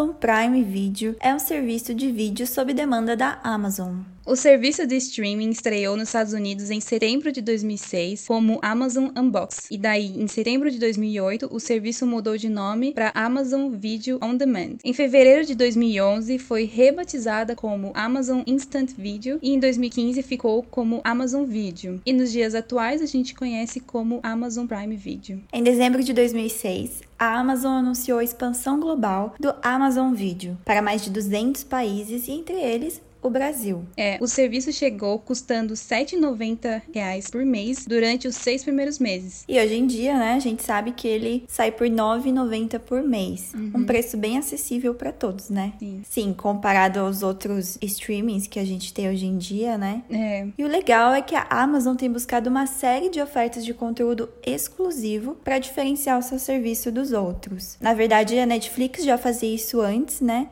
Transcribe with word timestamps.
Amazon 0.00 0.14
Prime 0.14 0.64
Video 0.64 1.14
é 1.20 1.34
um 1.34 1.38
serviço 1.38 1.94
de 1.94 2.10
vídeo 2.10 2.46
sob 2.46 2.72
demanda 2.72 3.14
da 3.14 3.38
Amazon. 3.44 3.98
O 4.26 4.34
serviço 4.34 4.86
de 4.86 4.96
streaming 4.96 5.50
estreou 5.50 5.94
nos 5.94 6.08
Estados 6.08 6.32
Unidos 6.32 6.70
em 6.70 6.80
setembro 6.80 7.30
de 7.30 7.42
2006 7.42 8.26
como 8.26 8.58
Amazon 8.62 9.08
Unbox, 9.14 9.66
e 9.70 9.76
daí, 9.76 10.18
em 10.18 10.26
setembro 10.26 10.70
de 10.70 10.78
2008, 10.78 11.48
o 11.50 11.60
serviço 11.60 12.06
mudou 12.06 12.38
de 12.38 12.48
nome 12.48 12.94
para 12.94 13.12
Amazon 13.14 13.72
Video 13.72 14.18
On 14.22 14.34
Demand. 14.34 14.76
Em 14.82 14.94
fevereiro 14.94 15.44
de 15.44 15.54
2011, 15.54 16.38
foi 16.38 16.64
rebatizada 16.64 17.54
como 17.54 17.92
Amazon 17.94 18.40
Instant 18.46 18.92
Video 18.96 19.38
e 19.42 19.50
em 19.50 19.58
2015 19.58 20.22
ficou 20.22 20.62
como 20.62 21.02
Amazon 21.04 21.44
Video. 21.44 22.00
E 22.06 22.12
nos 22.12 22.32
dias 22.32 22.54
atuais 22.54 23.02
a 23.02 23.06
gente 23.06 23.34
conhece 23.34 23.80
como 23.80 24.20
Amazon 24.22 24.66
Prime 24.66 24.96
Video. 24.96 25.42
Em 25.52 25.62
dezembro 25.62 26.02
de 26.02 26.14
2006, 26.14 27.09
a 27.20 27.38
Amazon 27.38 27.72
anunciou 27.72 28.18
a 28.18 28.24
expansão 28.24 28.80
global 28.80 29.34
do 29.38 29.54
Amazon 29.62 30.14
Video 30.14 30.56
para 30.64 30.80
mais 30.80 31.04
de 31.04 31.10
200 31.10 31.64
países 31.64 32.26
e 32.26 32.32
entre 32.32 32.54
eles 32.54 33.02
o 33.22 33.30
Brasil. 33.30 33.84
É, 33.96 34.18
o 34.20 34.26
serviço 34.26 34.72
chegou 34.72 35.18
custando 35.18 35.74
7,90 35.74 36.82
reais 36.92 37.28
por 37.30 37.44
mês 37.44 37.84
durante 37.86 38.26
os 38.28 38.36
seis 38.36 38.62
primeiros 38.62 38.98
meses. 38.98 39.44
E 39.48 39.58
hoje 39.58 39.74
em 39.74 39.86
dia, 39.86 40.16
né, 40.18 40.34
a 40.34 40.38
gente 40.38 40.62
sabe 40.62 40.92
que 40.92 41.06
ele 41.06 41.44
sai 41.48 41.70
por 41.72 41.86
R$ 41.86 41.90
9,90 41.94 42.78
por 42.78 43.02
mês. 43.02 43.52
Um 43.74 43.84
preço 43.84 44.16
bem 44.16 44.38
acessível 44.38 44.94
para 44.94 45.12
todos, 45.12 45.50
né? 45.50 45.72
Sim. 45.78 46.02
Sim, 46.08 46.34
comparado 46.34 47.00
aos 47.00 47.22
outros 47.22 47.78
streamings 47.82 48.46
que 48.46 48.58
a 48.58 48.64
gente 48.64 48.92
tem 48.92 49.08
hoje 49.08 49.26
em 49.26 49.36
dia, 49.38 49.76
né? 49.76 50.02
É, 50.10 50.46
E 50.56 50.64
o 50.64 50.68
legal 50.68 51.12
é 51.14 51.22
que 51.22 51.34
a 51.34 51.46
Amazon 51.50 51.96
tem 51.96 52.10
buscado 52.10 52.48
uma 52.48 52.66
série 52.66 53.08
de 53.08 53.20
ofertas 53.20 53.64
de 53.64 53.74
conteúdo 53.74 54.28
exclusivo 54.44 55.36
para 55.44 55.58
diferenciar 55.58 56.18
o 56.18 56.22
seu 56.22 56.38
serviço 56.38 56.90
dos 56.90 57.12
outros. 57.12 57.76
Na 57.80 57.94
verdade, 57.94 58.38
a 58.38 58.46
Netflix 58.46 59.04
já 59.04 59.16
fazia 59.18 59.54
isso 59.54 59.80
antes, 59.80 60.20
né? 60.20 60.48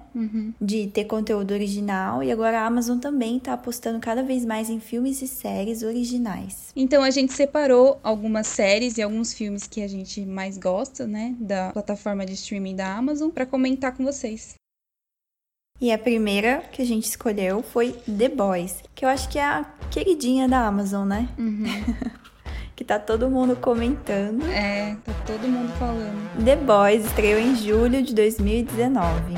De 0.60 0.86
ter 0.88 1.04
conteúdo 1.04 1.52
original, 1.52 2.22
e 2.22 2.32
agora 2.32 2.60
a 2.60 2.66
Amazon 2.66 2.98
também 2.98 3.36
está 3.36 3.52
apostando 3.52 3.98
cada 4.00 4.22
vez 4.22 4.44
mais 4.44 4.70
em 4.70 4.80
filmes 4.80 5.22
e 5.22 5.28
séries 5.28 5.82
originais. 5.82 6.72
Então 6.74 7.02
a 7.02 7.10
gente 7.10 7.32
separou 7.32 7.98
algumas 8.02 8.46
séries 8.46 8.98
e 8.98 9.02
alguns 9.02 9.32
filmes 9.32 9.66
que 9.66 9.82
a 9.82 9.88
gente 9.88 10.24
mais 10.24 10.58
gosta, 10.58 11.06
né, 11.06 11.34
da 11.38 11.70
plataforma 11.72 12.24
de 12.24 12.34
streaming 12.34 12.76
da 12.76 12.96
Amazon 12.96 13.30
para 13.30 13.46
comentar 13.46 13.96
com 13.96 14.04
vocês. 14.04 14.54
E 15.80 15.92
a 15.92 15.98
primeira 15.98 16.62
que 16.72 16.82
a 16.82 16.84
gente 16.84 17.04
escolheu 17.04 17.62
foi 17.62 17.92
The 17.92 18.28
Boys, 18.28 18.82
que 18.96 19.04
eu 19.04 19.08
acho 19.08 19.28
que 19.28 19.38
é 19.38 19.44
a 19.44 19.64
queridinha 19.90 20.48
da 20.48 20.66
Amazon, 20.66 21.06
né? 21.06 21.28
que 22.74 22.84
tá 22.84 22.98
todo 22.98 23.30
mundo 23.30 23.54
comentando. 23.56 24.44
É, 24.46 24.96
tá 25.04 25.12
todo 25.24 25.48
mundo 25.48 25.72
falando. 25.78 26.44
The 26.44 26.56
Boys 26.56 27.04
estreou 27.04 27.40
em 27.40 27.54
julho 27.54 28.02
de 28.02 28.12
2019. 28.12 29.34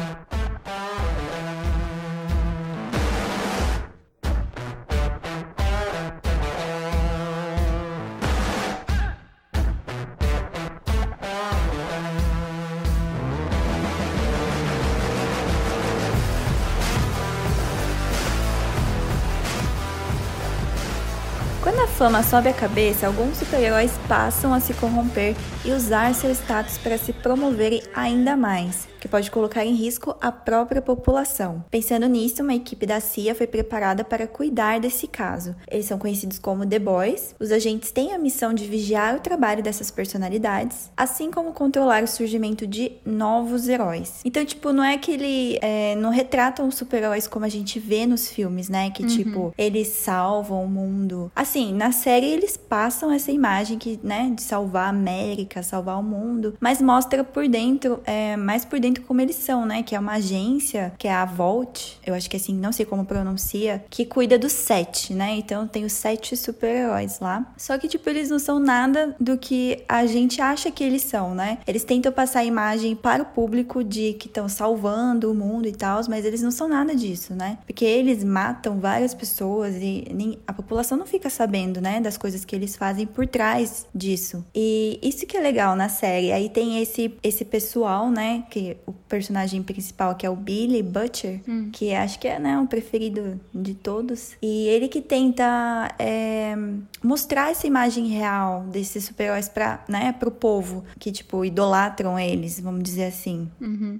Fama 22.01 22.23
sobe 22.23 22.49
a 22.49 22.55
cabeça, 22.55 23.07
alguns 23.07 23.37
super-heróis 23.37 23.93
passam 24.09 24.55
a 24.55 24.59
se 24.59 24.73
corromper 24.73 25.37
e 25.67 25.71
usar 25.71 26.15
seu 26.15 26.31
status 26.31 26.79
para 26.79 26.97
se 26.97 27.13
promoverem 27.13 27.83
ainda 27.95 28.39
mais, 28.39 28.89
que 28.99 29.07
pode 29.07 29.31
colocar 29.31 29.67
em 29.67 29.75
risco 29.75 30.17
a 30.19 30.33
própria 30.33 30.81
população. 30.81 31.63
Pensando 31.71 32.07
nisso, 32.07 32.43
uma 32.43 32.55
equipe 32.55 32.87
da 32.87 33.01
CIA 33.01 33.35
foi 33.35 33.47
preparada 33.47 34.03
para 34.03 34.27
cuidar 34.27 34.81
desse 34.81 35.07
caso. 35.07 35.55
Eles 35.71 35.85
são 35.85 35.99
conhecidos 35.99 36.39
como 36.39 36.67
The 36.67 36.79
Boys. 36.79 37.35
Os 37.39 37.53
agentes 37.53 37.91
têm 37.91 38.15
a 38.15 38.19
missão 38.19 38.55
de 38.55 38.65
vigiar 38.65 39.17
o 39.17 39.21
trabalho 39.21 39.63
dessas 39.63 39.91
personalidades, 39.91 40.91
assim 40.97 41.31
como 41.31 41.53
controlar 41.53 42.03
o 42.03 42.09
surgimento 42.09 42.67
de 42.67 42.93
novos 43.05 43.69
heróis. 43.69 44.21
Então, 44.25 44.43
tipo, 44.43 44.73
não 44.73 44.85
é 44.85 44.97
que 44.97 45.11
ele 45.11 45.59
é, 45.61 45.95
não 45.97 46.09
retratam 46.09 46.67
os 46.67 46.77
super-heróis 46.77 47.29
como 47.29 47.45
a 47.45 47.51
gente 47.51 47.79
vê 47.79 48.07
nos 48.07 48.31
filmes, 48.31 48.71
né? 48.71 48.91
Que, 48.91 49.07
tipo, 49.07 49.53
eles 49.59 49.89
salvam 49.89 50.65
o 50.65 50.69
mundo. 50.69 51.31
Assim, 51.37 51.75
na 51.75 51.90
série 51.93 52.27
eles 52.27 52.57
passam 52.57 53.11
essa 53.11 53.31
imagem 53.31 53.79
que, 53.79 53.99
né, 54.03 54.33
de 54.35 54.43
salvar 54.43 54.87
a 54.87 54.89
América, 54.89 55.63
salvar 55.63 55.99
o 55.99 56.03
mundo, 56.03 56.55
mas 56.61 56.81
mostra 56.81 57.25
por 57.25 57.49
dentro, 57.49 58.01
é, 58.05 58.37
mais 58.37 58.65
por 58.65 58.79
dentro 58.79 59.03
como 59.05 59.21
eles 59.21 59.37
são, 59.37 59.67
né? 59.67 59.83
Que 59.83 59.95
é 59.95 59.99
uma 59.99 60.15
agência, 60.15 60.93
que 60.99 61.09
é 61.09 61.13
a 61.13 61.25
Volt, 61.25 61.95
eu 62.05 62.15
acho 62.15 62.29
que 62.29 62.37
assim, 62.37 62.55
não 62.55 62.73
sei 62.73 62.85
como 62.87 63.05
pronuncia, 63.05 63.85
que 63.91 64.05
cuida 64.05 64.39
dos 64.39 64.53
sete, 64.53 65.15
né? 65.15 65.37
Então 65.37 65.67
tem 65.67 65.85
os 65.85 65.93
sete 65.93 66.37
super-heróis 66.37 67.21
lá. 67.21 67.53
Só 67.57 67.77
que, 67.79 67.89
tipo, 67.89 68.09
eles 68.09 68.31
não 68.31 68.39
são 68.39 68.59
nada 68.59 69.15
do 69.19 69.37
que 69.39 69.83
a 69.89 70.07
gente 70.07 70.41
acha 70.41 70.71
que 70.71 70.83
eles 70.85 71.03
são, 71.03 71.35
né? 71.35 71.59
Eles 71.67 71.85
tentam 71.85 72.13
passar 72.13 72.41
a 72.41 72.45
imagem 72.45 72.95
para 72.95 73.23
o 73.23 73.27
público 73.27 73.83
de 73.83 74.15
que 74.15 74.27
estão 74.27 74.49
salvando 74.49 75.31
o 75.31 75.35
mundo 75.35 75.67
e 75.67 75.73
tal, 75.73 76.01
mas 76.09 76.25
eles 76.25 76.43
não 76.43 76.51
são 76.51 76.69
nada 76.69 76.95
disso, 76.95 77.35
né? 77.35 77.59
Porque 77.67 77.85
eles 77.85 78.25
matam 78.25 78.79
várias 78.79 79.15
pessoas 79.15 79.75
e 79.77 80.07
nem, 80.13 80.39
a 80.47 80.53
população 80.53 80.97
não 80.97 81.07
fica 81.07 81.29
sabendo, 81.31 81.80
né, 81.81 82.01
das 82.01 82.17
coisas 82.17 82.45
que 82.45 82.55
eles 82.55 82.77
fazem 82.77 83.07
por 83.07 83.27
trás 83.27 83.87
disso. 83.95 84.45
E 84.55 84.99
isso 85.03 85.27
que 85.27 85.37
é 85.37 85.41
legal 85.41 85.75
na 85.77 85.89
série. 85.89 86.33
Aí 86.33 86.49
tem 86.49 86.81
esse 86.81 87.15
esse 87.23 87.45
pessoal, 87.45 88.11
né, 88.11 88.45
que 88.51 88.77
o 88.87 88.93
personagem 88.93 89.63
principal 89.63 90.15
que 90.15 90.27
é 90.27 90.31
o 90.31 90.37
Billy 90.37 90.83
Butcher, 90.83 91.41
que 91.73 91.95
acho 91.95 92.19
que 92.19 92.29
é, 92.29 92.39
né, 92.39 92.59
o 92.59 92.67
preferido 92.67 93.41
de 93.55 93.75
todos. 93.75 94.33
E 94.43 94.69
ele 94.69 94.89
que 94.89 95.01
tenta 95.01 95.95
é, 95.99 96.55
mostrar 97.03 97.51
essa 97.51 97.67
imagem 97.67 98.09
real 98.09 98.63
desses 98.65 99.05
super-heróis 99.05 99.49
para, 99.49 99.83
né, 99.89 100.15
pro 100.19 100.31
povo 100.31 100.85
que 100.99 101.11
tipo 101.11 101.45
idolatram 101.45 102.19
eles, 102.19 102.61
vamos 102.61 102.83
dizer 102.83 103.05
assim. 103.05 103.49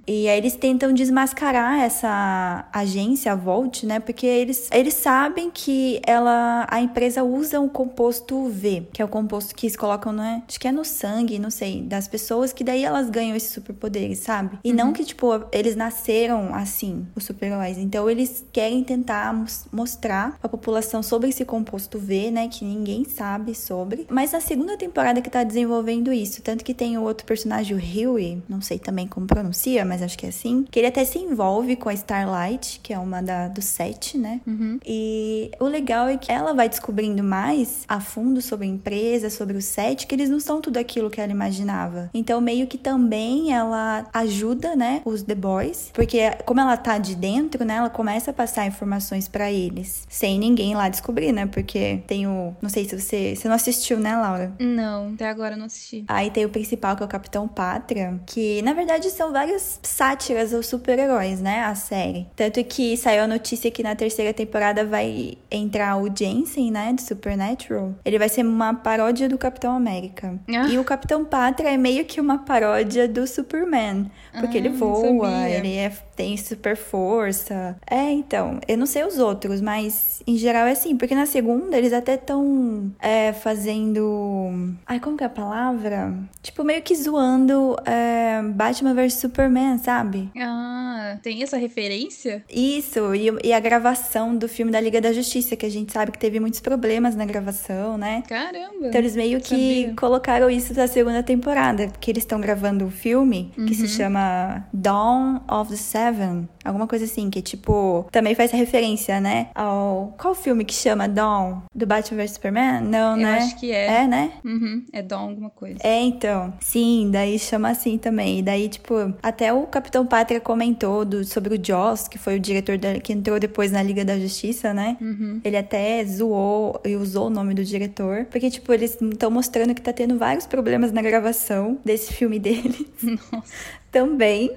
E 0.07 0.27
aí 0.27 0.37
eles 0.37 0.55
tentam 0.55 0.93
desmascarar 0.93 1.79
essa 1.79 2.67
agência, 2.71 3.31
a 3.31 3.35
Volt, 3.35 3.83
né? 3.83 3.99
Porque 3.99 4.25
eles, 4.25 4.69
eles 4.71 4.93
sabem 4.93 5.49
que 5.51 6.01
ela, 6.05 6.67
a 6.69 6.81
empresa 6.81 7.23
usa 7.23 7.59
um 7.59 7.69
composto 7.71 8.47
V, 8.49 8.87
que 8.93 9.01
é 9.01 9.05
o 9.05 9.07
composto 9.07 9.55
que 9.55 9.65
eles 9.65 9.75
colocam, 9.75 10.11
né? 10.13 10.43
Acho 10.47 10.59
que 10.59 10.67
é 10.67 10.71
no 10.71 10.85
sangue, 10.85 11.39
não 11.39 11.49
sei, 11.49 11.81
das 11.81 12.07
pessoas, 12.07 12.53
que 12.53 12.63
daí 12.63 12.83
elas 12.83 13.09
ganham 13.09 13.35
esses 13.35 13.51
superpoderes, 13.51 14.19
sabe? 14.19 14.59
E 14.63 14.71
não 14.73 14.93
que, 14.93 15.03
tipo, 15.03 15.27
eles 15.51 15.75
nasceram 15.75 16.53
assim, 16.53 17.05
os 17.15 17.23
super-heróis. 17.23 17.77
Então 17.77 18.09
eles 18.09 18.45
querem 18.51 18.83
tentar 18.83 19.33
mos- 19.33 19.65
mostrar 19.71 20.37
pra 20.39 20.49
população 20.49 21.01
sobre 21.01 21.29
esse 21.29 21.43
composto 21.45 21.97
V, 21.97 22.29
né? 22.31 22.47
Que 22.47 22.63
ninguém 22.65 23.05
sabe 23.05 23.55
sobre. 23.55 24.05
Mas 24.09 24.31
na 24.31 24.39
segunda 24.41 24.77
temporada 24.77 25.21
que 25.21 25.29
tá 25.29 25.43
desenvolvendo 25.43 26.11
isso, 26.13 26.41
tanto 26.41 26.63
que 26.63 26.73
tem 26.73 26.97
o 26.97 27.01
outro 27.03 27.25
personagem, 27.25 27.75
o 27.75 27.79
Huey, 28.13 28.41
não 28.47 28.61
sei 28.61 28.77
também 28.79 29.07
como 29.07 29.25
pronuncia, 29.27 29.85
mas 29.85 30.01
acho 30.01 30.17
que 30.17 30.25
é 30.25 30.29
assim, 30.29 30.65
que 30.69 30.79
ele 30.79 30.87
até 30.87 31.03
se 31.05 31.17
envolve 31.19 31.75
com 31.75 31.89
a 31.89 31.93
Starlight, 31.93 32.79
que 32.83 32.93
é 32.93 32.99
uma 32.99 33.21
da, 33.21 33.47
do 33.47 33.61
set, 33.61 34.17
né? 34.17 34.41
E 34.85 35.51
o 35.59 35.65
legal 35.65 36.07
é 36.07 36.17
que 36.17 36.31
ela 36.31 36.53
vai 36.53 36.67
descobrindo 36.67 37.23
mais 37.23 37.60
a 37.87 37.99
fundo 37.99 38.41
sobre 38.41 38.65
a 38.65 38.69
empresa, 38.69 39.29
sobre 39.29 39.57
o 39.57 39.61
set, 39.61 40.07
que 40.07 40.15
eles 40.15 40.29
não 40.29 40.39
são 40.39 40.61
tudo 40.61 40.77
aquilo 40.77 41.09
que 41.09 41.19
ela 41.19 41.31
imaginava. 41.31 42.09
Então, 42.13 42.39
meio 42.41 42.67
que 42.67 42.77
também 42.77 43.53
ela 43.53 44.07
ajuda, 44.13 44.75
né, 44.75 45.01
os 45.05 45.23
The 45.23 45.35
Boys, 45.35 45.91
porque 45.93 46.19
como 46.45 46.59
ela 46.59 46.77
tá 46.77 46.97
de 46.97 47.15
dentro, 47.15 47.65
né, 47.65 47.75
ela 47.75 47.89
começa 47.89 48.31
a 48.31 48.33
passar 48.33 48.65
informações 48.65 49.27
pra 49.27 49.51
eles, 49.51 50.05
sem 50.09 50.39
ninguém 50.39 50.75
lá 50.75 50.89
descobrir, 50.89 51.31
né? 51.31 51.45
Porque 51.45 52.01
tem 52.07 52.27
o, 52.27 52.55
não 52.61 52.69
sei 52.69 52.87
se 52.87 52.99
você, 52.99 53.35
você 53.35 53.47
não 53.47 53.55
assistiu, 53.55 53.99
né, 53.99 54.15
Laura? 54.15 54.53
Não, 54.59 55.13
até 55.13 55.27
agora 55.27 55.55
eu 55.55 55.57
não 55.57 55.65
assisti. 55.65 56.05
Aí 56.07 56.29
tem 56.29 56.45
o 56.45 56.49
principal, 56.49 56.95
que 56.95 57.03
é 57.03 57.05
o 57.05 57.09
Capitão 57.09 57.47
Pátria, 57.47 58.19
que 58.25 58.61
na 58.61 58.73
verdade 58.73 59.09
são 59.09 59.31
várias 59.31 59.79
sátiras 59.83 60.53
aos 60.53 60.67
super-heróis, 60.67 61.41
né? 61.41 61.63
A 61.63 61.75
série. 61.75 62.27
Tanto 62.35 62.63
que 62.63 62.95
saiu 62.97 63.23
a 63.23 63.27
notícia 63.27 63.71
que 63.71 63.83
na 63.83 63.95
terceira 63.95 64.33
temporada 64.33 64.85
vai 64.85 65.37
entrar 65.49 65.97
o 65.97 66.09
Jensen, 66.13 66.71
né? 66.71 66.93
De 66.93 67.01
Supernatural. 67.01 67.50
Supernatural, 67.51 67.93
ele 68.05 68.17
vai 68.19 68.29
ser 68.29 68.45
uma 68.45 68.73
paródia 68.73 69.27
do 69.27 69.37
Capitão 69.37 69.75
América. 69.75 70.39
Ah. 70.49 70.67
E 70.69 70.77
o 70.77 70.83
Capitão 70.83 71.23
Pátria 71.25 71.69
é 71.69 71.77
meio 71.77 72.05
que 72.05 72.19
uma 72.21 72.39
paródia 72.39 73.07
do 73.07 73.25
Superman. 73.27 74.09
Porque 74.39 74.57
Ah, 74.57 74.61
ele 74.61 74.69
voa, 74.69 75.49
ele 75.49 75.75
é- 75.75 75.91
tem 76.15 76.37
super 76.37 76.75
força. 76.77 77.75
É, 77.89 78.11
então, 78.11 78.59
eu 78.67 78.77
não 78.77 78.85
sei 78.85 79.03
os 79.03 79.17
outros, 79.17 79.59
mas 79.59 80.21
em 80.25 80.37
geral 80.37 80.67
é 80.67 80.71
assim. 80.71 80.95
Porque 80.95 81.15
na 81.15 81.25
segunda 81.25 81.77
eles 81.77 81.91
até 81.93 82.13
estão 82.15 82.91
fazendo. 83.33 84.73
Ai, 84.85 84.99
como 84.99 85.17
que 85.17 85.23
é 85.23 85.27
a 85.27 85.29
palavra? 85.29 86.13
Tipo, 86.41 86.63
meio 86.63 86.81
que 86.81 86.95
zoando 86.95 87.75
é, 87.85 88.41
Batman 88.43 88.93
vs 88.93 89.15
Superman, 89.15 89.77
sabe? 89.77 90.29
Ah, 90.37 91.17
tem 91.21 91.43
essa 91.43 91.57
referência? 91.57 92.43
Isso, 92.49 93.13
e, 93.15 93.29
e 93.43 93.53
a 93.53 93.59
gravação 93.59 94.35
do 94.35 94.47
filme 94.47 94.71
da 94.71 94.79
Liga 94.79 95.01
da 95.01 95.11
Justiça, 95.11 95.55
que 95.55 95.65
a 95.65 95.69
gente 95.69 95.91
sabe 95.91 96.11
que 96.11 96.19
teve 96.19 96.39
muitos 96.39 96.59
problemas 96.59 97.15
na 97.15 97.25
gravação, 97.31 97.97
né? 97.97 98.23
Caramba. 98.27 98.87
Então 98.87 98.99
eles 99.01 99.15
meio 99.15 99.39
que 99.41 99.81
Sabia. 99.81 99.95
colocaram 99.95 100.49
isso 100.49 100.73
na 100.73 100.87
segunda 100.87 101.23
temporada, 101.23 101.87
porque 101.87 102.11
eles 102.11 102.23
estão 102.23 102.39
gravando 102.39 102.85
um 102.85 102.91
filme 102.91 103.51
que 103.55 103.61
Uhum. 103.61 103.73
se 103.73 103.87
chama 103.87 104.65
Dawn 104.73 105.41
of 105.49 105.71
the 105.71 105.77
Seven. 105.77 106.47
Alguma 106.63 106.87
coisa 106.87 107.05
assim, 107.05 107.29
que 107.29 107.41
tipo, 107.41 108.05
também 108.11 108.35
faz 108.35 108.51
referência, 108.51 109.19
né? 109.19 109.47
Ao. 109.55 110.13
Qual 110.19 110.35
filme 110.35 110.63
que 110.65 110.73
chama 110.73 111.07
Dawn? 111.07 111.61
Do 111.73 111.85
Batman 111.87 112.17
vs 112.23 112.31
Superman? 112.31 112.81
Não, 112.83 113.11
Eu 113.17 113.23
né? 113.23 113.37
acho 113.39 113.57
que 113.59 113.71
é. 113.71 114.01
É, 114.03 114.07
né? 114.07 114.31
Uhum, 114.45 114.85
é 114.93 115.01
Dawn 115.01 115.29
alguma 115.29 115.49
coisa. 115.49 115.79
É, 115.83 115.99
então. 116.01 116.53
Sim, 116.59 117.09
daí 117.11 117.39
chama 117.39 117.69
assim 117.69 117.97
também. 117.97 118.39
E 118.39 118.41
daí, 118.41 118.69
tipo, 118.69 118.93
até 119.23 119.51
o 119.51 119.65
Capitão 119.67 120.05
Pátria 120.05 120.39
comentou 120.39 121.03
do, 121.05 121.23
sobre 121.23 121.55
o 121.55 121.59
Joss, 121.63 122.07
que 122.09 122.17
foi 122.17 122.35
o 122.37 122.39
diretor 122.39 122.77
da- 122.77 122.99
que 122.99 123.13
entrou 123.13 123.39
depois 123.39 123.71
na 123.71 123.81
Liga 123.81 124.05
da 124.05 124.19
Justiça, 124.19 124.73
né? 124.73 124.97
Uhum. 125.01 125.41
Ele 125.43 125.57
até 125.57 126.03
zoou 126.05 126.79
e 126.85 126.95
usou 126.95 127.27
o 127.27 127.29
nome 127.29 127.53
do 127.53 127.63
diretor. 127.65 128.25
Porque, 128.29 128.49
tipo, 128.49 128.71
eles 128.73 128.97
estão 129.01 129.31
mostrando 129.31 129.73
que 129.73 129.81
tá 129.81 129.91
tendo 129.93 130.17
vários 130.17 130.45
problemas 130.45 130.91
na 130.91 131.01
gravação 131.01 131.79
desse 131.83 132.13
filme 132.13 132.37
dele 132.39 132.87
Nossa. 133.01 133.53
também. 133.91 134.51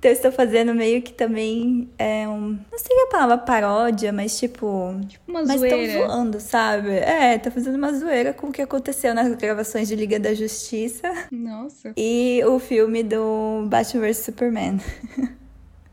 Então, 0.00 0.10
eu 0.10 0.14
estou 0.14 0.32
fazendo 0.32 0.74
meio 0.74 1.02
que 1.02 1.12
também 1.12 1.90
é 1.98 2.26
um. 2.26 2.58
Não 2.72 2.78
sei 2.78 3.02
a 3.02 3.06
palavra 3.08 3.36
paródia, 3.36 4.10
mas 4.10 4.38
tipo. 4.38 4.66
Uma 5.28 5.42
Mas 5.42 5.50
estão 5.50 5.68
zoeira. 5.68 5.92
zoando, 6.06 6.40
sabe? 6.40 6.88
É, 6.90 7.36
tá 7.36 7.50
fazendo 7.50 7.74
uma 7.74 7.92
zoeira 7.92 8.32
com 8.32 8.46
o 8.46 8.52
que 8.52 8.62
aconteceu 8.62 9.14
nas 9.14 9.34
gravações 9.34 9.88
de 9.88 9.94
Liga 9.94 10.18
da 10.18 10.32
Justiça 10.32 11.12
Nossa. 11.30 11.92
e 11.98 12.42
o 12.46 12.58
filme 12.58 13.02
do 13.02 13.66
Batman 13.68 14.00
vs 14.06 14.16
Superman. 14.16 14.80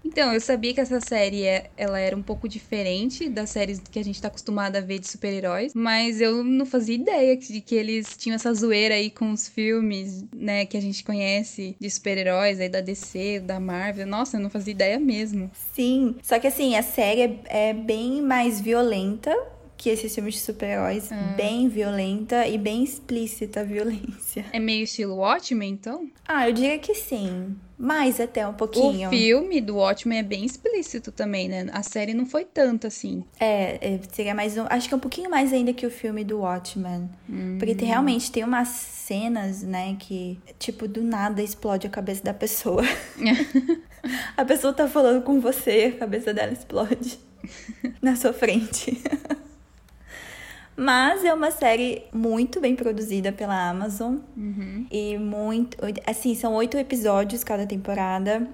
Então, 0.08 0.34
eu 0.34 0.40
sabia 0.40 0.74
que 0.74 0.80
essa 0.80 1.02
série 1.02 1.44
é- 1.44 1.70
ela 1.76 2.00
era 2.00 2.16
um 2.16 2.22
pouco 2.24 2.48
diferente 2.48 3.28
das 3.30 3.50
séries 3.50 3.82
que 3.92 4.00
a 4.00 4.04
gente 4.04 4.22
tá 4.22 4.30
acostumada 4.30 4.78
a 4.78 4.82
ver 4.82 5.00
de 5.00 5.08
super-heróis, 5.08 5.74
mas 5.76 6.22
eu 6.22 6.46
não 6.46 6.66
fazia 6.66 6.96
ideia 6.96 7.36
de 7.36 7.60
que 7.60 7.76
eles 7.76 8.16
tinham 8.18 8.36
essa 8.36 8.54
zoeira 8.54 8.96
aí 8.96 9.10
com 9.10 9.32
os 9.32 9.50
filmes, 9.50 10.24
né, 10.34 10.66
que 10.66 10.78
a 10.78 10.82
gente 10.82 11.04
conhece 11.04 11.76
de 11.78 11.90
super-heróis 11.90 12.58
aí 12.62 12.70
da 12.70 12.80
DC, 12.80 13.42
da 13.42 13.60
Marvel. 13.60 14.08
Nossa, 14.08 14.38
eu 14.38 14.42
não 14.42 14.50
fazia 14.50 14.72
ideia 14.72 14.98
mesmo. 14.98 15.52
Sim, 15.74 16.16
só 16.24 16.40
que 16.40 16.48
assim, 16.48 16.76
a 16.78 16.82
série 16.82 17.22
é, 17.22 17.70
é 17.70 17.74
bem 17.74 18.22
mais 18.22 18.62
violenta 18.62 19.36
que 19.78 19.90
esses 19.90 20.14
filmes 20.14 20.34
de 20.34 20.40
super-heróis. 20.42 21.10
Bem 21.36 21.70
violenta 21.70 22.48
e 22.48 22.58
bem 22.58 22.84
explícita 22.84 23.62
a 23.62 23.64
violência. 23.64 24.46
É 24.52 24.60
meio 24.60 24.84
estilo 24.84 25.16
Watchmen, 25.18 25.70
então? 25.72 26.10
Ah, 26.28 26.50
eu 26.50 26.54
diria 26.54 26.80
que 26.80 26.96
sim. 26.96 27.56
Mais 27.78 28.20
até 28.20 28.48
um 28.48 28.54
pouquinho. 28.56 29.08
O 29.08 29.12
filme 29.12 29.62
do 29.62 29.76
Watchmen 29.76 30.18
é 30.18 30.24
bem 30.24 30.44
explícito 30.44 31.12
também, 31.12 31.48
né? 31.48 31.68
A 31.72 31.84
série 31.84 32.12
não 32.16 32.26
foi 32.26 32.44
tanto 32.44 32.88
assim. 32.88 33.24
É, 33.40 33.94
é, 33.94 34.00
seria 34.12 34.34
mais 34.34 34.58
um. 34.58 34.66
Acho 34.68 34.88
que 34.88 34.96
é 34.96 34.98
um 34.98 35.00
pouquinho 35.00 35.30
mais 35.30 35.54
ainda 35.54 35.72
que 35.72 35.86
o 35.86 35.92
filme 35.92 36.24
do 36.24 36.40
Watchmen. 36.40 37.08
Porque 37.60 37.76
tem- 37.76 37.88
realmente 37.88 38.32
tem 38.32 38.44
umas 38.44 38.70
cenas, 38.70 39.62
né, 39.62 39.96
que, 40.00 40.40
tipo, 40.58 40.88
do 40.88 41.04
nada 41.04 41.42
explode 41.44 41.86
a 41.86 41.90
cabeça 41.90 42.24
da 42.24 42.34
pessoa. 42.34 42.82
a 44.36 44.44
pessoa 44.44 44.74
tá 44.74 44.88
falando 44.88 45.22
com 45.24 45.40
você, 45.40 45.94
a 45.96 46.00
cabeça 46.00 46.34
dela 46.34 46.54
explode 46.54 47.20
na 48.02 48.16
sua 48.16 48.34
frente. 48.34 49.00
Mas 50.78 51.26
é 51.26 51.34
uma 51.34 51.50
série 51.50 52.04
muito 52.14 52.62
bem 52.62 52.76
produzida 52.76 53.32
pela 53.32 53.70
Amazon. 53.70 54.18
E 54.92 55.18
muito. 55.18 55.76
Assim, 56.06 56.36
são 56.36 56.54
oito 56.54 56.78
episódios 56.78 57.44
cada 57.44 57.66
temporada. 57.66 58.48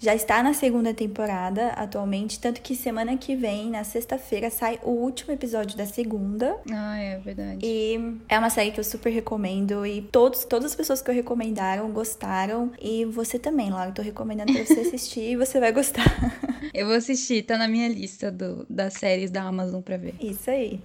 Já 0.00 0.12
está 0.14 0.42
na 0.42 0.52
segunda 0.52 0.92
temporada 0.92 1.68
atualmente. 1.68 2.40
Tanto 2.40 2.60
que 2.60 2.74
semana 2.74 3.16
que 3.16 3.36
vem, 3.36 3.70
na 3.70 3.84
sexta-feira, 3.84 4.50
sai 4.50 4.80
o 4.82 4.90
último 4.90 5.32
episódio 5.32 5.76
da 5.76 5.86
segunda. 5.86 6.56
Ah, 6.68 6.98
é 6.98 7.18
verdade. 7.18 7.60
E 7.62 8.18
é 8.28 8.36
uma 8.36 8.50
série 8.50 8.72
que 8.72 8.80
eu 8.80 8.84
super 8.84 9.10
recomendo. 9.10 9.86
E 9.86 10.02
todos, 10.02 10.44
todas 10.44 10.72
as 10.72 10.74
pessoas 10.74 11.00
que 11.00 11.08
eu 11.10 11.14
recomendaram 11.14 11.88
gostaram. 11.92 12.72
E 12.82 13.04
você 13.04 13.38
também, 13.38 13.70
Laura. 13.70 13.90
Eu 13.90 13.94
tô 13.94 14.02
recomendando 14.02 14.52
pra 14.52 14.64
você 14.64 14.80
assistir 14.80 15.32
e 15.32 15.36
você 15.36 15.60
vai 15.60 15.70
gostar. 15.72 16.02
Eu 16.74 16.86
vou 16.86 16.96
assistir, 16.96 17.42
tá 17.42 17.58
na 17.58 17.68
minha 17.68 17.86
lista 17.86 18.30
do, 18.32 18.64
das 18.68 18.94
séries 18.94 19.30
da 19.30 19.42
Amazon 19.42 19.82
pra 19.82 19.98
ver. 19.98 20.14
Isso 20.20 20.50
aí. 20.50 20.80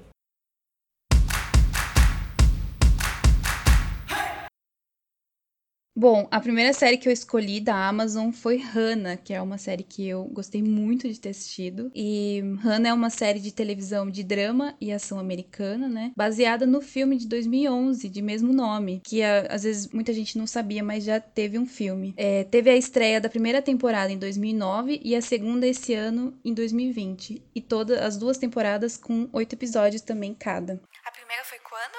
Bom, 5.99 6.27
a 6.29 6.39
primeira 6.39 6.73
série 6.73 6.95
que 6.95 7.09
eu 7.09 7.11
escolhi 7.11 7.59
da 7.59 7.87
Amazon 7.87 8.29
foi 8.31 8.57
Hannah, 8.57 9.17
que 9.17 9.33
é 9.33 9.41
uma 9.41 9.57
série 9.57 9.81
que 9.81 10.07
eu 10.07 10.25
gostei 10.25 10.61
muito 10.61 11.09
de 11.09 11.19
ter 11.19 11.29
assistido. 11.29 11.91
E 11.95 12.39
Hannah 12.61 12.89
é 12.89 12.93
uma 12.93 13.09
série 13.09 13.39
de 13.39 13.51
televisão 13.51 14.07
de 14.07 14.23
drama 14.23 14.75
e 14.79 14.91
ação 14.93 15.17
americana, 15.17 15.89
né? 15.89 16.11
Baseada 16.15 16.67
no 16.67 16.81
filme 16.83 17.17
de 17.17 17.27
2011, 17.27 18.09
de 18.09 18.21
mesmo 18.21 18.53
nome, 18.53 19.01
que 19.03 19.23
a- 19.23 19.47
às 19.49 19.63
vezes 19.63 19.87
muita 19.87 20.13
gente 20.13 20.37
não 20.37 20.45
sabia, 20.45 20.83
mas 20.83 21.03
já 21.03 21.19
teve 21.19 21.57
um 21.57 21.65
filme. 21.65 22.13
É, 22.15 22.43
teve 22.43 22.69
a 22.69 22.77
estreia 22.77 23.19
da 23.19 23.27
primeira 23.27 23.59
temporada 23.59 24.11
em 24.13 24.19
2009 24.19 25.01
e 25.03 25.15
a 25.15 25.21
segunda 25.21 25.65
esse 25.65 25.95
ano 25.95 26.31
em 26.45 26.53
2020. 26.53 27.41
E 27.55 27.59
todas 27.59 27.99
as 27.99 28.17
duas 28.17 28.37
temporadas 28.37 28.97
com 28.97 29.27
oito 29.33 29.53
episódios 29.53 30.03
também 30.03 30.35
cada. 30.35 30.79
A 31.03 31.11
primeira 31.11 31.43
foi 31.43 31.57
quando? 31.57 31.97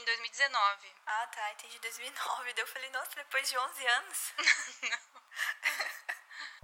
Em 0.00 0.04
2019. 0.04 0.99
Ah, 1.22 1.26
tá. 1.26 1.52
Entendi 1.52 1.78
2009. 1.80 2.52
Daí 2.54 2.62
eu 2.62 2.66
falei, 2.66 2.90
nossa, 2.90 3.14
depois 3.14 3.48
de 3.48 3.58
11 3.58 3.86
anos. 3.86 4.32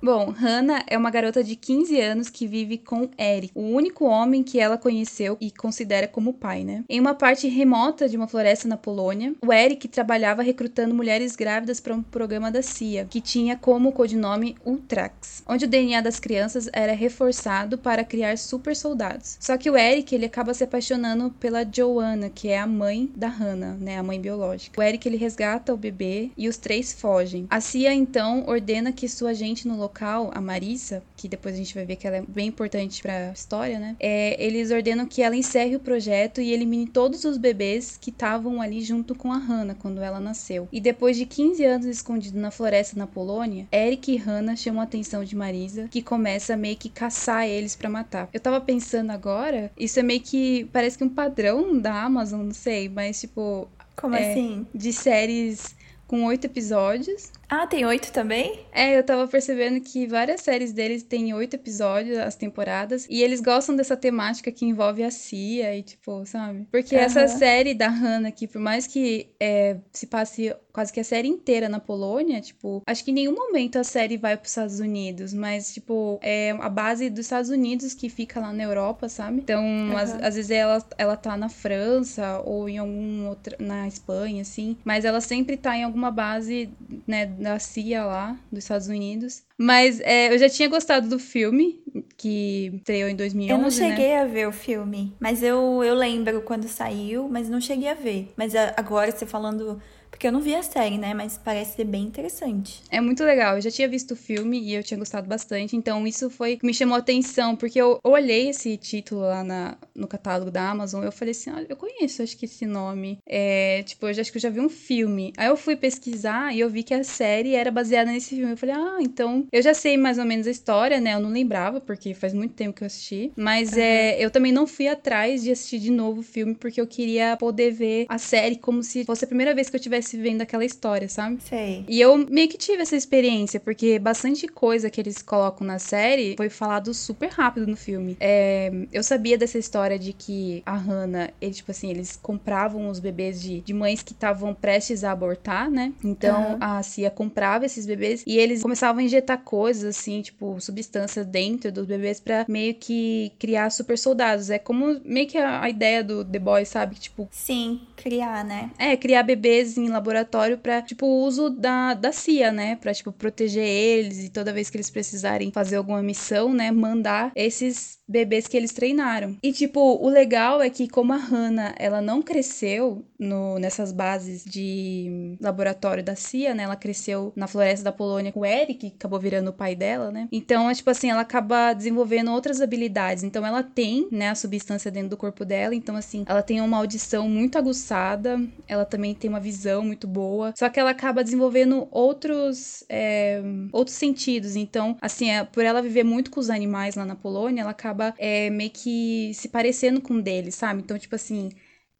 Bom, 0.02 0.30
Hannah 0.30 0.84
é 0.86 0.98
uma 0.98 1.10
garota 1.10 1.42
de 1.42 1.56
15 1.56 1.98
anos 1.98 2.28
que 2.28 2.46
vive 2.46 2.76
com 2.76 3.08
Eric, 3.18 3.50
o 3.54 3.62
único 3.62 4.04
homem 4.04 4.42
que 4.42 4.60
ela 4.60 4.76
conheceu 4.76 5.38
e 5.40 5.50
considera 5.50 6.06
como 6.06 6.34
pai, 6.34 6.64
né? 6.64 6.84
Em 6.86 7.00
uma 7.00 7.14
parte 7.14 7.48
remota 7.48 8.06
de 8.06 8.14
uma 8.14 8.28
floresta 8.28 8.68
na 8.68 8.76
Polônia, 8.76 9.34
o 9.40 9.50
Eric 9.50 9.88
trabalhava 9.88 10.42
recrutando 10.42 10.94
mulheres 10.94 11.34
grávidas 11.34 11.80
para 11.80 11.94
um 11.94 12.02
programa 12.02 12.50
da 12.50 12.60
CIA, 12.60 13.06
que 13.08 13.22
tinha 13.22 13.56
como 13.56 13.90
codinome 13.90 14.54
Ultrax, 14.66 15.42
onde 15.48 15.64
o 15.64 15.68
DNA 15.68 16.02
das 16.02 16.20
crianças 16.20 16.68
era 16.74 16.92
reforçado 16.92 17.78
para 17.78 18.04
criar 18.04 18.36
super 18.36 18.76
soldados. 18.76 19.38
Só 19.40 19.56
que 19.56 19.70
o 19.70 19.78
Eric, 19.78 20.14
ele 20.14 20.26
acaba 20.26 20.52
se 20.52 20.62
apaixonando 20.62 21.30
pela 21.40 21.64
Joanna, 21.64 22.28
que 22.28 22.48
é 22.48 22.58
a 22.58 22.66
mãe 22.66 23.10
da 23.16 23.28
Hannah, 23.28 23.72
né, 23.80 23.98
a 23.98 24.02
mãe 24.02 24.20
biológica. 24.20 24.78
O 24.78 24.84
Eric, 24.84 25.08
ele 25.08 25.16
resgata 25.16 25.72
o 25.72 25.76
bebê 25.78 26.30
e 26.36 26.50
os 26.50 26.58
três 26.58 26.92
fogem. 26.92 27.46
A 27.48 27.62
CIA, 27.62 27.94
então, 27.94 28.44
ordena 28.46 28.92
que 28.92 29.08
sua 29.08 29.30
agente 29.30 29.66
no 29.66 29.85
local, 29.86 30.30
a 30.34 30.40
Marissa, 30.40 31.02
que 31.16 31.28
depois 31.28 31.54
a 31.54 31.58
gente 31.58 31.74
vai 31.74 31.84
ver 31.84 31.96
que 31.96 32.06
ela 32.06 32.16
é 32.18 32.22
bem 32.26 32.48
importante 32.48 33.00
pra 33.00 33.30
história, 33.32 33.78
né? 33.78 33.96
É, 34.00 34.36
eles 34.44 34.70
ordenam 34.70 35.06
que 35.06 35.22
ela 35.22 35.36
encerre 35.36 35.76
o 35.76 35.80
projeto 35.80 36.40
e 36.40 36.52
elimine 36.52 36.86
todos 36.86 37.24
os 37.24 37.36
bebês 37.38 37.96
que 38.00 38.10
estavam 38.10 38.60
ali 38.60 38.80
junto 38.82 39.14
com 39.14 39.32
a 39.32 39.38
Hannah 39.38 39.74
quando 39.74 40.00
ela 40.02 40.18
nasceu. 40.20 40.68
E 40.72 40.80
depois 40.80 41.16
de 41.16 41.24
15 41.24 41.64
anos 41.64 41.86
escondido 41.86 42.38
na 42.38 42.50
floresta 42.50 42.98
na 42.98 43.06
Polônia, 43.06 43.66
Eric 43.72 44.12
e 44.12 44.16
Hannah 44.16 44.56
chamam 44.56 44.80
a 44.80 44.84
atenção 44.84 45.22
de 45.24 45.36
Marisa, 45.36 45.88
que 45.90 46.02
começa 46.02 46.54
a 46.54 46.56
meio 46.56 46.76
que 46.76 46.88
caçar 46.88 47.46
eles 47.46 47.76
pra 47.76 47.88
matar. 47.88 48.28
Eu 48.32 48.40
tava 48.40 48.60
pensando 48.60 49.10
agora, 49.10 49.70
isso 49.78 50.00
é 50.00 50.02
meio 50.02 50.20
que 50.20 50.64
parece 50.72 50.98
que 50.98 51.04
um 51.04 51.08
padrão 51.08 51.78
da 51.78 52.02
Amazon, 52.02 52.42
não 52.46 52.54
sei, 52.54 52.88
mas 52.88 53.20
tipo 53.20 53.68
Como 53.96 54.14
É. 54.16 54.32
assim? 54.32 54.66
de 54.74 54.92
séries 54.92 55.75
com 56.06 56.24
oito 56.24 56.46
episódios. 56.46 57.30
Ah, 57.48 57.66
tem 57.66 57.84
oito 57.84 58.12
também? 58.12 58.60
É, 58.72 58.98
eu 58.98 59.02
tava 59.04 59.26
percebendo 59.28 59.80
que 59.80 60.06
várias 60.06 60.40
séries 60.40 60.72
deles 60.72 61.02
têm 61.02 61.32
oito 61.34 61.54
episódios, 61.54 62.18
as 62.18 62.34
temporadas, 62.34 63.06
e 63.08 63.22
eles 63.22 63.40
gostam 63.40 63.76
dessa 63.76 63.96
temática 63.96 64.50
que 64.50 64.64
envolve 64.64 65.02
a 65.02 65.10
CIA 65.10 65.76
e, 65.76 65.82
tipo, 65.82 66.24
sabe? 66.26 66.66
Porque 66.70 66.96
essa 66.96 67.20
Aham. 67.20 67.28
série 67.28 67.74
da 67.74 67.88
Hannah, 67.88 68.32
que 68.32 68.48
por 68.48 68.60
mais 68.60 68.86
que 68.86 69.28
é, 69.38 69.76
se 69.92 70.06
passe 70.06 70.54
quase 70.76 70.92
que 70.92 71.00
a 71.00 71.04
série 71.04 71.26
inteira 71.26 71.70
na 71.70 71.80
Polônia, 71.80 72.38
tipo, 72.38 72.82
acho 72.86 73.02
que 73.02 73.10
em 73.10 73.14
nenhum 73.14 73.34
momento 73.34 73.78
a 73.78 73.82
série 73.82 74.18
vai 74.18 74.36
pros 74.36 74.50
Estados 74.50 74.78
Unidos, 74.78 75.32
mas, 75.32 75.72
tipo, 75.72 76.18
é 76.20 76.50
a 76.50 76.68
base 76.68 77.08
dos 77.08 77.20
Estados 77.20 77.48
Unidos 77.48 77.94
que 77.94 78.10
fica 78.10 78.38
lá 78.38 78.52
na 78.52 78.62
Europa, 78.62 79.08
sabe? 79.08 79.38
Então, 79.38 79.64
às, 79.96 80.10
Aham. 80.10 80.18
às 80.22 80.34
vezes 80.34 80.50
ela, 80.50 80.86
ela 80.98 81.16
tá 81.16 81.34
na 81.34 81.48
França 81.48 82.42
ou 82.44 82.68
em 82.68 82.76
algum 82.76 83.26
outro, 83.26 83.56
na 83.58 83.88
Espanha, 83.88 84.42
assim, 84.42 84.76
mas 84.84 85.06
ela 85.06 85.22
sempre 85.22 85.56
tá 85.56 85.74
em 85.74 85.82
alguma 85.82 86.10
base, 86.10 86.68
né, 87.06 87.24
da 87.24 87.58
CIA 87.58 88.04
lá, 88.04 88.38
dos 88.52 88.64
Estados 88.64 88.88
Unidos. 88.88 89.44
Mas 89.56 89.98
é, 90.00 90.30
eu 90.30 90.36
já 90.36 90.50
tinha 90.50 90.68
gostado 90.68 91.08
do 91.08 91.18
filme, 91.18 91.80
que 92.18 92.70
estreou 92.74 93.08
em 93.08 93.16
2011, 93.16 93.50
Eu 93.50 93.56
não 93.56 93.64
né? 93.64 93.70
cheguei 93.70 94.14
a 94.14 94.26
ver 94.26 94.46
o 94.46 94.52
filme, 94.52 95.16
mas 95.18 95.42
eu, 95.42 95.82
eu 95.82 95.94
lembro 95.94 96.42
quando 96.42 96.68
saiu, 96.68 97.28
mas 97.30 97.48
não 97.48 97.62
cheguei 97.62 97.88
a 97.88 97.94
ver. 97.94 98.30
Mas 98.36 98.54
agora 98.54 99.10
você 99.10 99.24
falando 99.24 99.80
porque 100.16 100.26
eu 100.26 100.32
não 100.32 100.40
vi 100.40 100.54
a 100.54 100.62
série, 100.62 100.96
né? 100.96 101.12
Mas 101.12 101.36
parece 101.36 101.76
ser 101.76 101.84
bem 101.84 102.04
interessante. 102.04 102.82
É 102.90 103.02
muito 103.02 103.22
legal. 103.22 103.56
Eu 103.56 103.60
já 103.60 103.70
tinha 103.70 103.86
visto 103.86 104.12
o 104.12 104.16
filme 104.16 104.58
e 104.58 104.74
eu 104.74 104.82
tinha 104.82 104.96
gostado 104.96 105.28
bastante. 105.28 105.76
Então, 105.76 106.06
isso 106.06 106.30
foi 106.30 106.56
que 106.56 106.64
me 106.64 106.72
chamou 106.72 106.96
a 106.96 107.00
atenção. 107.00 107.54
Porque 107.54 107.78
eu 107.78 108.00
olhei 108.02 108.48
esse 108.48 108.78
título 108.78 109.20
lá 109.20 109.44
na, 109.44 109.76
no 109.94 110.08
catálogo 110.08 110.50
da 110.50 110.70
Amazon. 110.70 111.04
Eu 111.04 111.12
falei 111.12 111.32
assim: 111.32 111.50
olha, 111.50 111.66
eu 111.68 111.76
conheço, 111.76 112.22
acho 112.22 112.34
que 112.34 112.46
esse 112.46 112.64
nome. 112.64 113.18
É, 113.26 113.82
tipo, 113.82 114.06
eu 114.06 114.14
já, 114.14 114.22
acho 114.22 114.32
que 114.32 114.38
eu 114.38 114.42
já 114.42 114.48
vi 114.48 114.58
um 114.58 114.70
filme. 114.70 115.34
Aí 115.36 115.48
eu 115.48 115.56
fui 115.56 115.76
pesquisar 115.76 116.54
e 116.54 116.60
eu 116.60 116.70
vi 116.70 116.82
que 116.82 116.94
a 116.94 117.04
série 117.04 117.54
era 117.54 117.70
baseada 117.70 118.10
nesse 118.10 118.36
filme. 118.36 118.52
Eu 118.52 118.56
falei: 118.56 118.74
ah, 118.74 118.96
então 119.00 119.46
eu 119.52 119.60
já 119.60 119.74
sei 119.74 119.98
mais 119.98 120.16
ou 120.16 120.24
menos 120.24 120.46
a 120.46 120.50
história, 120.50 120.98
né? 120.98 121.12
Eu 121.12 121.20
não 121.20 121.30
lembrava, 121.30 121.78
porque 121.78 122.14
faz 122.14 122.32
muito 122.32 122.54
tempo 122.54 122.74
que 122.74 122.82
eu 122.82 122.86
assisti. 122.86 123.32
Mas 123.36 123.72
uhum. 123.72 123.80
é, 123.80 124.24
eu 124.24 124.30
também 124.30 124.50
não 124.50 124.66
fui 124.66 124.88
atrás 124.88 125.42
de 125.42 125.50
assistir 125.50 125.78
de 125.78 125.90
novo 125.90 126.20
o 126.20 126.24
filme, 126.24 126.54
porque 126.54 126.80
eu 126.80 126.86
queria 126.86 127.36
poder 127.36 127.70
ver 127.70 128.06
a 128.08 128.16
série 128.16 128.56
como 128.56 128.82
se 128.82 129.04
fosse 129.04 129.26
a 129.26 129.28
primeira 129.28 129.54
vez 129.54 129.68
que 129.68 129.76
eu 129.76 129.80
tivesse 129.80 130.05
estivesse 130.06 130.16
vendo 130.16 130.42
aquela 130.42 130.64
história, 130.64 131.08
sabe? 131.08 131.38
Sei. 131.42 131.84
E 131.88 132.00
eu 132.00 132.16
meio 132.16 132.48
que 132.48 132.56
tive 132.56 132.82
essa 132.82 132.96
experiência, 132.96 133.60
porque 133.60 133.98
bastante 133.98 134.46
coisa 134.48 134.88
que 134.88 135.00
eles 135.00 135.20
colocam 135.20 135.66
na 135.66 135.78
série 135.78 136.36
foi 136.36 136.48
falado 136.48 136.94
super 136.94 137.28
rápido 137.28 137.66
no 137.66 137.76
filme. 137.76 138.16
É, 138.20 138.70
eu 138.92 139.02
sabia 139.02 139.36
dessa 139.36 139.58
história 139.58 139.98
de 139.98 140.12
que 140.12 140.62
a 140.64 140.76
Hannah, 140.76 141.30
ele, 141.40 141.54
tipo 141.54 141.70
assim, 141.70 141.90
eles 141.90 142.16
compravam 142.16 142.88
os 142.88 143.00
bebês 143.00 143.40
de, 143.40 143.60
de 143.60 143.74
mães 143.74 144.02
que 144.02 144.12
estavam 144.12 144.54
prestes 144.54 145.04
a 145.04 145.12
abortar, 145.12 145.70
né? 145.70 145.92
Então 146.02 146.52
uhum. 146.52 146.58
a 146.60 146.82
Cia 146.82 147.10
comprava 147.10 147.66
esses 147.66 147.86
bebês 147.86 148.22
e 148.26 148.38
eles 148.38 148.62
começavam 148.62 149.00
a 149.00 149.04
injetar 149.04 149.38
coisas 149.42 149.96
assim, 149.96 150.22
tipo, 150.22 150.60
substâncias 150.60 151.26
dentro 151.26 151.72
dos 151.72 151.86
bebês 151.86 152.20
para 152.20 152.44
meio 152.48 152.74
que 152.74 153.32
criar 153.38 153.70
super 153.70 153.98
soldados. 153.98 154.50
É 154.50 154.58
como 154.58 155.00
meio 155.04 155.26
que 155.26 155.38
a, 155.38 155.62
a 155.62 155.70
ideia 155.70 156.02
do 156.02 156.24
The 156.24 156.38
Boys, 156.38 156.68
sabe? 156.68 156.96
Tipo. 156.96 157.28
Sim, 157.30 157.80
criar, 157.96 158.44
né? 158.44 158.70
É, 158.78 158.96
criar 158.96 159.22
bebês 159.22 159.76
em 159.76 159.88
laboratório 159.96 160.58
para 160.58 160.82
tipo, 160.82 161.06
uso 161.06 161.50
da, 161.50 161.94
da 161.94 162.12
CIA, 162.12 162.52
né? 162.52 162.76
Pra, 162.76 162.94
tipo, 162.94 163.12
proteger 163.12 163.66
eles 163.66 164.24
e 164.24 164.30
toda 164.30 164.52
vez 164.52 164.70
que 164.70 164.76
eles 164.76 164.90
precisarem 164.90 165.50
fazer 165.52 165.76
alguma 165.76 166.02
missão, 166.02 166.52
né? 166.54 166.70
Mandar 166.70 167.32
esses 167.34 167.95
bebês 168.08 168.46
que 168.46 168.56
eles 168.56 168.72
treinaram. 168.72 169.36
E, 169.42 169.52
tipo, 169.52 169.80
o 169.80 170.08
legal 170.08 170.62
é 170.62 170.70
que 170.70 170.88
como 170.88 171.12
a 171.12 171.16
Hannah, 171.16 171.74
ela 171.78 172.00
não 172.00 172.22
cresceu 172.22 173.04
no, 173.18 173.58
nessas 173.58 173.92
bases 173.92 174.44
de 174.44 175.36
laboratório 175.40 176.04
da 176.04 176.14
CIA, 176.14 176.54
né? 176.54 176.64
Ela 176.64 176.76
cresceu 176.76 177.32
na 177.34 177.46
floresta 177.46 177.84
da 177.84 177.92
Polônia 177.92 178.32
com 178.32 178.40
o 178.40 178.46
Eric, 178.46 178.90
que 178.90 178.96
acabou 178.96 179.18
virando 179.18 179.48
o 179.48 179.52
pai 179.52 179.74
dela, 179.74 180.10
né? 180.10 180.28
Então, 180.30 180.70
é 180.70 180.74
tipo 180.74 180.90
assim, 180.90 181.10
ela 181.10 181.22
acaba 181.22 181.72
desenvolvendo 181.72 182.30
outras 182.30 182.60
habilidades. 182.60 183.24
Então, 183.24 183.44
ela 183.44 183.62
tem, 183.62 184.08
né, 184.12 184.30
a 184.30 184.34
substância 184.34 184.90
dentro 184.90 185.10
do 185.10 185.16
corpo 185.16 185.44
dela. 185.44 185.74
Então, 185.74 185.96
assim, 185.96 186.24
ela 186.26 186.42
tem 186.42 186.60
uma 186.60 186.76
audição 186.76 187.28
muito 187.28 187.58
aguçada. 187.58 188.40
Ela 188.68 188.84
também 188.84 189.14
tem 189.14 189.28
uma 189.28 189.40
visão 189.40 189.82
muito 189.82 190.06
boa. 190.06 190.52
Só 190.56 190.68
que 190.68 190.78
ela 190.78 190.90
acaba 190.90 191.24
desenvolvendo 191.24 191.88
outros, 191.90 192.84
é, 192.88 193.42
outros 193.72 193.96
sentidos. 193.96 194.56
Então, 194.56 194.96
assim, 195.00 195.30
é, 195.30 195.44
por 195.44 195.64
ela 195.64 195.82
viver 195.82 196.04
muito 196.04 196.30
com 196.30 196.40
os 196.40 196.50
animais 196.50 196.94
lá 196.94 197.04
na 197.04 197.16
Polônia, 197.16 197.62
ela 197.62 197.70
acaba 197.70 197.95
acaba 197.96 198.14
é, 198.18 198.50
meio 198.50 198.70
que 198.70 199.32
se 199.34 199.48
parecendo 199.48 200.00
com 200.00 200.14
um 200.14 200.20
deles, 200.20 200.54
sabe? 200.54 200.82
Então, 200.82 200.98
tipo 200.98 201.14
assim, 201.14 201.50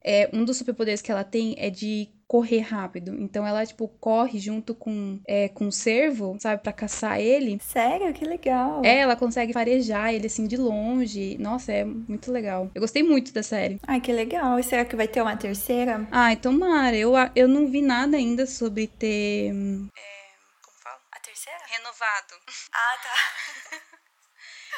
é, 0.05 0.29
um 0.33 0.45
dos 0.45 0.59
superpoderes 0.59 1.01
que 1.01 1.11
ela 1.11 1.25
tem 1.25 1.55
é 1.59 1.71
de 1.71 2.09
correr 2.29 2.61
rápido. 2.61 3.15
Então 3.21 3.47
ela, 3.47 3.65
tipo, 3.65 3.89
corre 3.89 4.39
junto 4.39 4.75
com, 4.75 5.21
é, 5.27 5.49
com 5.49 5.69
o 5.69 5.73
cervo, 5.73 6.37
sabe, 6.41 6.63
para 6.63 6.73
caçar 6.73 7.21
ele. 7.21 7.59
Sério? 7.63 8.13
Que 8.13 8.25
legal. 8.25 8.85
É, 8.85 8.99
ela 8.99 9.17
consegue 9.17 9.53
farejar 9.53 10.13
ele, 10.13 10.27
assim, 10.27 10.47
de 10.47 10.57
longe. 10.57 11.39
Nossa, 11.39 11.73
é 11.73 11.85
muito 11.85 12.33
legal. 12.33 12.71
Eu 12.75 12.81
gostei 12.81 13.03
muito 13.03 13.33
da 13.33 13.43
série. 13.43 13.81
Ai, 13.87 14.01
que 14.01 14.13
legal. 14.13 14.59
E 14.59 14.63
será 14.63 14.85
que 14.85 14.97
vai 14.97 15.07
ter 15.07 15.23
uma 15.23 15.37
terceira? 15.37 16.07
Ai, 16.11 16.37
tomara. 16.37 16.97
Eu, 16.97 17.13
eu 17.35 17.47
não 17.47 17.69
vi 17.69 17.81
nada 17.81 18.17
ainda 18.17 18.45
sobre 18.45 18.89
ter... 18.89 19.51
É, 19.51 19.53
como 19.53 20.77
fala? 20.83 20.99
A 21.13 21.21
terceira? 21.21 21.61
Renovado. 21.69 22.35
Ah, 22.73 22.97
tá. 23.03 23.87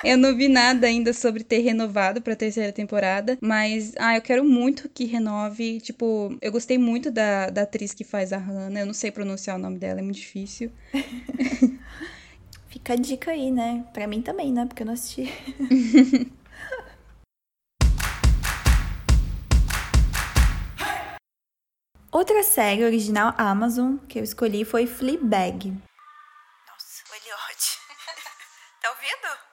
Eu 0.05 0.17
não 0.17 0.37
vi 0.37 0.47
nada 0.47 0.87
ainda 0.87 1.13
sobre 1.13 1.43
ter 1.43 1.59
renovado 1.59 2.23
pra 2.23 2.37
terceira 2.37 2.73
temporada, 2.73 3.37
mas, 3.41 3.95
ah, 3.99 4.15
eu 4.15 4.23
quero 4.23 4.45
muito 4.45 4.89
que 4.89 5.05
renove. 5.05 5.81
Tipo, 5.81 6.37
eu 6.41 6.53
gostei 6.53 6.79
muito 6.79 7.11
da, 7.11 7.51
da 7.51 7.63
atriz 7.63 7.93
que 7.93 8.05
faz 8.05 8.33
a 8.33 8.39
Hannah. 8.39 8.81
Eu 8.81 8.87
não 8.87 8.95
sei 8.95 9.11
pronunciar 9.11 9.57
o 9.57 9.59
nome 9.59 9.79
dela, 9.79 9.99
é 9.99 10.03
muito 10.03 10.21
difícil. 10.21 10.71
Fica 12.69 12.93
a 12.93 12.97
dica 12.97 13.33
aí, 13.33 13.51
né? 13.51 13.85
Pra 13.93 14.07
mim 14.07 14.23
também, 14.23 14.53
né? 14.53 14.67
Porque 14.67 14.83
eu 14.83 14.87
não 14.87 14.95
assisti. 14.95 15.33
Outra 22.11 22.43
série 22.43 22.85
original 22.85 23.35
Amazon 23.37 23.97
que 24.09 24.19
eu 24.19 24.25
escolhi 24.25 24.65
foi 24.65 24.87
Fleabag. 24.87 25.71
Nossa, 25.71 27.03
o 27.11 27.15
Elliot. 27.15 27.79
tá 28.81 28.91
ouvindo? 28.91 29.48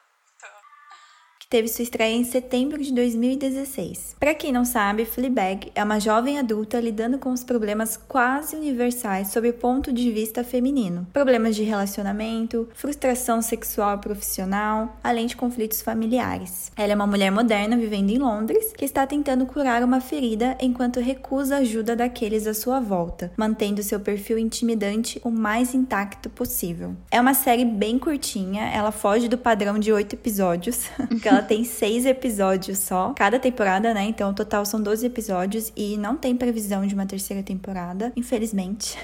Que 1.46 1.50
teve 1.50 1.68
sua 1.68 1.84
estreia 1.84 2.16
em 2.16 2.24
setembro 2.24 2.82
de 2.82 2.92
2016. 2.92 4.16
Para 4.20 4.34
quem 4.34 4.52
não 4.52 4.66
sabe, 4.66 5.06
Fleabag 5.06 5.72
é 5.75 5.84
uma 5.84 6.00
jovem 6.00 6.40
adulta 6.40 6.80
lidando 6.80 7.20
com 7.20 7.32
os 7.32 7.44
problemas 7.44 7.98
quase 8.08 8.56
universais 8.56 9.28
sob 9.28 9.48
o 9.48 9.54
ponto 9.54 9.94
de 9.94 10.12
vista 10.12 10.44
feminino. 10.44 11.06
Problemas 11.14 11.56
de 11.56 11.62
relacionamento, 11.62 12.68
frustração 12.74 13.44
sexual 13.44 13.98
e 13.98 14.02
profissional, 14.02 14.98
além 15.04 15.28
de 15.28 15.36
conflitos 15.36 15.84
familiares. 15.84 16.72
Ela 16.75 16.94
é 16.94 16.96
uma 16.96 17.06
mulher 17.06 17.32
moderna 17.32 17.78
vivendo 17.78 18.10
em 18.10 18.18
Londres 18.18 18.74
que 18.75 18.84
está 18.84 19.06
tentando 19.06 19.46
curar 19.46 19.84
uma 19.84 20.02
ferida 20.02 20.58
enquanto 20.60 21.00
recusa 21.00 21.58
a 21.58 21.60
ajuda 21.60 21.96
daqueles 21.96 22.48
à 22.48 22.56
sua 22.56 22.80
volta, 22.80 23.32
mantendo 23.38 23.84
seu 23.84 24.00
perfil 24.00 24.40
intimidante 24.40 25.22
o 25.24 25.30
mais 25.30 25.75
intacto 25.75 26.28
possível. 26.28 26.96
É 27.12 27.22
uma 27.22 27.36
série 27.36 27.66
bem 27.66 28.00
curtinha, 28.00 28.64
ela 28.64 28.92
foge 28.92 29.28
do 29.28 29.38
padrão 29.38 29.78
de 29.78 29.94
oito 29.94 30.14
episódios, 30.14 30.90
ela 31.36 31.44
tem 31.44 31.63
seis 31.63 32.06
episódios 32.06 32.77
só, 32.80 33.13
cada 33.13 33.39
temporada, 33.39 33.94
né? 33.94 34.04
Então, 34.04 34.32
o 34.32 34.34
total 34.34 34.65
são 34.65 34.82
12 34.82 35.06
episódios 35.06 35.72
e 35.75 35.98
não 35.98 36.15
tem 36.15 36.36
previsão 36.36 36.86
de 36.86 36.94
uma 36.94 37.06
terceira 37.06 37.44
temporada, 37.44 38.12
infelizmente 38.15 38.98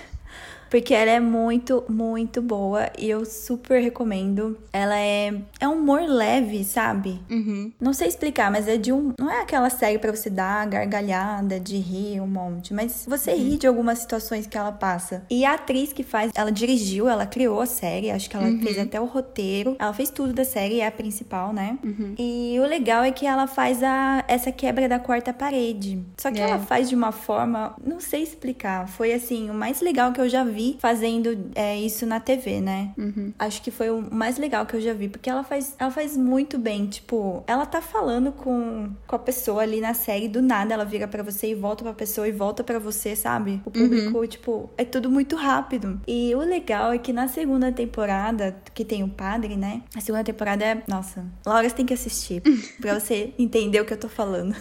porque 0.71 0.93
ela 0.93 1.11
é 1.11 1.19
muito, 1.19 1.83
muito 1.89 2.41
boa 2.41 2.89
e 2.97 3.09
eu 3.09 3.25
super 3.25 3.83
recomendo. 3.83 4.57
Ela 4.71 4.97
é 4.97 5.33
é 5.59 5.67
um 5.67 5.73
humor 5.73 6.01
leve, 6.01 6.63
sabe? 6.63 7.19
Uhum. 7.29 7.73
Não 7.79 7.91
sei 7.91 8.07
explicar, 8.07 8.49
mas 8.49 8.69
é 8.69 8.77
de 8.77 8.93
um 8.93 9.13
não 9.19 9.29
é 9.29 9.41
aquela 9.41 9.69
série 9.69 9.99
para 9.99 10.15
você 10.15 10.29
dar 10.29 10.65
gargalhada, 10.65 11.59
de 11.59 11.75
rir 11.77 12.21
um 12.21 12.27
monte, 12.27 12.73
mas 12.73 13.05
você 13.05 13.31
uhum. 13.31 13.37
ri 13.37 13.57
de 13.57 13.67
algumas 13.67 13.99
situações 13.99 14.47
que 14.47 14.57
ela 14.57 14.71
passa. 14.71 15.25
E 15.29 15.43
a 15.43 15.55
atriz 15.55 15.91
que 15.91 16.03
faz, 16.03 16.31
ela 16.33 16.51
dirigiu, 16.51 17.09
ela 17.09 17.25
criou 17.25 17.59
a 17.59 17.65
série, 17.65 18.09
acho 18.09 18.29
que 18.29 18.37
ela 18.37 18.45
uhum. 18.45 18.61
fez 18.61 18.79
até 18.79 18.99
o 18.99 19.05
roteiro. 19.05 19.75
Ela 19.77 19.93
fez 19.93 20.09
tudo 20.09 20.31
da 20.31 20.45
série, 20.45 20.79
é 20.79 20.87
a 20.87 20.91
principal, 20.91 21.51
né? 21.51 21.77
Uhum. 21.83 22.15
E 22.17 22.57
o 22.57 22.65
legal 22.65 23.03
é 23.03 23.11
que 23.11 23.25
ela 23.25 23.45
faz 23.45 23.83
a 23.83 24.23
essa 24.25 24.53
quebra 24.53 24.87
da 24.87 24.99
quarta 24.99 25.33
parede. 25.33 26.01
Só 26.17 26.31
que 26.31 26.39
é. 26.39 26.43
ela 26.43 26.59
faz 26.59 26.87
de 26.87 26.95
uma 26.95 27.11
forma, 27.11 27.75
não 27.85 27.99
sei 27.99 28.23
explicar. 28.23 28.87
Foi 28.87 29.11
assim, 29.11 29.49
o 29.49 29.53
mais 29.53 29.81
legal 29.81 30.13
que 30.13 30.21
eu 30.21 30.29
já 30.29 30.45
vi 30.45 30.60
vi 30.61 30.77
fazendo 30.79 31.49
é, 31.55 31.79
isso 31.79 32.05
na 32.05 32.19
TV, 32.19 32.61
né? 32.61 32.93
Uhum. 32.97 33.33
Acho 33.39 33.61
que 33.61 33.71
foi 33.71 33.89
o 33.89 34.01
mais 34.01 34.37
legal 34.37 34.65
que 34.65 34.75
eu 34.75 34.81
já 34.81 34.93
vi, 34.93 35.09
porque 35.09 35.29
ela 35.29 35.43
faz, 35.43 35.75
ela 35.79 35.89
faz 35.89 36.15
muito 36.15 36.57
bem. 36.57 36.85
Tipo, 36.85 37.43
ela 37.47 37.65
tá 37.65 37.81
falando 37.81 38.31
com, 38.31 38.89
com 39.07 39.15
a 39.15 39.19
pessoa 39.19 39.63
ali 39.63 39.81
na 39.81 39.93
série, 39.93 40.27
do 40.27 40.41
nada 40.41 40.73
ela 40.73 40.85
vira 40.85 41.07
para 41.07 41.23
você 41.23 41.51
e 41.51 41.55
volta 41.55 41.83
pra 41.83 41.93
pessoa 41.93 42.27
e 42.27 42.31
volta 42.31 42.63
para 42.63 42.79
você, 42.79 43.15
sabe? 43.15 43.61
O 43.65 43.71
público, 43.71 44.19
uhum. 44.19 44.27
tipo, 44.27 44.69
é 44.77 44.85
tudo 44.85 45.09
muito 45.09 45.35
rápido. 45.35 45.99
E 46.07 46.33
o 46.35 46.39
legal 46.39 46.93
é 46.93 46.97
que 46.97 47.11
na 47.11 47.27
segunda 47.27 47.71
temporada, 47.71 48.55
que 48.73 48.85
tem 48.85 49.03
o 49.03 49.09
padre, 49.09 49.55
né? 49.55 49.81
A 49.95 50.01
segunda 50.01 50.23
temporada 50.23 50.63
é. 50.63 50.83
Nossa, 50.87 51.25
Laura, 51.45 51.67
você 51.67 51.75
tem 51.75 51.85
que 51.85 51.93
assistir 51.93 52.41
pra 52.79 52.99
você 52.99 53.33
entender 53.39 53.79
o 53.81 53.85
que 53.85 53.93
eu 53.93 53.97
tô 53.97 54.09
falando. 54.09 54.55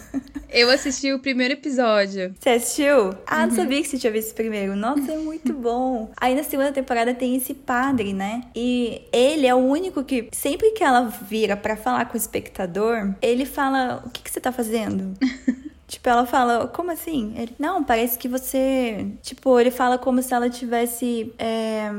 Eu 0.49 0.69
assisti 0.69 1.13
o 1.13 1.19
primeiro 1.19 1.53
episódio. 1.53 2.33
Você 2.39 2.49
assistiu? 2.49 3.13
Ah, 3.25 3.41
uhum. 3.41 3.47
não 3.47 3.55
sabia 3.55 3.81
que 3.81 3.87
você 3.87 3.97
tinha 3.97 4.11
visto 4.11 4.31
o 4.31 4.35
primeiro. 4.35 4.75
Nossa, 4.75 5.11
é 5.11 5.17
muito 5.17 5.53
bom. 5.53 5.90
Aí 6.17 6.35
na 6.35 6.43
segunda 6.43 6.71
temporada 6.71 7.13
tem 7.13 7.35
esse 7.35 7.53
padre, 7.53 8.13
né? 8.13 8.43
E 8.55 9.03
ele 9.11 9.47
é 9.47 9.55
o 9.55 9.59
único 9.59 10.03
que, 10.03 10.29
sempre 10.31 10.71
que 10.71 10.83
ela 10.83 11.01
vira 11.01 11.55
para 11.55 11.75
falar 11.75 12.05
com 12.05 12.13
o 12.13 12.17
espectador, 12.17 13.13
ele 13.21 13.45
fala: 13.45 14.03
O 14.05 14.09
que, 14.09 14.21
que 14.21 14.31
você 14.31 14.39
tá 14.39 14.51
fazendo? 14.51 15.13
Tipo, 15.91 16.07
ela 16.07 16.25
fala, 16.25 16.69
como 16.69 16.89
assim? 16.89 17.33
Ele, 17.35 17.53
não, 17.59 17.83
parece 17.83 18.17
que 18.17 18.29
você. 18.29 19.07
Tipo, 19.21 19.59
ele 19.59 19.69
fala 19.69 19.97
como 19.97 20.23
se 20.23 20.33
ela 20.33 20.49
tivesse 20.49 21.33
é, 21.37 21.91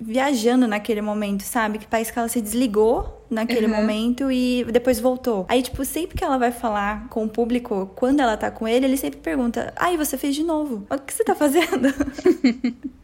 viajando 0.00 0.66
naquele 0.66 1.02
momento, 1.02 1.42
sabe? 1.42 1.78
Que 1.78 1.86
parece 1.86 2.10
que 2.10 2.18
ela 2.18 2.28
se 2.28 2.40
desligou 2.40 3.26
naquele 3.28 3.66
uhum. 3.66 3.74
momento 3.74 4.32
e 4.32 4.64
depois 4.72 4.98
voltou. 4.98 5.44
Aí, 5.46 5.60
tipo, 5.60 5.84
sempre 5.84 6.16
que 6.16 6.24
ela 6.24 6.38
vai 6.38 6.52
falar 6.52 7.06
com 7.08 7.22
o 7.22 7.28
público, 7.28 7.92
quando 7.94 8.20
ela 8.20 8.34
tá 8.34 8.50
com 8.50 8.66
ele, 8.66 8.86
ele 8.86 8.96
sempre 8.96 9.20
pergunta: 9.20 9.74
Ai, 9.76 9.98
você 9.98 10.16
fez 10.16 10.34
de 10.34 10.42
novo. 10.42 10.86
O 10.88 10.98
que 10.98 11.12
você 11.12 11.22
tá 11.22 11.34
fazendo? 11.34 11.88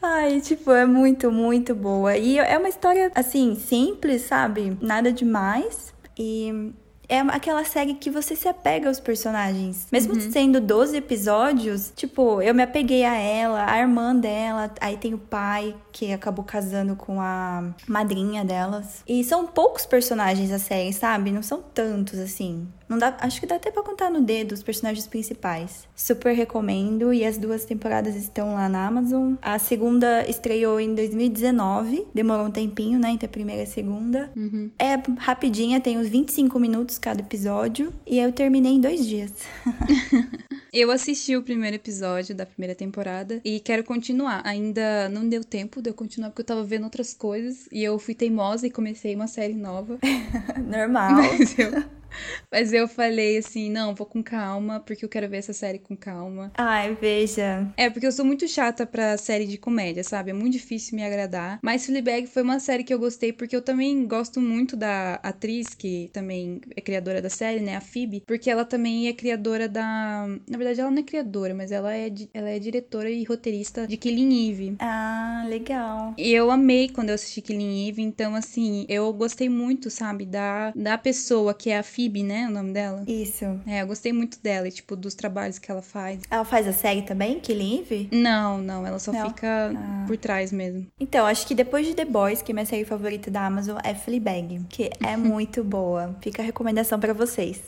Ai, 0.00 0.40
tipo, 0.40 0.70
é 0.70 0.86
muito, 0.86 1.30
muito 1.30 1.74
boa. 1.74 2.16
E 2.16 2.38
é 2.38 2.56
uma 2.56 2.68
história, 2.68 3.10
assim, 3.14 3.54
simples, 3.56 4.22
sabe? 4.22 4.76
Nada 4.80 5.12
demais. 5.12 5.92
E 6.16 6.72
é 7.08 7.20
aquela 7.20 7.64
série 7.64 7.94
que 7.94 8.10
você 8.10 8.36
se 8.36 8.46
apega 8.46 8.88
aos 8.88 9.00
personagens. 9.00 9.86
Mesmo 9.90 10.14
uhum. 10.14 10.30
sendo 10.30 10.60
12 10.60 10.96
episódios, 10.96 11.92
tipo, 11.96 12.42
eu 12.42 12.54
me 12.54 12.62
apeguei 12.62 13.02
a 13.04 13.14
ela, 13.14 13.70
a 13.70 13.78
irmã 13.80 14.14
dela, 14.14 14.70
aí 14.80 14.96
tem 14.98 15.14
o 15.14 15.18
pai, 15.18 15.74
que 15.90 16.12
acabou 16.12 16.44
casando 16.44 16.94
com 16.94 17.20
a 17.20 17.74
madrinha 17.88 18.44
delas. 18.44 19.02
E 19.08 19.24
são 19.24 19.46
poucos 19.46 19.86
personagens 19.86 20.50
da 20.50 20.58
série, 20.58 20.92
sabe? 20.92 21.32
Não 21.32 21.42
são 21.42 21.62
tantos 21.62 22.18
assim. 22.18 22.68
Não 22.88 22.98
dá, 22.98 23.16
acho 23.20 23.40
que 23.40 23.46
dá 23.46 23.56
até 23.56 23.70
pra 23.70 23.82
contar 23.82 24.10
no 24.10 24.22
dedo 24.22 24.52
os 24.52 24.62
personagens 24.62 25.06
principais. 25.06 25.86
Super 25.94 26.32
recomendo 26.32 27.12
e 27.12 27.24
as 27.24 27.36
duas 27.36 27.64
temporadas 27.64 28.16
estão 28.16 28.54
lá 28.54 28.68
na 28.68 28.86
Amazon. 28.86 29.34
A 29.42 29.58
segunda 29.58 30.28
estreou 30.28 30.80
em 30.80 30.94
2019, 30.94 32.06
demorou 32.14 32.46
um 32.46 32.50
tempinho, 32.50 32.98
né, 32.98 33.10
entre 33.10 33.26
a 33.26 33.28
primeira 33.28 33.62
e 33.62 33.64
a 33.64 33.66
segunda. 33.66 34.30
Uhum. 34.34 34.70
É 34.78 34.94
rapidinha, 35.18 35.80
tem 35.80 35.98
uns 35.98 36.08
25 36.08 36.58
minutos 36.58 36.98
cada 36.98 37.20
episódio 37.20 37.92
e 38.06 38.18
eu 38.18 38.32
terminei 38.32 38.72
em 38.72 38.80
dois 38.80 39.06
dias. 39.06 39.32
eu 40.72 40.90
assisti 40.90 41.36
o 41.36 41.42
primeiro 41.42 41.76
episódio 41.76 42.34
da 42.34 42.46
primeira 42.46 42.74
temporada 42.74 43.40
e 43.44 43.60
quero 43.60 43.84
continuar. 43.84 44.42
Ainda 44.44 45.08
não 45.08 45.28
deu 45.28 45.44
tempo 45.44 45.82
de 45.82 45.90
eu 45.90 45.94
continuar 45.94 46.30
porque 46.30 46.42
eu 46.42 46.46
tava 46.46 46.64
vendo 46.64 46.84
outras 46.84 47.12
coisas 47.12 47.68
e 47.70 47.82
eu 47.84 47.98
fui 47.98 48.14
teimosa 48.14 48.66
e 48.66 48.70
comecei 48.70 49.14
uma 49.14 49.26
série 49.26 49.54
nova. 49.54 49.98
Normal. 50.66 51.16
Mas 51.38 51.58
eu 51.58 51.84
mas 52.50 52.72
eu 52.72 52.88
falei 52.88 53.38
assim, 53.38 53.70
não, 53.70 53.94
vou 53.94 54.06
com 54.06 54.22
calma, 54.22 54.80
porque 54.80 55.04
eu 55.04 55.08
quero 55.08 55.28
ver 55.28 55.38
essa 55.38 55.52
série 55.52 55.78
com 55.78 55.96
calma. 55.96 56.50
Ai, 56.56 56.96
veja. 57.00 57.68
É, 57.76 57.88
porque 57.90 58.06
eu 58.06 58.12
sou 58.12 58.24
muito 58.24 58.46
chata 58.48 58.86
pra 58.86 59.16
série 59.16 59.46
de 59.46 59.58
comédia, 59.58 60.02
sabe? 60.02 60.30
É 60.30 60.34
muito 60.34 60.52
difícil 60.54 60.96
me 60.96 61.04
agradar. 61.04 61.58
Mas 61.62 61.86
Fleabag 61.86 62.26
foi 62.26 62.42
uma 62.42 62.58
série 62.58 62.84
que 62.84 62.92
eu 62.92 62.98
gostei, 62.98 63.32
porque 63.32 63.54
eu 63.54 63.62
também 63.62 64.06
gosto 64.06 64.40
muito 64.40 64.76
da 64.76 65.14
atriz, 65.22 65.74
que 65.74 66.10
também 66.12 66.60
é 66.76 66.80
criadora 66.80 67.20
da 67.22 67.30
série, 67.30 67.60
né? 67.60 67.76
A 67.76 67.80
Phoebe. 67.80 68.22
Porque 68.26 68.50
ela 68.50 68.64
também 68.64 69.08
é 69.08 69.12
criadora 69.12 69.68
da... 69.68 70.26
Na 70.48 70.58
verdade, 70.58 70.80
ela 70.80 70.90
não 70.90 70.98
é 70.98 71.02
criadora, 71.02 71.54
mas 71.54 71.70
ela 71.70 71.94
é, 71.94 72.10
ela 72.32 72.48
é 72.48 72.58
diretora 72.58 73.10
e 73.10 73.24
roteirista 73.24 73.86
de 73.86 73.96
Killing 73.96 74.50
Eve. 74.50 74.76
Ah, 74.78 75.44
legal. 75.48 76.14
E 76.16 76.32
eu 76.32 76.50
amei 76.50 76.88
quando 76.88 77.10
eu 77.10 77.14
assisti 77.14 77.40
Killing 77.40 77.88
Eve, 77.88 78.02
então, 78.02 78.34
assim, 78.34 78.86
eu 78.88 79.12
gostei 79.12 79.48
muito, 79.48 79.90
sabe? 79.90 80.24
Da, 80.24 80.72
da 80.74 80.96
pessoa 80.98 81.54
que 81.54 81.70
é 81.70 81.78
a 81.78 81.82
Phoebe 81.82 81.97
Phoebe, 81.98 82.22
né? 82.22 82.46
O 82.46 82.50
nome 82.52 82.72
dela. 82.72 83.02
Isso. 83.08 83.44
É, 83.66 83.82
eu 83.82 83.86
gostei 83.88 84.12
muito 84.12 84.40
dela 84.40 84.68
e, 84.68 84.70
tipo, 84.70 84.94
dos 84.94 85.16
trabalhos 85.16 85.58
que 85.58 85.68
ela 85.68 85.82
faz. 85.82 86.20
Ela 86.30 86.44
faz 86.44 86.68
a 86.68 86.72
série 86.72 87.02
também, 87.02 87.40
Killing 87.40 87.80
Eve? 87.80 88.08
Não, 88.12 88.58
não. 88.58 88.86
Ela 88.86 89.00
só 89.00 89.10
não. 89.10 89.26
fica 89.26 89.72
ah. 89.74 90.04
por 90.06 90.16
trás 90.16 90.52
mesmo. 90.52 90.86
Então, 91.00 91.26
acho 91.26 91.44
que 91.44 91.56
depois 91.56 91.84
de 91.84 91.94
The 91.94 92.04
Boys, 92.04 92.40
que 92.40 92.52
é 92.52 92.54
minha 92.54 92.66
série 92.66 92.84
favorita 92.84 93.32
da 93.32 93.44
Amazon, 93.44 93.78
é 93.82 93.96
Fleabag, 93.96 94.60
que 94.68 94.90
é 95.04 95.16
muito 95.18 95.64
boa. 95.64 96.16
Fica 96.22 96.40
a 96.40 96.44
recomendação 96.44 97.00
para 97.00 97.12
vocês. 97.12 97.60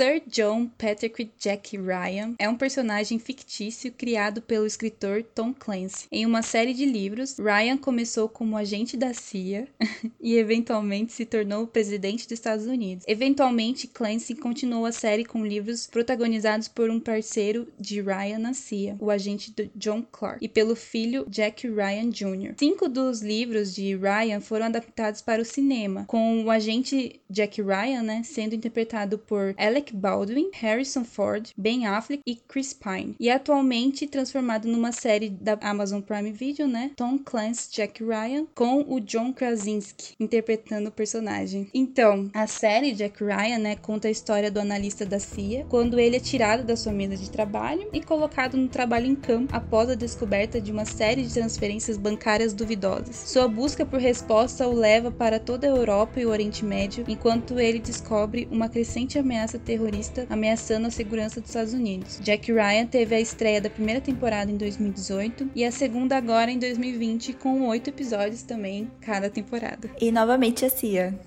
Sir 0.00 0.22
John 0.26 0.66
Patrick 0.78 1.30
Jack 1.38 1.76
Ryan 1.76 2.34
é 2.38 2.48
um 2.48 2.56
personagem 2.56 3.18
fictício 3.18 3.92
criado 3.92 4.40
pelo 4.40 4.64
escritor 4.64 5.22
Tom 5.22 5.52
Clancy. 5.52 6.06
Em 6.10 6.24
uma 6.24 6.40
série 6.40 6.72
de 6.72 6.86
livros, 6.86 7.36
Ryan 7.38 7.76
começou 7.76 8.26
como 8.26 8.56
agente 8.56 8.96
da 8.96 9.12
CIA 9.12 9.68
e 10.18 10.38
eventualmente 10.38 11.12
se 11.12 11.26
tornou 11.26 11.66
presidente 11.66 12.24
dos 12.24 12.32
Estados 12.32 12.64
Unidos. 12.64 13.04
Eventualmente, 13.06 13.86
Clancy 13.86 14.34
continuou 14.34 14.86
a 14.86 14.92
série 14.92 15.22
com 15.22 15.44
livros 15.44 15.86
protagonizados 15.86 16.66
por 16.66 16.88
um 16.88 16.98
parceiro 16.98 17.68
de 17.78 18.00
Ryan 18.00 18.38
na 18.38 18.54
CIA, 18.54 18.96
o 18.98 19.10
agente 19.10 19.52
John 19.76 20.02
Clark, 20.10 20.42
e 20.42 20.48
pelo 20.48 20.74
filho 20.74 21.26
Jack 21.28 21.68
Ryan 21.68 22.08
Jr. 22.08 22.54
Cinco 22.58 22.88
dos 22.88 23.20
livros 23.20 23.74
de 23.74 23.94
Ryan 23.96 24.40
foram 24.40 24.64
adaptados 24.64 25.20
para 25.20 25.42
o 25.42 25.44
cinema, 25.44 26.06
com 26.06 26.42
o 26.42 26.50
agente 26.50 27.20
Jack 27.28 27.60
Ryan 27.60 28.02
né, 28.02 28.22
sendo 28.24 28.54
interpretado 28.54 29.18
por 29.18 29.54
Alec 29.58 29.89
Baldwin, 29.92 30.50
Harrison 30.54 31.04
Ford, 31.04 31.50
Ben 31.56 31.86
Affleck 31.86 32.22
e 32.26 32.36
Chris 32.36 32.72
Pine. 32.72 33.14
E 33.18 33.28
é 33.28 33.34
atualmente 33.34 34.06
transformado 34.06 34.68
numa 34.68 34.92
série 34.92 35.28
da 35.28 35.58
Amazon 35.60 36.00
Prime 36.00 36.32
Video, 36.32 36.66
né? 36.66 36.92
Tom 36.96 37.18
Clancy 37.18 37.70
Jack 37.72 38.02
Ryan 38.02 38.46
com 38.54 38.84
o 38.88 39.00
John 39.00 39.32
Krasinski 39.32 40.14
interpretando 40.18 40.88
o 40.88 40.92
personagem. 40.92 41.68
Então, 41.74 42.30
a 42.32 42.46
série 42.46 42.92
Jack 42.92 43.22
Ryan, 43.22 43.58
né, 43.58 43.76
conta 43.76 44.08
a 44.08 44.10
história 44.10 44.50
do 44.50 44.60
analista 44.60 45.04
da 45.04 45.18
CIA 45.18 45.66
quando 45.68 45.98
ele 45.98 46.16
é 46.16 46.20
tirado 46.20 46.64
da 46.64 46.76
sua 46.76 46.92
mesa 46.92 47.16
de 47.16 47.30
trabalho 47.30 47.88
e 47.92 48.00
colocado 48.00 48.56
no 48.56 48.68
trabalho 48.68 49.06
em 49.06 49.14
campo 49.14 49.54
após 49.54 49.90
a 49.90 49.94
descoberta 49.94 50.60
de 50.60 50.72
uma 50.72 50.84
série 50.84 51.22
de 51.22 51.34
transferências 51.34 51.96
bancárias 51.96 52.54
duvidosas. 52.54 53.16
Sua 53.16 53.48
busca 53.48 53.84
por 53.84 54.00
resposta 54.00 54.66
o 54.66 54.74
leva 54.74 55.10
para 55.10 55.38
toda 55.38 55.66
a 55.66 55.70
Europa 55.70 56.20
e 56.20 56.26
o 56.26 56.30
Oriente 56.30 56.64
Médio, 56.64 57.04
enquanto 57.08 57.58
ele 57.58 57.78
descobre 57.78 58.48
uma 58.50 58.68
crescente 58.68 59.18
ameaça 59.18 59.58
terrorista 59.58 59.79
terrorista 59.80 60.26
ameaçando 60.28 60.86
a 60.86 60.90
segurança 60.90 61.40
dos 61.40 61.48
Estados 61.48 61.72
Unidos. 61.72 62.20
Jack 62.22 62.52
Ryan 62.52 62.86
teve 62.86 63.14
a 63.14 63.20
estreia 63.20 63.60
da 63.60 63.70
primeira 63.70 64.00
temporada 64.00 64.50
em 64.50 64.56
2018 64.56 65.50
e 65.54 65.64
a 65.64 65.72
segunda 65.72 66.16
agora 66.16 66.50
em 66.50 66.58
2020, 66.58 67.32
com 67.34 67.66
oito 67.68 67.88
episódios 67.88 68.42
também 68.42 68.90
cada 69.00 69.30
temporada. 69.30 69.90
E 70.00 70.12
novamente 70.12 70.64
a 70.64 70.70
Cia. 70.70 71.18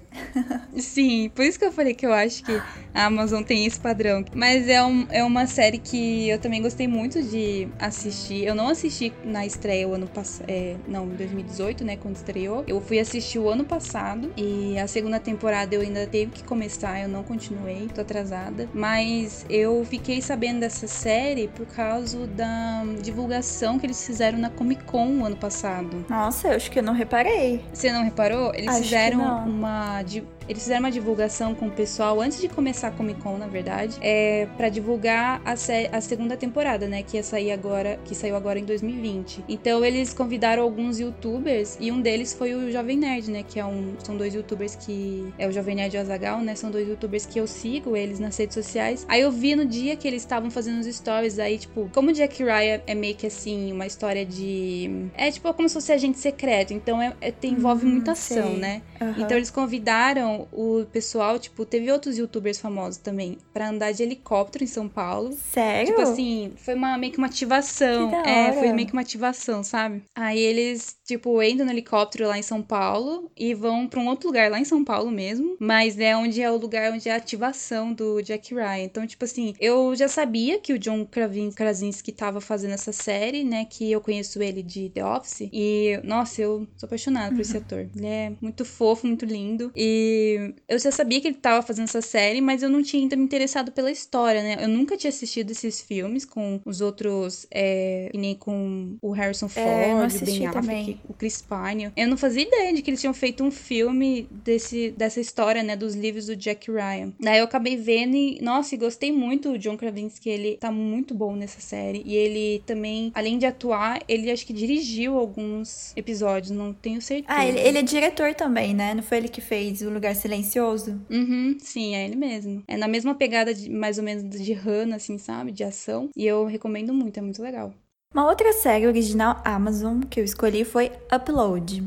Sim, 0.78 1.30
por 1.34 1.46
isso 1.46 1.58
que 1.60 1.66
eu 1.66 1.72
falei 1.72 1.94
que 1.94 2.06
eu 2.06 2.14
acho 2.14 2.44
que 2.44 2.62
a 2.94 3.06
Amazon 3.06 3.44
tem 3.44 3.66
esse 3.66 3.80
padrão. 3.80 4.24
Mas 4.34 4.68
é, 4.68 4.84
um, 4.84 5.06
é 5.10 5.24
uma 5.24 5.46
série 5.48 5.78
que 5.78 6.30
eu 6.30 6.40
também 6.40 6.62
gostei 6.62 6.88
muito 6.88 7.22
de 7.22 7.68
assistir. 7.80 8.46
Eu 8.46 8.56
não 8.56 8.68
assisti 8.68 9.14
na 9.24 9.46
estreia 9.46 9.88
o 9.88 9.94
ano 9.94 10.08
passado. 10.08 10.46
É, 10.48 10.76
não, 10.88 11.06
em 11.06 11.16
2018, 11.16 11.84
né? 11.84 11.98
Quando 11.98 12.16
estreou. 12.16 12.64
Eu 12.68 12.82
fui 12.82 13.00
assistir 13.00 13.40
o 13.40 13.50
ano 13.50 13.64
passado. 13.64 14.32
E 14.38 14.78
a 14.78 14.88
segunda 14.88 15.20
temporada 15.20 15.74
eu 15.76 15.82
ainda 15.82 16.06
teve 16.08 16.32
que 16.32 16.44
começar. 16.44 17.00
Eu 17.00 17.10
não 17.10 17.24
continuei, 17.24 17.88
tô 17.94 18.02
atrasada. 18.02 18.70
Mas 18.74 19.46
eu 19.50 19.86
fiquei 19.86 20.22
sabendo 20.22 20.60
dessa 20.60 20.88
série 20.88 21.48
por 21.48 21.66
causa 21.68 22.28
da 22.28 22.84
divulgação 23.02 23.80
que 23.80 23.86
eles 23.86 24.06
fizeram 24.06 24.38
na 24.38 24.50
Comic 24.50 24.84
Con 24.84 25.20
o 25.20 25.26
ano 25.26 25.36
passado. 25.36 26.06
Nossa, 26.10 26.50
eu 26.50 26.56
acho 26.56 26.70
que 26.70 26.80
eu 26.80 26.84
não 26.84 26.94
reparei. 26.94 27.64
Você 27.74 27.92
não 27.92 28.04
reparou? 28.04 28.54
Eles 28.54 28.70
acho 28.70 28.84
fizeram 28.84 29.46
uma 29.46 30.03
you 30.12 30.28
eles 30.48 30.64
fizeram 30.64 30.82
uma 30.82 30.92
divulgação 30.92 31.56
com 31.56 31.68
o 31.68 31.72
pessoal 31.72 32.22
antes 32.22 32.40
de 32.40 32.48
começar 32.48 32.90
a 32.90 32.92
Comic 32.92 33.22
Con, 33.22 33.38
na 33.38 33.48
verdade, 33.48 33.98
é 34.02 34.48
para 34.58 34.70
divulgar 34.70 35.42
a, 35.46 35.54
a, 35.54 36.02
segunda 36.02 36.36
temporada, 36.36 36.88
né, 36.88 37.04
que 37.04 37.18
ia 37.18 37.24
sair 37.24 37.52
agora, 37.52 38.00
que 38.06 38.16
saiu 38.16 38.36
agora 38.36 38.60
em 38.60 38.66
2020. 38.66 39.44
Então 39.48 39.84
eles 39.84 40.14
convidaram 40.14 40.64
alguns 40.64 41.00
youtubers 41.00 41.78
e 41.80 41.92
um 41.92 42.02
deles 42.02 42.34
foi 42.34 42.54
o 42.54 42.72
Jovem 42.72 42.98
Nerd, 42.98 43.32
né, 43.32 43.44
que 43.44 43.60
é 43.60 43.66
um 43.66 43.96
são 44.04 44.18
dois 44.18 44.34
youtubers 44.34 44.76
que 44.76 45.34
é 45.38 45.48
o 45.48 45.52
Jovem 45.52 45.76
Nerd 45.76 45.96
e 45.96 45.98
o 45.98 46.02
Azagal, 46.02 46.42
né, 46.42 46.56
são 46.56 46.70
dois 46.70 46.88
youtubers 46.88 47.26
que 47.26 47.40
eu 47.40 47.48
sigo 47.48 47.96
eles 47.96 48.20
nas 48.20 48.38
redes 48.38 48.54
sociais. 48.54 49.06
Aí 49.08 49.22
eu 49.22 49.32
vi 49.32 49.56
no 49.56 49.66
dia 49.66 49.96
que 49.96 50.08
eles 50.08 50.22
estavam 50.22 50.50
fazendo 50.50 50.80
os 50.80 50.96
stories 50.96 51.40
aí, 51.40 51.58
tipo, 51.58 51.90
como 51.94 52.12
Jack 52.12 52.44
Ryan 52.44 52.82
é 52.86 52.96
meio 52.96 53.16
que 53.16 53.28
assim, 53.28 53.72
uma 53.72 53.86
história 53.86 54.26
de 54.26 55.10
é 55.16 55.32
tipo 55.32 55.54
como 55.54 55.68
se 55.68 55.74
fosse 55.74 55.92
agente 55.92 56.18
secreto, 56.18 56.74
então 56.74 57.02
é, 57.02 57.14
é 57.22 57.32
tem, 57.32 57.54
envolve 57.54 57.86
hum, 57.86 57.92
muita 57.92 58.14
ação, 58.14 58.52
sei. 58.52 58.58
né? 58.58 58.82
Uhum. 59.00 59.14
Então 59.20 59.38
eles 59.38 59.50
convidaram 59.50 60.33
o 60.52 60.86
pessoal, 60.92 61.40
tipo, 61.40 61.66
teve 61.66 61.92
outros 61.92 62.18
youtubers 62.18 62.60
famosos 62.60 62.98
também, 62.98 63.38
para 63.54 63.70
andar 63.70 63.92
de 63.92 64.04
helicóptero 64.04 64.64
em 64.64 64.68
São 64.68 64.88
Paulo. 64.88 65.34
Sério? 65.34 65.88
Tipo 65.88 66.02
assim, 66.02 66.54
foi 66.58 66.76
uma, 66.76 66.98
meio 66.98 67.12
que 67.12 67.18
uma 67.18 67.28
ativação. 67.28 68.14
É, 68.26 68.54
foi 68.54 68.72
meio 68.74 68.88
que 68.88 68.94
uma 68.94 69.02
ativação, 69.02 69.64
sabe? 69.64 70.04
Aí 70.16 70.40
eles, 70.40 70.96
tipo, 71.06 71.42
entram 71.42 71.66
no 71.66 71.72
helicóptero 71.72 72.28
lá 72.28 72.38
em 72.38 72.44
São 72.44 72.62
Paulo 72.62 73.32
e 73.38 73.54
vão 73.54 73.88
para 73.88 74.00
um 74.00 74.08
outro 74.08 74.28
lugar 74.28 74.50
lá 74.50 74.60
em 74.60 74.66
São 74.66 74.84
Paulo 74.84 75.12
mesmo, 75.12 75.56
mas 75.60 76.00
é 76.00 76.16
onde 76.16 76.42
é 76.42 76.50
o 76.50 76.58
lugar 76.58 76.92
onde 76.92 77.10
é 77.10 77.14
a 77.14 77.18
ativação 77.18 77.94
do 77.94 78.22
Jack 78.22 78.54
Ryan. 78.54 78.84
Então, 78.84 79.06
tipo 79.06 79.26
assim, 79.26 79.54
eu 79.60 79.96
já 79.96 80.08
sabia 80.08 80.60
que 80.60 80.74
o 80.74 80.80
John 80.80 81.06
Krasinski 81.06 82.12
tava 82.12 82.40
fazendo 82.40 82.74
essa 82.74 82.92
série, 82.92 83.44
né? 83.44 83.66
Que 83.66 83.92
eu 83.92 84.02
conheço 84.02 84.42
ele 84.42 84.64
de 84.64 84.90
The 84.90 85.06
Office. 85.06 85.50
E, 85.52 86.00
nossa, 86.04 86.42
eu 86.42 86.68
sou 86.78 86.88
apaixonada 86.88 87.34
por 87.34 87.42
esse 87.42 87.56
ator. 87.58 87.88
Ele 87.96 88.06
é 88.06 88.34
muito 88.42 88.66
fofo, 88.66 89.08
muito 89.08 89.26
lindo. 89.26 89.72
E 89.76 90.54
eu 90.68 90.80
já 90.80 90.92
sabia 90.92 91.20
que 91.20 91.28
ele 91.28 91.36
estava 91.36 91.62
fazendo 91.62 91.86
essa 91.86 92.02
série, 92.02 92.42
mas 92.42 92.64
eu 92.64 92.70
não 92.70 92.82
tinha 92.82 93.02
ainda 93.02 93.16
me 93.16 93.24
interessado 93.24 93.72
pela 93.72 93.92
história, 93.92 94.42
né? 94.42 94.58
Eu 94.60 94.68
nunca 94.68 94.98
tinha 94.98 95.10
assistido 95.10 95.52
esses 95.52 95.82
filmes 95.82 96.26
com 96.26 96.62
os 96.66 96.82
outros, 96.82 97.46
é, 97.52 98.10
nem 98.14 98.36
com 98.36 98.98
o 99.02 99.12
Harrison 99.12 99.48
é, 99.48 99.50
Ford, 99.50 100.16
é, 100.16 100.26
Ben 100.26 100.48
Affleck, 100.48 101.00
o 101.08 101.14
Chris 101.14 101.42
Pine. 101.42 101.92
Eu 101.96 102.08
não 102.08 102.18
fazia 102.18 102.44
ideia 102.44 102.74
de 102.74 102.82
que 102.82 102.90
eles 102.90 103.02
tinham 103.02 103.14
feito 103.14 103.44
um 103.44 103.52
filme 103.52 104.28
desse, 104.32 104.92
dessa 104.92 105.20
história, 105.20 105.64
né? 105.64 105.76
Dos 105.76 105.96
livros 105.96 106.28
do 106.28 106.36
Jack 106.36 106.72
Ryan. 106.72 107.14
Daí 107.20 107.40
eu 107.40 107.46
acabei 107.46 107.76
vendo 107.76 108.16
e, 108.16 108.40
nossa, 108.42 108.76
e 108.76 108.78
gostei 108.78 109.12
muito. 109.12 109.52
O 109.52 109.58
John 109.58 109.78
Krasinski, 109.78 110.30
ele 110.30 110.58
tá 110.58 110.72
muito 110.72 111.14
bom 111.14 111.36
nessa 111.36 111.60
série. 111.60 112.04
E 112.06 112.16
ele 112.16 112.64
também, 112.66 113.12
além 113.14 113.38
de 113.38 113.46
atuar, 113.46 114.02
ele 114.08 114.32
acho 114.32 114.46
que 114.46 114.54
dirigiu 114.54 115.18
alguns 115.18 115.94
episódios, 115.96 116.52
não 116.52 116.74
tenho 116.74 117.02
certeza. 117.02 117.28
Ah, 117.28 117.46
ele, 117.48 117.60
ele 117.60 117.78
é 117.78 117.82
diretor 117.82 118.34
também, 118.34 118.74
né? 118.74 118.94
Não 118.94 119.04
foi 119.04 119.18
ele 119.18 119.28
que 119.28 119.42
fez 119.42 119.82
O 119.82 119.90
Lugar 119.90 120.16
silencioso? 120.16 121.02
Uhum, 121.10 121.58
sim, 121.60 121.96
é 121.96 122.06
ele 122.06 122.16
mesmo. 122.16 122.64
É 122.68 122.78
na 122.78 122.88
mesma 122.88 123.16
pegada 123.16 123.54
de 123.54 123.70
mais 123.70 123.98
ou 123.98 124.04
menos 124.04 124.24
de 124.30 124.54
Hannah, 124.54 124.96
assim, 124.96 125.18
sabe? 125.18 125.52
De 125.52 125.64
ação. 125.64 126.10
E 126.16 126.26
eu 126.26 126.46
recomendo 126.46 126.94
muito, 126.94 127.18
é 127.18 127.22
muito 127.22 127.42
legal. 127.42 127.74
Uma 128.14 128.28
outra 128.28 128.54
série 128.54 128.86
original 128.86 129.42
Amazon 129.44 130.02
que 130.02 130.20
eu 130.20 130.24
escolhi 130.24 130.64
foi 130.64 130.92
Upload 131.12 131.84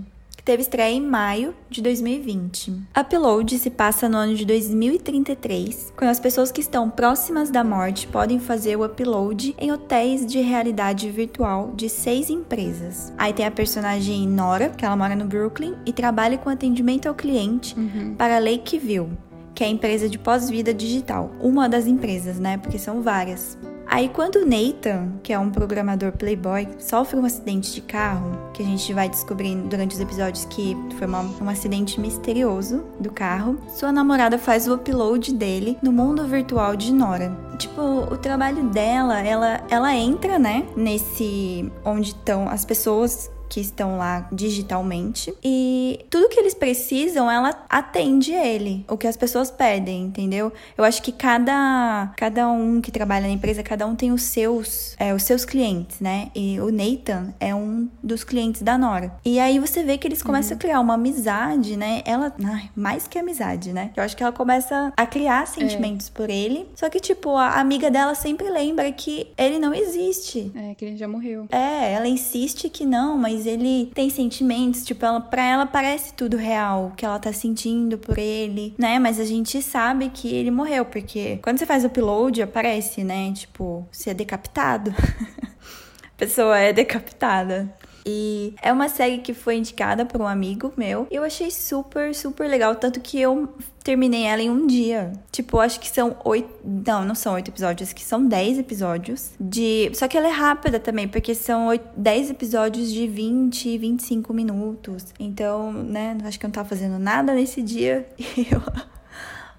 teve 0.46 0.62
estreia 0.62 0.94
em 0.94 1.00
maio 1.00 1.52
de 1.68 1.82
2020. 1.82 2.72
Upload 2.96 3.58
se 3.58 3.68
passa 3.68 4.08
no 4.08 4.16
ano 4.16 4.36
de 4.36 4.44
2033, 4.44 5.92
quando 5.96 6.10
as 6.10 6.20
pessoas 6.20 6.52
que 6.52 6.60
estão 6.60 6.88
próximas 6.88 7.50
da 7.50 7.64
morte 7.64 8.06
podem 8.06 8.38
fazer 8.38 8.76
o 8.76 8.84
upload 8.84 9.56
em 9.58 9.72
hotéis 9.72 10.24
de 10.24 10.38
realidade 10.40 11.10
virtual 11.10 11.72
de 11.74 11.88
seis 11.88 12.30
empresas. 12.30 13.12
Aí 13.18 13.32
tem 13.32 13.44
a 13.44 13.50
personagem 13.50 14.28
Nora, 14.28 14.68
que 14.68 14.84
ela 14.84 14.96
mora 14.96 15.16
no 15.16 15.24
Brooklyn 15.24 15.74
e 15.84 15.92
trabalha 15.92 16.38
com 16.38 16.48
atendimento 16.48 17.08
ao 17.08 17.14
cliente 17.16 17.76
uhum. 17.76 18.14
para 18.14 18.38
Lakeview, 18.38 19.10
que 19.52 19.64
é 19.64 19.66
a 19.66 19.70
empresa 19.70 20.08
de 20.08 20.16
pós-vida 20.16 20.72
digital. 20.72 21.32
Uma 21.40 21.68
das 21.68 21.88
empresas, 21.88 22.38
né? 22.38 22.56
Porque 22.56 22.78
são 22.78 23.02
várias. 23.02 23.58
Aí 23.96 24.10
quando 24.10 24.36
o 24.36 24.44
Nathan, 24.44 25.12
que 25.22 25.32
é 25.32 25.38
um 25.38 25.48
programador 25.48 26.12
playboy, 26.12 26.68
sofre 26.78 27.18
um 27.18 27.24
acidente 27.24 27.72
de 27.72 27.80
carro, 27.80 28.50
que 28.52 28.62
a 28.62 28.66
gente 28.66 28.92
vai 28.92 29.08
descobrindo 29.08 29.68
durante 29.68 29.94
os 29.94 30.00
episódios 30.00 30.44
que 30.44 30.76
foi 30.98 31.06
uma, 31.06 31.22
um 31.22 31.48
acidente 31.48 31.98
misterioso 31.98 32.84
do 33.00 33.10
carro, 33.10 33.58
sua 33.68 33.90
namorada 33.90 34.36
faz 34.36 34.68
o 34.68 34.74
upload 34.74 35.32
dele 35.32 35.78
no 35.82 35.90
mundo 35.90 36.28
virtual 36.28 36.76
de 36.76 36.92
Nora. 36.92 37.34
Tipo, 37.56 37.80
o 37.80 38.18
trabalho 38.18 38.64
dela, 38.64 39.22
ela, 39.22 39.64
ela 39.70 39.96
entra, 39.96 40.38
né, 40.38 40.66
nesse 40.76 41.72
onde 41.82 42.08
estão 42.08 42.50
as 42.50 42.66
pessoas 42.66 43.30
que 43.48 43.60
estão 43.60 43.98
lá 43.98 44.28
digitalmente. 44.32 45.34
E 45.42 46.04
tudo 46.10 46.28
que 46.28 46.38
eles 46.38 46.54
precisam, 46.54 47.30
ela 47.30 47.64
atende 47.68 48.32
ele, 48.32 48.84
o 48.88 48.96
que 48.96 49.06
as 49.06 49.16
pessoas 49.16 49.50
pedem, 49.50 50.04
entendeu? 50.04 50.52
Eu 50.76 50.84
acho 50.84 51.02
que 51.02 51.12
cada, 51.12 52.12
cada 52.16 52.48
um 52.48 52.80
que 52.80 52.90
trabalha 52.90 53.26
na 53.26 53.32
empresa, 53.32 53.62
cada 53.62 53.86
um 53.86 53.94
tem 53.94 54.12
os 54.12 54.22
seus, 54.22 54.94
é, 54.98 55.14
os 55.14 55.22
seus 55.22 55.44
clientes, 55.44 56.00
né? 56.00 56.30
E 56.34 56.58
o 56.60 56.70
Nathan 56.70 57.34
é 57.40 57.54
um 57.54 57.88
dos 58.02 58.24
clientes 58.24 58.62
da 58.62 58.78
Nora. 58.78 59.12
E 59.24 59.38
aí 59.38 59.58
você 59.58 59.82
vê 59.82 59.98
que 59.98 60.06
eles 60.06 60.22
começam 60.22 60.52
uhum. 60.52 60.56
a 60.56 60.60
criar 60.60 60.80
uma 60.80 60.94
amizade, 60.94 61.76
né? 61.76 62.02
Ela, 62.04 62.32
ai, 62.44 62.70
mais 62.74 63.06
que 63.06 63.18
amizade, 63.18 63.72
né? 63.72 63.90
Eu 63.96 64.02
acho 64.02 64.16
que 64.16 64.22
ela 64.22 64.32
começa 64.32 64.92
a 64.96 65.06
criar 65.06 65.46
sentimentos 65.46 66.08
é. 66.08 66.10
por 66.12 66.30
ele. 66.30 66.66
Só 66.74 66.88
que, 66.88 67.00
tipo, 67.00 67.36
a 67.36 67.60
amiga 67.60 67.90
dela 67.90 68.14
sempre 68.14 68.48
lembra 68.48 68.90
que 68.92 69.28
ele 69.36 69.58
não 69.58 69.74
existe. 69.74 70.52
É, 70.54 70.74
que 70.74 70.84
ele 70.84 70.96
já 70.96 71.08
morreu. 71.08 71.46
É, 71.50 71.92
ela 71.92 72.08
insiste 72.08 72.68
que 72.68 72.84
não, 72.86 73.16
mas 73.16 73.35
ele 73.44 73.90
tem 73.92 74.08
sentimentos, 74.08 74.84
tipo, 74.84 75.04
ela, 75.04 75.20
pra 75.20 75.44
ela 75.44 75.66
parece 75.66 76.14
tudo 76.14 76.36
real, 76.36 76.92
que 76.96 77.04
ela 77.04 77.18
tá 77.18 77.32
sentindo 77.32 77.98
por 77.98 78.16
ele, 78.16 78.74
né? 78.78 78.98
Mas 78.98 79.18
a 79.18 79.24
gente 79.24 79.60
sabe 79.60 80.08
que 80.08 80.32
ele 80.32 80.50
morreu, 80.50 80.84
porque 80.84 81.38
quando 81.42 81.58
você 81.58 81.66
faz 81.66 81.82
o 81.84 81.88
upload, 81.88 82.40
aparece, 82.40 83.02
né? 83.02 83.32
Tipo, 83.32 83.86
se 83.90 84.08
é 84.08 84.14
decapitado. 84.14 84.94
a 84.96 86.16
pessoa 86.16 86.56
é 86.58 86.72
decapitada. 86.72 87.74
E 88.06 88.54
é 88.62 88.72
uma 88.72 88.88
série 88.88 89.18
que 89.18 89.34
foi 89.34 89.56
indicada 89.56 90.06
por 90.06 90.20
um 90.20 90.26
amigo 90.26 90.72
meu. 90.76 91.08
Eu 91.10 91.24
achei 91.24 91.50
super, 91.50 92.14
super 92.14 92.48
legal. 92.48 92.76
Tanto 92.76 93.00
que 93.00 93.20
eu 93.20 93.48
terminei 93.82 94.22
ela 94.22 94.40
em 94.40 94.48
um 94.48 94.64
dia. 94.64 95.12
Tipo, 95.32 95.58
acho 95.58 95.80
que 95.80 95.88
são 95.88 96.16
oito. 96.24 96.48
Não, 96.64 97.04
não 97.04 97.16
são 97.16 97.34
oito 97.34 97.50
episódios, 97.50 97.92
que 97.92 98.04
são 98.04 98.24
dez 98.24 98.58
episódios. 98.58 99.32
De. 99.40 99.90
Só 99.94 100.06
que 100.06 100.16
ela 100.16 100.28
é 100.28 100.30
rápida 100.30 100.78
também, 100.78 101.08
porque 101.08 101.34
são 101.34 101.68
dez 101.96 102.30
episódios 102.30 102.92
de 102.92 103.08
20, 103.08 103.76
25 103.76 104.32
minutos. 104.32 105.06
Então, 105.18 105.72
né, 105.72 106.16
acho 106.24 106.38
que 106.38 106.46
eu 106.46 106.48
não 106.48 106.54
tava 106.54 106.68
fazendo 106.68 106.98
nada 106.98 107.34
nesse 107.34 107.60
dia. 107.60 108.06
E 108.36 108.48
eu 108.52 108.60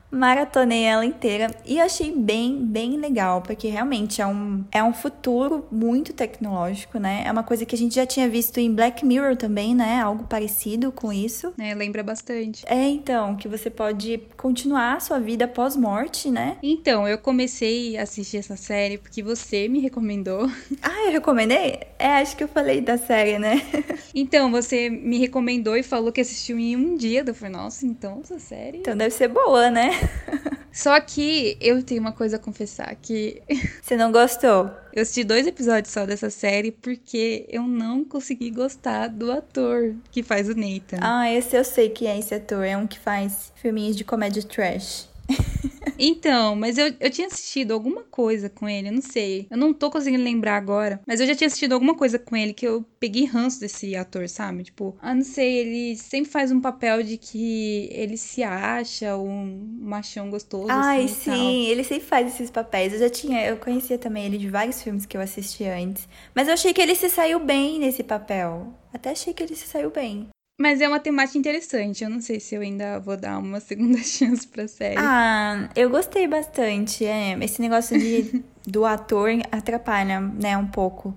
maratonei 0.10 0.84
ela 0.84 1.06
inteira 1.06 1.52
e 1.66 1.80
achei 1.80 2.12
bem, 2.12 2.58
bem 2.66 2.98
legal, 2.98 3.42
porque 3.42 3.68
realmente 3.68 4.22
é 4.22 4.28
um, 4.28 4.64
é 4.72 4.84
um 4.84 4.94
futuro 4.94 5.66
muito 5.72 6.14
tecnológico, 6.14 6.98
né? 7.00 7.24
É 7.26 7.32
uma 7.32 7.44
coisa 7.44 7.66
que 7.66 7.76
a 7.76 7.78
gente 7.78 7.96
já 7.96 8.06
tinha 8.06 8.28
visto 8.30 8.58
em 8.58 8.74
Black 8.74 9.06
Mirror 9.06 9.36
também, 9.36 9.76
né? 9.76 10.00
Algo 10.02 10.26
parecido 10.26 10.92
com 10.92 11.12
isso. 11.12 11.54
É, 11.60 11.74
lembra 11.74 12.04
bastante. 12.04 12.64
É, 12.68 12.88
então, 12.88 13.36
que 13.36 13.48
você 13.48 13.70
pode 13.70 14.22
continuar 14.38 14.96
a 14.96 15.00
sua 15.00 15.20
vida 15.20 15.48
pós-morte, 15.48 16.30
né? 16.30 16.58
Então, 16.64 17.08
eu 17.08 17.18
comecei 17.18 17.98
a 17.98 18.04
assistir 18.04 18.38
essa 18.38 18.56
série 18.56 18.98
porque 18.98 19.22
você 19.22 19.68
me 19.68 19.80
recomendou. 19.80 20.50
Ah, 20.82 21.08
eu 21.08 21.12
recomendei? 21.12 21.82
É, 22.00 22.18
acho 22.20 22.38
que 22.38 22.44
eu 22.44 22.48
falei 22.48 22.80
da 22.80 22.98
série, 22.98 23.38
né? 23.38 23.62
então, 24.16 24.50
você 24.52 24.90
me 24.90 25.18
recomendou 25.18 25.76
e 25.76 25.84
falou 25.84 26.12
que 26.12 26.22
assistiu 26.22 26.58
em 26.58 26.76
um 26.76 26.96
dia. 26.96 27.24
Eu 27.26 27.34
falei, 27.34 27.54
nossa, 27.56 27.86
então 27.86 28.20
essa 28.24 28.40
série. 28.40 28.78
Então 28.78 28.96
deve 28.96 29.14
ser 29.14 29.28
boa, 29.28 29.70
né? 29.70 29.97
Só 30.72 31.00
que 31.00 31.58
eu 31.60 31.82
tenho 31.82 32.02
uma 32.02 32.12
coisa 32.12 32.36
a 32.36 32.40
confessar 32.40 32.96
que. 33.02 33.42
Você 33.82 33.98
não 33.98 34.12
gostou? 34.12 34.70
Eu 34.94 35.02
assisti 35.02 35.24
dois 35.24 35.48
episódios 35.48 35.92
só 35.94 36.06
dessa 36.06 36.30
série 36.30 36.72
porque 36.72 37.46
eu 37.50 37.64
não 37.64 38.04
consegui 38.04 38.52
gostar 38.52 39.08
do 39.08 39.32
ator 39.32 39.96
que 40.12 40.22
faz 40.22 40.50
o 40.50 40.56
Nathan. 40.56 40.98
Ah, 41.02 41.32
esse 41.32 41.56
eu 41.56 41.64
sei 41.64 41.90
que 41.90 42.06
é 42.06 42.18
esse 42.18 42.34
ator. 42.34 42.64
É 42.64 42.76
um 42.76 42.86
que 42.86 43.00
faz 43.00 43.52
filminhos 43.56 43.96
de 43.96 44.04
comédia 44.04 44.44
trash. 44.44 45.08
Então, 45.98 46.56
mas 46.56 46.78
eu, 46.78 46.94
eu 47.00 47.10
tinha 47.10 47.28
assistido 47.28 47.72
alguma 47.72 48.04
coisa 48.04 48.50
com 48.50 48.68
ele, 48.68 48.90
eu 48.90 48.94
não 48.94 49.02
sei. 49.02 49.48
Eu 49.50 49.58
não 49.58 49.74
tô 49.74 49.90
conseguindo 49.90 50.24
lembrar 50.24 50.58
agora. 50.58 51.00
Mas 51.06 51.20
eu 51.20 51.28
já 51.28 51.36
tinha 51.36 51.48
assistido 51.48 51.74
alguma 51.74 51.96
coisa 51.96 52.20
com 52.20 52.36
ele 52.36 52.54
que 52.54 52.68
eu 52.68 52.86
peguei 53.00 53.26
ranço 53.26 53.60
desse 53.60 53.96
ator, 53.96 54.28
sabe? 54.30 54.64
Tipo, 54.64 54.96
ah, 55.02 55.14
não 55.14 55.24
sei, 55.24 55.58
ele 55.58 55.98
sempre 55.98 56.30
faz 56.32 56.52
um 56.52 56.62
papel 56.62 57.04
de 57.04 57.18
que 57.18 57.90
ele 57.92 58.18
se 58.18 58.44
acha 58.44 59.18
um 59.18 59.78
machão 59.80 60.30
gostoso. 60.30 60.68
Ai, 60.70 61.06
assim, 61.06 61.14
sim, 61.14 61.66
ele 61.68 61.84
sempre 61.84 62.06
faz 62.06 62.34
esses 62.34 62.50
papéis. 62.50 62.94
Eu 62.94 63.00
já 63.00 63.10
tinha, 63.10 63.46
eu 63.46 63.58
conhecia 63.58 63.98
também 63.98 64.26
ele 64.26 64.38
de 64.38 64.50
vários 64.50 64.82
filmes 64.82 65.06
que 65.06 65.16
eu 65.16 65.22
assisti 65.22 65.64
antes. 65.66 66.08
Mas 66.34 66.48
eu 66.48 66.54
achei 66.54 66.74
que 66.74 66.82
ele 66.82 66.96
se 66.96 67.10
saiu 67.10 67.40
bem 67.40 67.80
nesse 67.80 68.04
papel. 68.04 68.74
Até 68.94 69.12
achei 69.12 69.34
que 69.34 69.44
ele 69.44 69.56
se 69.56 69.68
saiu 69.68 69.92
bem. 69.92 70.30
Mas 70.58 70.82
é 70.82 70.88
uma 70.88 71.00
temática 71.00 71.38
interessante. 71.38 72.04
Eu 72.04 72.10
não 72.10 72.20
sei 72.20 72.40
se 72.40 72.56
eu 72.56 72.62
ainda 72.62 73.00
vou 73.00 73.16
dar 73.16 73.38
uma 73.38 73.60
segunda 73.62 74.00
chance 74.00 74.48
pra 74.48 74.68
série. 74.68 74.98
Ah, 74.98 75.70
eu 75.76 75.90
gostei 75.90 76.28
bastante. 76.28 77.06
É, 77.06 77.38
esse 77.44 77.62
negócio 77.62 77.98
de, 77.98 78.44
do 78.66 78.84
ator 78.84 79.30
atrapalha, 79.52 80.20
né, 80.20 80.58
um 80.58 80.68
pouco. 80.68 81.16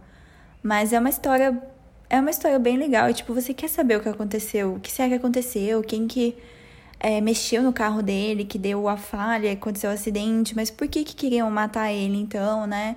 Mas 0.62 0.92
é 0.92 0.98
uma 0.98 1.08
história. 1.08 1.58
É 2.10 2.20
uma 2.20 2.30
história 2.30 2.58
bem 2.58 2.76
legal. 2.76 3.08
E, 3.08 3.14
tipo, 3.14 3.32
você 3.32 3.54
quer 3.54 3.68
saber 3.68 3.96
o 3.96 4.00
que 4.00 4.08
aconteceu? 4.08 4.74
O 4.74 4.80
que 4.80 4.92
será 4.92 5.08
que 5.08 5.14
aconteceu? 5.14 5.80
Quem 5.82 6.06
que 6.06 6.36
é, 6.98 7.20
mexeu 7.20 7.62
no 7.62 7.72
carro 7.72 8.02
dele, 8.02 8.44
que 8.44 8.58
deu 8.58 8.88
a 8.88 8.96
falha, 8.96 9.52
aconteceu 9.52 9.88
o 9.88 9.92
um 9.92 9.94
acidente. 9.94 10.54
Mas 10.54 10.70
por 10.70 10.86
que 10.86 11.02
que 11.02 11.14
queriam 11.14 11.50
matar 11.50 11.90
ele, 11.92 12.18
então, 12.18 12.66
né? 12.66 12.96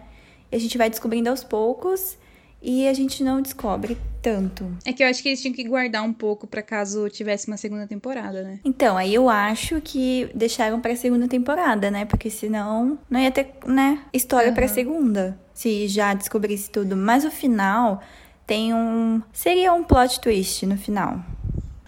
E 0.52 0.56
a 0.56 0.60
gente 0.60 0.78
vai 0.78 0.90
descobrindo 0.90 1.30
aos 1.30 1.44
poucos 1.44 2.18
e 2.64 2.88
a 2.88 2.94
gente 2.94 3.22
não 3.24 3.42
descobre 3.42 3.98
tanto. 4.22 4.66
É 4.86 4.94
que 4.94 5.04
eu 5.04 5.08
acho 5.08 5.22
que 5.22 5.28
eles 5.28 5.42
tinham 5.42 5.54
que 5.54 5.66
guardar 5.66 6.02
um 6.02 6.14
pouco 6.14 6.48
para 6.48 6.62
caso 6.62 7.10
tivesse 7.10 7.48
uma 7.48 7.58
segunda 7.58 7.86
temporada, 7.86 8.42
né? 8.42 8.60
Então, 8.64 8.98
aí 8.98 9.14
eu 9.14 9.30
acho 9.30 9.82
que 9.82 10.30
deixaram 10.34 10.80
para 10.80 10.96
segunda 10.96 11.28
temporada, 11.28 11.92
né? 11.92 12.06
Porque 12.06 12.30
senão 12.30 12.98
não 13.10 13.20
ia 13.20 13.32
ter, 13.32 13.54
né, 13.66 14.00
história 14.14 14.48
uhum. 14.48 14.56
para 14.56 14.68
segunda, 14.70 15.38
se 15.54 15.90
já 15.90 16.14
descobrisse 16.14 16.72
tudo. 16.72 16.96
Mas 16.96 17.26
o 17.26 17.32
final 17.32 18.02
tem 18.48 18.74
um 18.74 19.22
seria 19.34 19.74
um 19.74 19.84
plot 19.84 20.22
twist 20.22 20.66
no 20.66 20.78
final. 20.78 21.20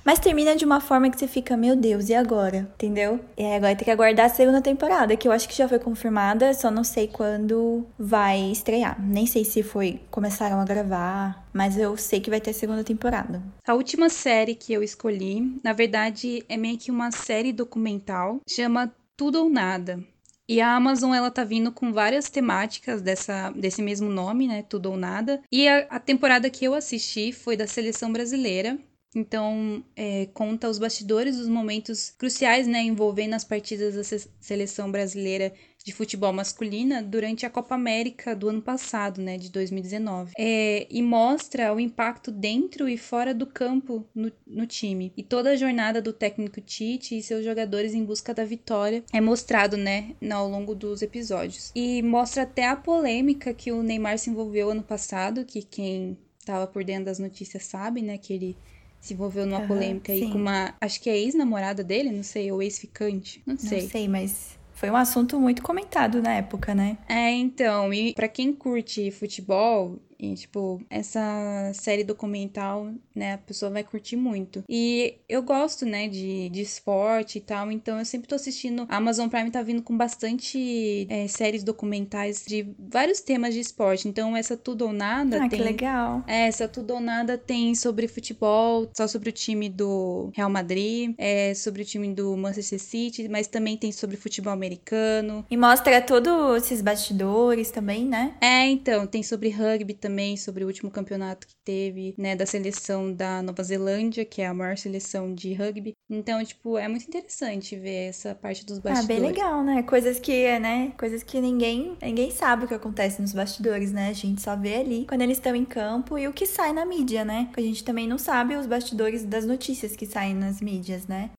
Mas 0.06 0.20
termina 0.20 0.56
de 0.56 0.64
uma 0.64 0.80
forma 0.80 1.10
que 1.10 1.18
você 1.18 1.28
fica, 1.28 1.58
meu 1.58 1.76
Deus, 1.76 2.10
e 2.10 2.14
agora? 2.14 2.72
Entendeu? 2.76 3.20
E 3.36 3.44
aí 3.44 3.56
agora 3.56 3.76
tem 3.76 3.86
que 3.86 3.90
aguardar 3.92 4.28
a 4.28 4.30
segunda 4.30 4.62
temporada, 4.62 5.18
que 5.18 5.28
eu 5.28 5.32
acho 5.32 5.50
que 5.50 5.58
já 5.58 5.68
foi 5.68 5.80
confirmada, 5.80 6.54
só 6.54 6.70
não 6.70 6.84
sei 6.84 7.08
quando 7.08 7.84
vai 7.98 8.40
estrear. 8.52 9.04
Nem 9.04 9.26
sei 9.26 9.44
se 9.44 9.64
foi 9.64 10.00
começaram 10.12 10.60
a 10.60 10.64
gravar, 10.64 11.44
mas 11.52 11.76
eu 11.76 11.98
sei 11.98 12.20
que 12.20 12.30
vai 12.30 12.40
ter 12.40 12.54
segunda 12.54 12.84
temporada. 12.84 13.42
A 13.68 13.74
última 13.74 14.08
série 14.08 14.54
que 14.54 14.72
eu 14.72 14.84
escolhi, 14.84 15.60
na 15.64 15.74
verdade, 15.74 16.46
é 16.48 16.56
meio 16.56 16.78
que 16.78 16.92
uma 16.92 17.10
série 17.10 17.52
documental, 17.52 18.40
chama 18.48 18.94
Tudo 19.18 19.40
ou 19.40 19.50
Nada. 19.50 20.00
E 20.48 20.62
a 20.62 20.76
Amazon, 20.76 21.16
ela 21.16 21.32
tá 21.32 21.44
vindo 21.44 21.72
com 21.72 21.92
várias 21.92 22.30
temáticas 22.30 23.02
dessa, 23.02 23.50
desse 23.56 23.82
mesmo 23.82 24.08
nome, 24.08 24.48
né? 24.48 24.62
Tudo 24.62 24.92
ou 24.92 24.98
Nada. 24.98 25.42
E 25.52 25.68
a, 25.68 25.88
a 25.90 26.00
temporada 26.00 26.48
que 26.52 26.64
eu 26.64 26.76
assisti 26.76 27.32
foi 27.32 27.58
da 27.58 27.66
seleção 27.66 28.14
brasileira. 28.14 28.78
Então, 29.16 29.82
é, 29.96 30.28
conta 30.34 30.70
os 30.70 30.78
bastidores 30.78 31.38
dos 31.38 31.48
momentos 31.48 32.14
cruciais, 32.18 32.68
né, 32.68 32.82
envolvendo 32.82 33.34
as 33.34 33.46
partidas 33.46 33.96
da 33.96 34.20
seleção 34.42 34.92
brasileira 34.92 35.54
de 35.86 35.94
futebol 35.94 36.34
masculina 36.34 37.02
durante 37.02 37.46
a 37.46 37.50
Copa 37.50 37.76
América 37.76 38.36
do 38.36 38.50
ano 38.50 38.62
passado, 38.62 39.22
né, 39.22 39.38
de 39.38 39.52
2019. 39.52 40.34
É, 40.36 40.88
e 40.90 41.02
mostra 41.02 41.72
o 41.74 41.80
impacto 41.80 42.32
dentro 42.32 42.90
e 42.90 42.98
fora 42.98 43.36
do 43.36 43.46
campo 43.46 44.04
no, 44.14 44.32
no 44.48 44.66
time. 44.66 45.14
E 45.16 45.22
toda 45.22 45.52
a 45.52 45.56
jornada 45.56 46.02
do 46.02 46.12
técnico 46.12 46.60
Tite 46.60 47.16
e 47.16 47.22
seus 47.22 47.46
jogadores 47.46 47.94
em 47.94 48.04
busca 48.04 48.34
da 48.34 48.44
vitória 48.44 49.04
é 49.14 49.22
mostrado, 49.22 49.78
né, 49.78 50.16
ao 50.30 50.50
longo 50.50 50.74
dos 50.74 51.04
episódios. 51.04 51.72
E 51.76 52.02
mostra 52.02 52.44
até 52.44 52.68
a 52.68 52.76
polêmica 52.76 53.54
que 53.54 53.72
o 53.72 53.84
Neymar 53.84 54.18
se 54.18 54.32
envolveu 54.32 54.72
ano 54.72 54.84
passado, 54.84 55.46
que 55.46 55.62
quem 55.62 56.18
estava 56.40 56.66
por 56.66 56.84
dentro 56.84 57.06
das 57.06 57.20
notícias 57.20 57.64
sabe, 57.64 58.02
né, 58.02 58.18
que 58.18 58.34
ele 58.34 58.58
se 59.06 59.14
envolveu 59.14 59.46
numa 59.46 59.60
uhum, 59.60 59.68
polêmica 59.68 60.12
sim. 60.12 60.26
aí 60.26 60.32
com 60.32 60.40
uma. 60.40 60.74
Acho 60.82 61.00
que 61.00 61.10
é 61.10 61.16
ex-namorada 61.16 61.84
dele, 61.84 62.12
não 62.12 62.24
sei, 62.24 62.52
ou 62.52 62.62
ex-ficante. 62.62 63.42
Não 63.46 63.56
sei. 63.56 63.84
Não 63.84 63.90
sei, 63.90 64.08
mas 64.08 64.58
foi 64.74 64.90
um 64.90 64.96
assunto 64.96 65.40
muito 65.40 65.62
comentado 65.62 66.22
na 66.24 66.34
época, 66.34 66.74
né? 66.74 66.98
É, 67.08 67.32
então, 67.32 67.94
e 67.94 68.14
para 68.16 68.28
quem 68.28 68.52
curte 68.52 69.12
futebol, 69.12 70.00
e, 70.20 70.34
tipo, 70.36 70.82
essa 70.90 71.72
série 71.74 72.04
documental, 72.04 72.90
né, 73.14 73.34
a 73.34 73.38
pessoa 73.38 73.72
vai 73.72 73.84
curtir 73.84 74.16
muito. 74.16 74.64
E 74.70 75.16
eu 75.28 75.42
gosto, 75.42 75.86
né, 75.86 76.08
de, 76.08 76.50
de 76.50 76.62
esporte 76.62 77.38
e 77.38 77.42
tal, 77.42 77.72
então 77.72 78.00
eu 78.00 78.06
sempre 78.06 78.28
tô 78.28 78.36
assistindo. 78.36 78.86
A 78.90 78.98
Amazon 78.98 79.28
Prime 79.28 79.52
tá 79.52 79.62
vindo 79.62 79.82
com 79.82 79.96
bastante 79.96 81.08
é, 81.10 81.28
séries 81.28 81.64
documentais 81.64 82.44
de 82.48 82.68
vários 82.80 83.22
temas 83.22 83.54
de 83.54 83.60
esporte. 83.60 84.08
Então, 84.08 84.36
essa 84.36 84.56
Tudo 84.56 84.86
ou 84.86 84.94
Nada 84.94 85.38
ah, 85.38 85.50
tem. 85.50 85.60
Que 85.60 85.66
legal. 85.66 86.24
É, 86.28 86.48
essa 86.48 86.68
Tudo 86.68 86.96
ou 86.96 87.00
Nada 87.00 87.38
tem 87.38 87.76
sobre 87.76 88.08
futebol, 88.08 88.90
só 88.96 89.08
sobre 89.08 89.30
o 89.30 89.34
time 89.34 89.70
do 89.70 90.30
Real 90.34 90.50
Madrid, 90.50 91.14
é, 91.18 91.54
sobre 91.54 91.82
o 91.82 91.86
time 91.86 92.14
do 92.14 92.36
Manchester 92.38 92.80
City, 92.80 93.28
mas 93.28 93.48
também 93.48 93.78
tem 93.78 93.92
sobre 93.92 94.18
futebol 94.18 94.54
americano. 94.54 95.46
E 95.50 95.58
mostra 95.58 96.02
todos 96.02 96.64
esses 96.64 96.82
bastidores 96.82 97.72
também, 97.72 98.06
né? 98.06 98.36
É, 98.40 98.68
então, 98.68 99.06
tem 99.08 99.24
sobre 99.24 99.50
rugby 99.50 99.94
também 100.06 100.38
sobre 100.38 100.64
o 100.64 100.68
último 100.68 100.92
campeonato 100.92 101.48
que 101.48 101.56
teve, 101.66 102.14
né, 102.16 102.36
da 102.36 102.46
seleção 102.46 103.12
da 103.12 103.42
Nova 103.42 103.64
Zelândia, 103.64 104.24
que 104.24 104.40
é 104.40 104.46
a 104.46 104.54
maior 104.54 104.78
seleção 104.78 105.34
de 105.34 105.52
rugby. 105.56 105.94
Então, 106.08 106.44
tipo, 106.46 106.78
é 106.78 106.88
muito 106.88 107.08
interessante 107.08 107.76
ver 107.76 108.10
essa 108.10 108.36
parte 108.36 108.64
dos 108.64 108.78
bastidores. 108.78 109.04
Ah, 109.04 109.22
bem 109.22 109.32
legal, 109.32 109.64
né? 109.64 109.82
Coisas 109.82 110.20
que, 110.20 110.60
né, 110.60 110.94
coisas 110.96 111.24
que 111.24 111.42
ninguém, 111.42 111.98
ninguém 112.00 112.30
sabe 112.30 112.66
o 112.66 112.68
que 112.68 112.76
acontece 112.76 113.20
nos 113.20 113.34
bastidores, 113.34 113.92
né? 113.92 114.10
A 114.10 114.14
gente 114.14 114.42
só 114.42 114.56
vê 114.56 114.76
ali 114.76 115.08
quando 115.08 115.22
eles 115.22 115.38
estão 115.38 115.56
em 115.56 115.66
campo 115.66 116.20
e 116.20 116.28
o 116.28 116.34
que 116.34 116.46
sai 116.46 116.72
na 116.72 116.86
mídia, 116.86 117.26
né? 117.26 117.50
A 117.58 117.62
gente 117.62 117.84
também 117.84 118.08
não 118.08 118.20
sabe 118.20 118.56
os 118.56 118.68
bastidores 118.68 119.26
das 119.26 119.44
notícias 119.44 119.96
que 119.96 120.06
saem 120.06 120.36
nas 120.36 120.62
mídias, 120.62 121.08
né? 121.08 121.32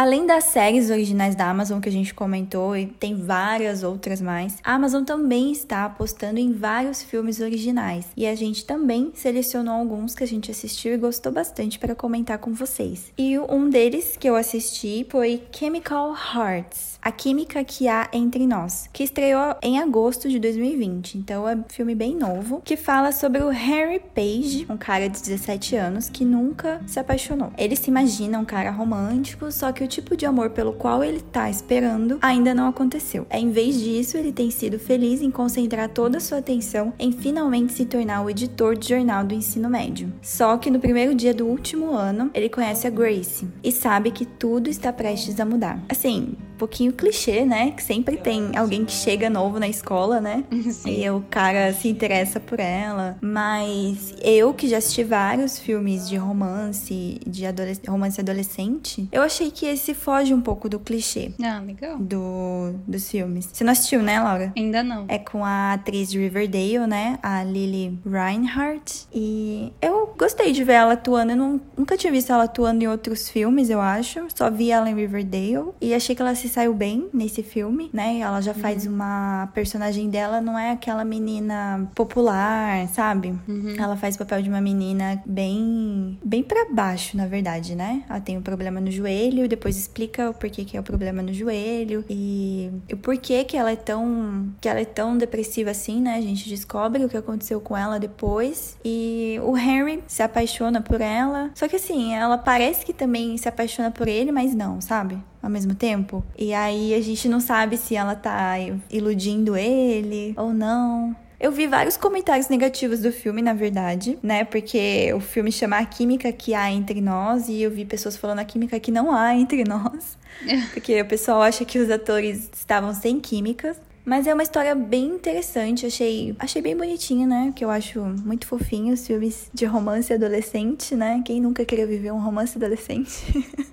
Além 0.00 0.24
das 0.24 0.44
séries 0.44 0.88
originais 0.88 1.34
da 1.34 1.50
Amazon 1.50 1.78
que 1.78 1.90
a 1.90 1.92
gente 1.92 2.14
comentou 2.14 2.74
e 2.74 2.86
tem 2.86 3.14
várias 3.14 3.82
outras 3.82 4.18
mais, 4.18 4.56
a 4.64 4.72
Amazon 4.72 5.04
também 5.04 5.52
está 5.52 5.84
apostando 5.84 6.38
em 6.40 6.54
vários 6.54 7.02
filmes 7.02 7.38
originais 7.38 8.06
e 8.16 8.26
a 8.26 8.34
gente 8.34 8.64
também 8.64 9.12
selecionou 9.14 9.74
alguns 9.74 10.14
que 10.14 10.24
a 10.24 10.26
gente 10.26 10.50
assistiu 10.50 10.94
e 10.94 10.96
gostou 10.96 11.30
bastante 11.30 11.78
para 11.78 11.94
comentar 11.94 12.38
com 12.38 12.54
vocês. 12.54 13.12
E 13.18 13.38
um 13.40 13.68
deles 13.68 14.16
que 14.18 14.26
eu 14.26 14.36
assisti 14.36 15.06
foi 15.10 15.42
Chemical 15.52 16.14
Hearts, 16.14 16.89
a 17.02 17.10
química 17.10 17.62
que 17.64 17.88
há 17.88 18.08
entre 18.12 18.46
nós, 18.46 18.88
que 18.92 19.04
estreou 19.04 19.56
em 19.62 19.78
agosto 19.78 20.28
de 20.28 20.38
2020. 20.38 21.18
Então 21.18 21.48
é 21.48 21.54
um 21.54 21.64
filme 21.68 21.94
bem 21.94 22.14
novo 22.14 22.60
que 22.64 22.76
fala 22.76 23.12
sobre 23.12 23.42
o 23.42 23.48
Harry 23.48 24.00
Page, 24.14 24.66
um 24.68 24.76
cara 24.76 25.08
de 25.08 25.20
17 25.20 25.76
anos 25.76 26.08
que 26.08 26.24
nunca 26.24 26.80
se 26.86 26.98
apaixonou. 26.98 27.52
Ele 27.56 27.76
se 27.76 27.90
imagina 27.90 28.38
um 28.38 28.44
cara 28.44 28.70
romântico, 28.70 29.50
só 29.50 29.72
que 29.72 29.84
o 29.84 29.88
tipo 29.88 30.16
de 30.16 30.26
amor 30.26 30.50
pelo 30.50 30.72
qual 30.72 31.02
ele 31.02 31.20
tá 31.20 31.48
esperando 31.48 32.18
ainda 32.20 32.54
não 32.54 32.68
aconteceu. 32.68 33.26
É, 33.30 33.38
em 33.38 33.50
vez 33.50 33.78
disso, 33.78 34.16
ele 34.16 34.32
tem 34.32 34.50
sido 34.50 34.78
feliz 34.78 35.22
em 35.22 35.30
concentrar 35.30 35.88
toda 35.88 36.18
a 36.18 36.20
sua 36.20 36.38
atenção 36.38 36.92
em 36.98 37.12
finalmente 37.12 37.72
se 37.72 37.84
tornar 37.84 38.22
o 38.22 38.30
editor 38.30 38.76
de 38.76 38.88
jornal 38.88 39.24
do 39.24 39.34
ensino 39.34 39.68
médio. 39.68 40.12
Só 40.22 40.56
que 40.56 40.70
no 40.70 40.80
primeiro 40.80 41.14
dia 41.14 41.34
do 41.34 41.46
último 41.46 41.92
ano, 41.92 42.30
ele 42.34 42.48
conhece 42.48 42.86
a 42.86 42.90
Grace 42.90 43.48
e 43.62 43.72
sabe 43.72 44.10
que 44.10 44.24
tudo 44.24 44.68
está 44.68 44.92
prestes 44.92 45.38
a 45.40 45.44
mudar. 45.44 45.80
Assim, 45.88 46.36
pouquinho 46.60 46.92
clichê, 46.92 47.46
né? 47.46 47.70
Que 47.70 47.82
sempre 47.82 48.18
tem 48.18 48.54
alguém 48.54 48.84
que 48.84 48.92
chega 48.92 49.30
novo 49.30 49.58
na 49.58 49.66
escola, 49.66 50.20
né? 50.20 50.44
Sim. 50.70 51.00
E 51.02 51.10
o 51.10 51.24
cara 51.30 51.72
se 51.72 51.88
interessa 51.88 52.38
por 52.38 52.60
ela. 52.60 53.16
Mas 53.22 54.14
eu 54.20 54.52
que 54.52 54.68
já 54.68 54.76
assisti 54.76 55.02
vários 55.02 55.58
filmes 55.58 56.06
de 56.06 56.16
romance, 56.16 57.18
de 57.26 57.46
adolesc 57.46 57.88
romance 57.88 58.20
adolescente, 58.20 59.08
eu 59.10 59.22
achei 59.22 59.50
que 59.50 59.64
esse 59.64 59.94
foge 59.94 60.34
um 60.34 60.40
pouco 60.42 60.68
do 60.68 60.78
clichê. 60.78 61.32
Ah, 61.42 61.62
legal. 61.64 61.96
Do, 61.98 62.74
dos 62.86 63.10
filmes. 63.10 63.48
Você 63.50 63.64
não 63.64 63.72
assistiu, 63.72 64.02
né, 64.02 64.20
Laura? 64.20 64.52
Ainda 64.54 64.82
não. 64.82 65.06
É 65.08 65.18
com 65.18 65.42
a 65.42 65.72
atriz 65.72 66.10
de 66.10 66.18
Riverdale, 66.18 66.86
né? 66.86 67.18
A 67.22 67.42
Lily 67.42 67.98
Reinhardt. 68.04 69.06
E 69.14 69.72
eu 69.80 70.14
gostei 70.18 70.52
de 70.52 70.62
ver 70.62 70.74
ela 70.74 70.92
atuando. 70.92 71.32
Eu 71.32 71.36
não, 71.36 71.60
nunca 71.76 71.96
tinha 71.96 72.12
visto 72.12 72.30
ela 72.30 72.44
atuando 72.44 72.84
em 72.84 72.88
outros 72.88 73.30
filmes, 73.30 73.70
eu 73.70 73.80
acho. 73.80 74.26
Só 74.34 74.50
vi 74.50 74.70
ela 74.70 74.90
em 74.90 74.94
Riverdale. 74.94 75.70
E 75.80 75.94
achei 75.94 76.14
que 76.14 76.20
ela 76.20 76.34
se 76.34 76.49
saiu 76.50 76.74
bem 76.74 77.08
nesse 77.12 77.42
filme, 77.42 77.90
né? 77.92 78.18
Ela 78.18 78.40
já 78.40 78.52
faz 78.54 78.86
uhum. 78.86 78.94
uma 78.94 79.50
personagem 79.54 80.10
dela, 80.10 80.40
não 80.40 80.58
é 80.58 80.72
aquela 80.72 81.04
menina 81.04 81.88
popular, 81.94 82.86
sabe? 82.88 83.34
Uhum. 83.48 83.74
Ela 83.78 83.96
faz 83.96 84.16
o 84.16 84.18
papel 84.18 84.42
de 84.42 84.48
uma 84.48 84.60
menina 84.60 85.22
bem 85.24 86.18
bem 86.24 86.42
para 86.42 86.72
baixo, 86.72 87.16
na 87.16 87.26
verdade, 87.26 87.74
né? 87.74 88.04
Ela 88.08 88.20
tem 88.20 88.36
um 88.36 88.42
problema 88.42 88.80
no 88.80 88.90
joelho, 88.90 89.48
depois 89.48 89.76
explica 89.76 90.30
o 90.30 90.34
porquê 90.34 90.64
que 90.64 90.76
é 90.76 90.80
o 90.80 90.82
problema 90.82 91.22
no 91.22 91.32
joelho 91.32 92.04
e 92.08 92.70
o 92.92 92.96
porquê 92.96 93.44
que 93.44 93.56
ela 93.56 93.70
é 93.70 93.76
tão 93.76 94.52
que 94.60 94.68
ela 94.68 94.80
é 94.80 94.84
tão 94.84 95.16
depressiva 95.16 95.70
assim, 95.70 96.00
né? 96.00 96.16
A 96.16 96.20
gente 96.20 96.48
descobre 96.48 97.04
o 97.04 97.08
que 97.08 97.16
aconteceu 97.16 97.60
com 97.60 97.76
ela 97.76 97.98
depois 97.98 98.76
e 98.84 99.38
o 99.42 99.56
Henry 99.56 100.02
se 100.06 100.22
apaixona 100.22 100.80
por 100.80 101.00
ela. 101.00 101.50
Só 101.54 101.68
que 101.68 101.76
assim, 101.76 102.14
ela 102.14 102.36
parece 102.38 102.84
que 102.84 102.92
também 102.92 103.36
se 103.36 103.48
apaixona 103.48 103.90
por 103.90 104.08
ele, 104.08 104.32
mas 104.32 104.54
não, 104.54 104.80
sabe? 104.80 105.18
Ao 105.42 105.50
mesmo 105.50 105.74
tempo. 105.74 106.24
E 106.38 106.52
aí 106.52 106.94
a 106.94 107.00
gente 107.00 107.28
não 107.28 107.40
sabe 107.40 107.76
se 107.76 107.96
ela 107.96 108.14
tá 108.14 108.54
iludindo 108.90 109.56
ele 109.56 110.34
ou 110.36 110.52
não. 110.52 111.16
Eu 111.40 111.50
vi 111.50 111.66
vários 111.66 111.96
comentários 111.96 112.48
negativos 112.48 113.00
do 113.00 113.10
filme, 113.10 113.40
na 113.40 113.54
verdade, 113.54 114.18
né? 114.22 114.44
Porque 114.44 115.10
o 115.14 115.20
filme 115.20 115.50
chama 115.50 115.78
a 115.78 115.86
química 115.86 116.30
que 116.30 116.52
há 116.52 116.70
entre 116.70 117.00
nós 117.00 117.48
e 117.48 117.62
eu 117.62 117.70
vi 117.70 117.86
pessoas 117.86 118.14
falando 118.14 118.40
a 118.40 118.44
química 118.44 118.78
que 118.78 118.92
não 118.92 119.10
há 119.10 119.34
entre 119.34 119.64
nós. 119.64 120.18
Porque 120.74 121.00
o 121.00 121.06
pessoal 121.06 121.40
acha 121.40 121.64
que 121.64 121.78
os 121.78 121.90
atores 121.90 122.50
estavam 122.52 122.92
sem 122.92 123.18
química. 123.18 123.74
Mas 124.04 124.26
é 124.26 124.34
uma 124.34 124.42
história 124.42 124.74
bem 124.74 125.06
interessante, 125.06 125.86
achei, 125.86 126.34
achei 126.38 126.60
bem 126.60 126.76
bonitinha, 126.76 127.26
né? 127.26 127.52
Que 127.54 127.64
eu 127.64 127.70
acho 127.70 128.00
muito 128.00 128.46
fofinho 128.46 128.92
os 128.92 129.06
filmes 129.06 129.50
de 129.52 129.64
romance 129.64 130.12
adolescente, 130.12 130.94
né? 130.94 131.22
Quem 131.24 131.40
nunca 131.40 131.64
queria 131.64 131.86
viver 131.86 132.12
um 132.12 132.20
romance 132.20 132.56
adolescente? 132.56 133.24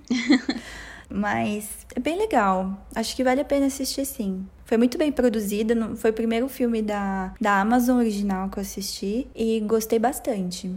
Mas 1.09 1.85
é 1.95 1.99
bem 1.99 2.17
legal. 2.17 2.85
Acho 2.95 3.15
que 3.15 3.23
vale 3.23 3.41
a 3.41 3.45
pena 3.45 3.67
assistir 3.67 4.05
sim. 4.05 4.45
Foi 4.65 4.77
muito 4.77 4.97
bem 4.97 5.11
produzida, 5.11 5.73
foi 5.95 6.11
o 6.11 6.13
primeiro 6.13 6.49
filme 6.49 6.81
da, 6.81 7.33
da 7.39 7.61
Amazon 7.61 7.97
original 7.99 8.49
que 8.49 8.59
eu 8.59 8.61
assisti 8.61 9.27
e 9.33 9.59
gostei 9.61 9.97
bastante. 9.97 10.69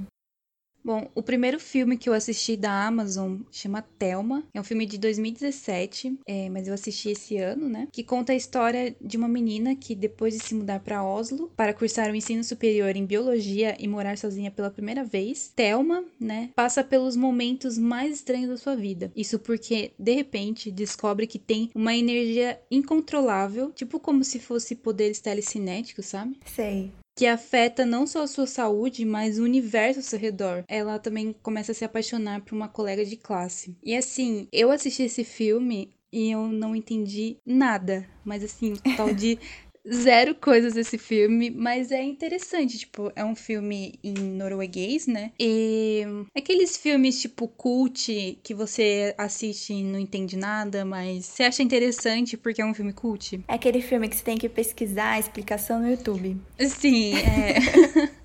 Bom, 0.84 1.08
o 1.14 1.22
primeiro 1.22 1.60
filme 1.60 1.96
que 1.96 2.08
eu 2.08 2.14
assisti 2.14 2.56
da 2.56 2.86
Amazon 2.86 3.40
chama 3.52 3.82
Thelma. 3.98 4.42
É 4.54 4.60
um 4.60 4.64
filme 4.64 4.86
de 4.86 4.98
2017, 4.98 6.18
é, 6.26 6.48
mas 6.48 6.66
eu 6.66 6.74
assisti 6.74 7.10
esse 7.10 7.36
ano, 7.36 7.68
né? 7.68 7.88
Que 7.92 8.02
conta 8.02 8.32
a 8.32 8.36
história 8.36 8.96
de 9.00 9.16
uma 9.16 9.28
menina 9.28 9.76
que, 9.76 9.94
depois 9.94 10.34
de 10.34 10.40
se 10.40 10.54
mudar 10.54 10.80
para 10.80 11.04
Oslo 11.04 11.50
para 11.56 11.74
cursar 11.74 12.10
o 12.10 12.14
ensino 12.14 12.42
superior 12.42 12.96
em 12.96 13.04
biologia 13.04 13.76
e 13.78 13.86
morar 13.86 14.16
sozinha 14.16 14.50
pela 14.50 14.70
primeira 14.70 15.04
vez, 15.04 15.52
Thelma, 15.54 16.04
né, 16.18 16.50
passa 16.54 16.82
pelos 16.82 17.16
momentos 17.16 17.76
mais 17.76 18.14
estranhos 18.14 18.48
da 18.48 18.56
sua 18.56 18.74
vida. 18.74 19.12
Isso 19.14 19.38
porque, 19.38 19.92
de 19.98 20.14
repente, 20.14 20.70
descobre 20.70 21.26
que 21.26 21.38
tem 21.38 21.70
uma 21.74 21.94
energia 21.94 22.60
incontrolável, 22.70 23.70
tipo 23.72 24.00
como 24.00 24.24
se 24.24 24.38
fosse 24.38 24.74
poderes 24.74 25.20
telecinéticos, 25.20 26.06
sabe? 26.06 26.38
Sei 26.44 26.90
que 27.20 27.26
afeta 27.26 27.85
não 27.85 28.06
só 28.06 28.22
a 28.22 28.26
sua 28.26 28.46
saúde, 28.46 29.04
mas 29.04 29.38
o 29.38 29.44
universo 29.44 30.00
ao 30.00 30.02
seu 30.02 30.18
redor. 30.18 30.64
Ela 30.66 30.98
também 30.98 31.35
começa 31.42 31.70
a 31.70 31.74
se 31.74 31.85
apaixonar 31.85 32.40
por 32.40 32.54
uma 32.54 32.66
colega 32.66 33.04
de 33.04 33.14
classe. 33.14 33.76
E 33.83 33.94
assim, 33.94 34.48
eu 34.50 34.70
assisti 34.70 35.02
esse 35.02 35.22
filme 35.22 35.92
e 36.11 36.30
eu 36.30 36.48
não 36.48 36.74
entendi 36.74 37.37
nada, 37.44 38.09
mas 38.24 38.42
assim, 38.42 38.72
tal 38.96 39.12
de 39.12 39.38
zero 39.88 40.34
coisas 40.34 40.74
desse 40.74 40.98
filme, 40.98 41.50
mas 41.50 41.90
é 41.90 42.02
interessante, 42.02 42.78
tipo, 42.78 43.12
é 43.14 43.24
um 43.24 43.34
filme 43.34 43.98
em 44.02 44.14
norueguês, 44.14 45.06
né? 45.06 45.32
E 45.38 46.02
aqueles 46.36 46.76
filmes 46.76 47.20
tipo 47.20 47.48
cult 47.48 48.38
que 48.42 48.54
você 48.54 49.14
assiste 49.16 49.72
e 49.72 49.82
não 49.82 49.98
entende 49.98 50.36
nada, 50.36 50.84
mas 50.84 51.26
você 51.26 51.44
acha 51.44 51.62
interessante 51.62 52.36
porque 52.36 52.62
é 52.62 52.64
um 52.64 52.74
filme 52.74 52.92
cult. 52.92 53.40
É 53.48 53.54
aquele 53.54 53.80
filme 53.80 54.08
que 54.08 54.16
você 54.16 54.24
tem 54.24 54.36
que 54.36 54.48
pesquisar 54.48 55.12
a 55.12 55.18
explicação 55.18 55.80
no 55.80 55.90
YouTube. 55.90 56.36
Sim, 56.58 57.14
é. 57.14 58.10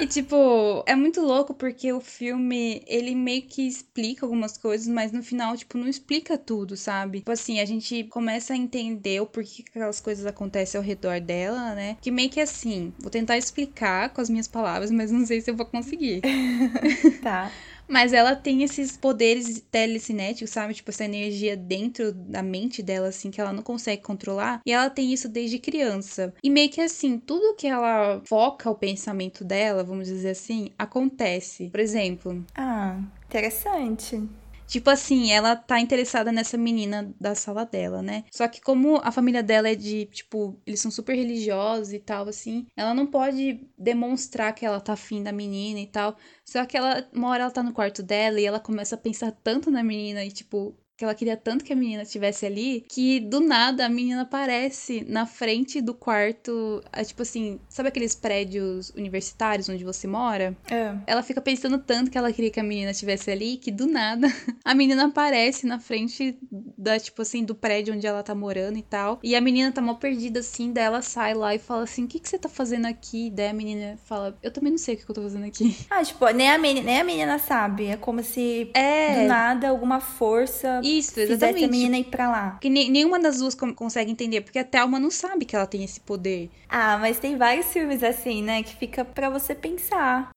E, 0.00 0.06
tipo, 0.06 0.82
é 0.86 0.94
muito 0.94 1.20
louco 1.20 1.52
porque 1.54 1.92
o 1.92 2.00
filme, 2.00 2.82
ele 2.86 3.14
meio 3.14 3.42
que 3.42 3.66
explica 3.66 4.24
algumas 4.24 4.56
coisas, 4.56 4.86
mas 4.86 5.12
no 5.12 5.22
final, 5.22 5.56
tipo, 5.56 5.76
não 5.76 5.88
explica 5.88 6.38
tudo, 6.38 6.76
sabe? 6.76 7.18
Tipo 7.18 7.32
assim, 7.32 7.60
a 7.60 7.64
gente 7.64 8.04
começa 8.04 8.52
a 8.52 8.56
entender 8.56 9.20
o 9.20 9.26
porquê 9.26 9.62
que 9.62 9.70
aquelas 9.70 10.00
coisas 10.00 10.24
acontecem 10.26 10.78
ao 10.78 10.84
redor 10.84 11.20
dela, 11.20 11.74
né? 11.74 11.96
Que 12.00 12.10
meio 12.10 12.30
que 12.30 12.40
assim, 12.40 12.92
vou 12.98 13.10
tentar 13.10 13.36
explicar 13.36 14.10
com 14.10 14.20
as 14.20 14.30
minhas 14.30 14.48
palavras, 14.48 14.90
mas 14.90 15.10
não 15.10 15.26
sei 15.26 15.40
se 15.40 15.50
eu 15.50 15.56
vou 15.56 15.66
conseguir. 15.66 16.22
tá. 17.22 17.50
Mas 17.88 18.12
ela 18.12 18.36
tem 18.36 18.62
esses 18.62 18.96
poderes 18.96 19.64
telecinéticos, 19.70 20.50
sabe? 20.50 20.74
Tipo, 20.74 20.90
essa 20.90 21.04
energia 21.04 21.56
dentro 21.56 22.12
da 22.12 22.42
mente 22.42 22.82
dela, 22.82 23.08
assim, 23.08 23.30
que 23.30 23.40
ela 23.40 23.52
não 23.52 23.62
consegue 23.62 24.02
controlar. 24.02 24.60
E 24.66 24.72
ela 24.72 24.90
tem 24.90 25.12
isso 25.12 25.28
desde 25.28 25.58
criança. 25.58 26.34
E 26.42 26.50
meio 26.50 26.70
que 26.70 26.80
assim, 26.80 27.18
tudo 27.18 27.56
que 27.56 27.66
ela 27.66 28.20
foca 28.26 28.70
o 28.70 28.74
pensamento 28.74 29.44
dela, 29.44 29.82
vamos 29.82 30.06
dizer 30.08 30.30
assim, 30.30 30.70
acontece. 30.78 31.70
Por 31.70 31.80
exemplo. 31.80 32.44
Ah, 32.54 33.00
interessante. 33.26 34.22
Tipo 34.68 34.90
assim, 34.90 35.32
ela 35.32 35.56
tá 35.56 35.80
interessada 35.80 36.30
nessa 36.30 36.58
menina 36.58 37.14
da 37.18 37.34
sala 37.34 37.64
dela, 37.64 38.02
né? 38.02 38.24
Só 38.30 38.46
que 38.46 38.60
como 38.60 38.96
a 39.02 39.10
família 39.10 39.42
dela 39.42 39.70
é 39.70 39.74
de, 39.74 40.04
tipo, 40.06 40.60
eles 40.66 40.78
são 40.78 40.90
super 40.90 41.14
religiosos 41.16 41.94
e 41.94 41.98
tal, 41.98 42.28
assim, 42.28 42.66
ela 42.76 42.92
não 42.92 43.06
pode 43.06 43.66
demonstrar 43.78 44.54
que 44.54 44.66
ela 44.66 44.78
tá 44.78 44.92
afim 44.92 45.22
da 45.22 45.32
menina 45.32 45.80
e 45.80 45.86
tal. 45.86 46.16
Só 46.44 46.66
que 46.66 46.76
ela, 46.76 47.08
uma 47.14 47.28
hora 47.30 47.44
ela 47.44 47.50
tá 47.52 47.62
no 47.62 47.72
quarto 47.72 48.02
dela 48.02 48.38
e 48.38 48.44
ela 48.44 48.60
começa 48.60 48.94
a 48.94 48.98
pensar 48.98 49.32
tanto 49.32 49.70
na 49.70 49.82
menina 49.82 50.22
e, 50.22 50.30
tipo, 50.30 50.76
que 50.98 51.04
ela 51.04 51.14
queria 51.14 51.36
tanto 51.36 51.64
que 51.64 51.72
a 51.72 51.76
menina 51.76 52.02
estivesse 52.02 52.44
ali, 52.44 52.84
que 52.88 53.20
do 53.20 53.38
nada 53.38 53.86
a 53.86 53.88
menina 53.88 54.22
aparece 54.22 55.06
na 55.08 55.26
frente 55.26 55.80
do 55.80 55.94
quarto, 55.94 56.82
é, 56.92 57.04
tipo 57.04 57.22
assim, 57.22 57.60
sabe 57.68 57.88
aqueles 57.88 58.16
prédios 58.16 58.90
universitários 58.90 59.68
onde 59.68 59.84
você 59.84 60.08
mora? 60.08 60.56
É. 60.68 60.92
Ela 61.06 61.22
fica 61.22 61.40
pensando 61.40 61.78
tanto 61.78 62.10
que 62.10 62.18
ela 62.18 62.32
queria 62.32 62.50
que 62.50 62.58
a 62.58 62.64
menina 62.64 62.90
estivesse 62.90 63.30
ali, 63.30 63.58
que 63.58 63.70
do 63.70 63.86
nada 63.86 64.26
a 64.64 64.74
menina 64.74 65.06
aparece 65.06 65.68
na 65.68 65.78
frente 65.78 66.36
da, 66.76 66.98
tipo 66.98 67.22
assim, 67.22 67.44
do 67.44 67.54
prédio 67.54 67.94
onde 67.94 68.04
ela 68.04 68.24
tá 68.24 68.34
morando 68.34 68.76
e 68.76 68.82
tal. 68.82 69.20
E 69.22 69.36
a 69.36 69.40
menina 69.40 69.70
tá 69.70 69.80
mal 69.80 69.98
perdida 69.98 70.40
assim, 70.40 70.72
daí 70.72 70.82
ela 70.82 71.00
sai 71.00 71.32
lá 71.32 71.54
e 71.54 71.60
fala 71.60 71.84
assim: 71.84 72.04
O 72.04 72.08
que, 72.08 72.18
que 72.18 72.28
você 72.28 72.38
tá 72.38 72.48
fazendo 72.48 72.86
aqui? 72.86 73.30
Daí 73.30 73.46
a 73.46 73.52
menina 73.52 73.96
fala: 74.04 74.36
Eu 74.42 74.50
também 74.50 74.72
não 74.72 74.78
sei 74.78 74.96
o 74.96 74.98
que, 74.98 75.04
que 75.04 75.10
eu 75.12 75.14
tô 75.14 75.22
fazendo 75.22 75.44
aqui. 75.44 75.76
Ah, 75.88 76.02
tipo, 76.02 76.28
nem 76.30 76.50
a, 76.50 76.58
menina, 76.58 76.86
nem 76.86 77.00
a 77.00 77.04
menina 77.04 77.38
sabe. 77.38 77.86
É 77.86 77.96
como 77.96 78.20
se 78.20 78.68
É. 78.74 79.22
do 79.22 79.28
nada 79.28 79.68
alguma 79.68 80.00
força 80.00 80.80
Isso, 80.88 81.12
fizesse 81.14 81.32
exatamente. 81.32 81.64
a 81.64 81.68
menina 81.68 81.98
ir 81.98 82.04
pra 82.04 82.30
lá. 82.30 82.58
Que 82.60 82.70
nem- 82.70 82.90
nenhuma 82.90 83.18
das 83.20 83.38
duas 83.38 83.54
consegue 83.54 84.10
entender, 84.10 84.40
porque 84.40 84.58
a 84.58 84.64
Thelma 84.64 84.98
não 84.98 85.10
sabe 85.10 85.44
que 85.44 85.54
ela 85.54 85.66
tem 85.66 85.84
esse 85.84 86.00
poder. 86.00 86.50
Ah, 86.68 86.96
mas 86.98 87.18
tem 87.18 87.36
vários 87.36 87.66
filmes 87.66 88.02
assim, 88.02 88.42
né? 88.42 88.62
Que 88.62 88.74
fica 88.76 89.04
pra 89.04 89.28
você 89.30 89.54
pensar. 89.54 90.30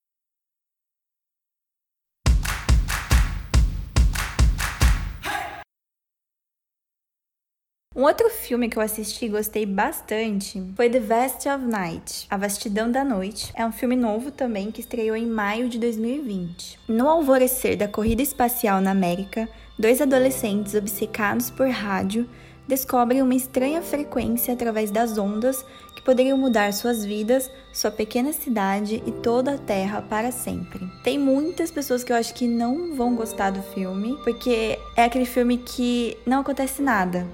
Um 7.94 8.04
outro 8.04 8.30
filme 8.30 8.70
que 8.70 8.78
eu 8.78 8.82
assisti 8.82 9.26
e 9.26 9.30
gostei 9.30 9.66
bastante 9.66 10.64
foi 10.78 10.90
The 10.90 11.02
Vast 11.02 11.50
of 11.50 11.66
Night, 11.66 12.26
A 12.30 12.38
Vastidão 12.38 12.90
da 12.90 13.04
Noite. 13.04 13.52
É 13.54 13.66
um 13.66 13.72
filme 13.72 13.98
novo 13.98 14.32
também 14.32 14.72
que 14.72 14.80
estreou 14.80 15.14
em 15.16 15.26
maio 15.28 15.68
de 15.68 15.78
2020. 15.78 16.80
No 16.88 17.10
alvorecer 17.10 17.76
da 17.76 17.90
corrida 17.90 18.22
espacial 18.22 18.80
na 18.80 18.92
América, 18.92 19.50
dois 19.82 20.00
adolescentes 20.00 20.76
obcecados 20.76 21.50
por 21.50 21.68
rádio 21.68 22.30
descobrem 22.68 23.22
uma 23.22 23.34
estranha 23.34 23.82
frequência 23.82 24.54
através 24.54 24.92
das 24.92 25.18
ondas 25.18 25.66
que 25.96 26.04
poderiam 26.04 26.38
mudar 26.38 26.72
suas 26.72 27.04
vidas, 27.04 27.50
sua 27.74 27.90
pequena 27.90 28.32
cidade 28.32 29.02
e 29.06 29.12
toda 29.12 29.56
a 29.56 29.58
Terra 29.58 30.02
para 30.02 30.32
sempre. 30.32 30.88
Tem 31.04 31.18
muitas 31.18 31.72
pessoas 31.72 32.04
que 32.04 32.14
eu 32.14 32.16
acho 32.16 32.34
que 32.34 32.48
não 32.48 32.96
vão 32.96 33.16
gostar 33.16 33.50
do 33.50 33.62
filme, 33.74 34.16
porque 34.24 34.78
é 34.96 35.04
aquele 35.04 35.26
filme 35.26 35.58
que 35.58 36.16
não 36.26 36.42
acontece 36.42 36.82
nada, 36.82 37.28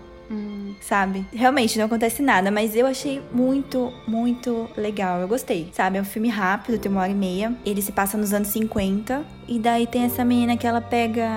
sabe? 0.82 1.26
Realmente 1.34 1.78
não 1.78 1.86
acontece 1.86 2.22
nada, 2.22 2.50
mas 2.50 2.76
eu 2.76 2.88
achei 2.88 3.22
muito, 3.32 3.94
muito 4.08 4.70
legal. 4.78 5.20
Eu 5.20 5.28
gostei, 5.28 5.70
sabe? 5.74 5.98
É 5.98 6.02
um 6.02 6.06
filme 6.06 6.30
rápido, 6.30 6.80
tem 6.80 6.92
uma 6.92 7.02
hora 7.02 7.12
e 7.12 7.16
meia. 7.16 7.54
Ele 7.66 7.82
se 7.82 7.92
passa 7.92 8.18
nos 8.18 8.34
anos 8.34 8.48
50. 8.48 9.37
E 9.48 9.60
daí 9.60 9.88
tem 9.88 10.04
essa 10.04 10.26
menina 10.26 10.58
que 10.58 10.68
ela 10.68 10.82
pega, 10.82 11.28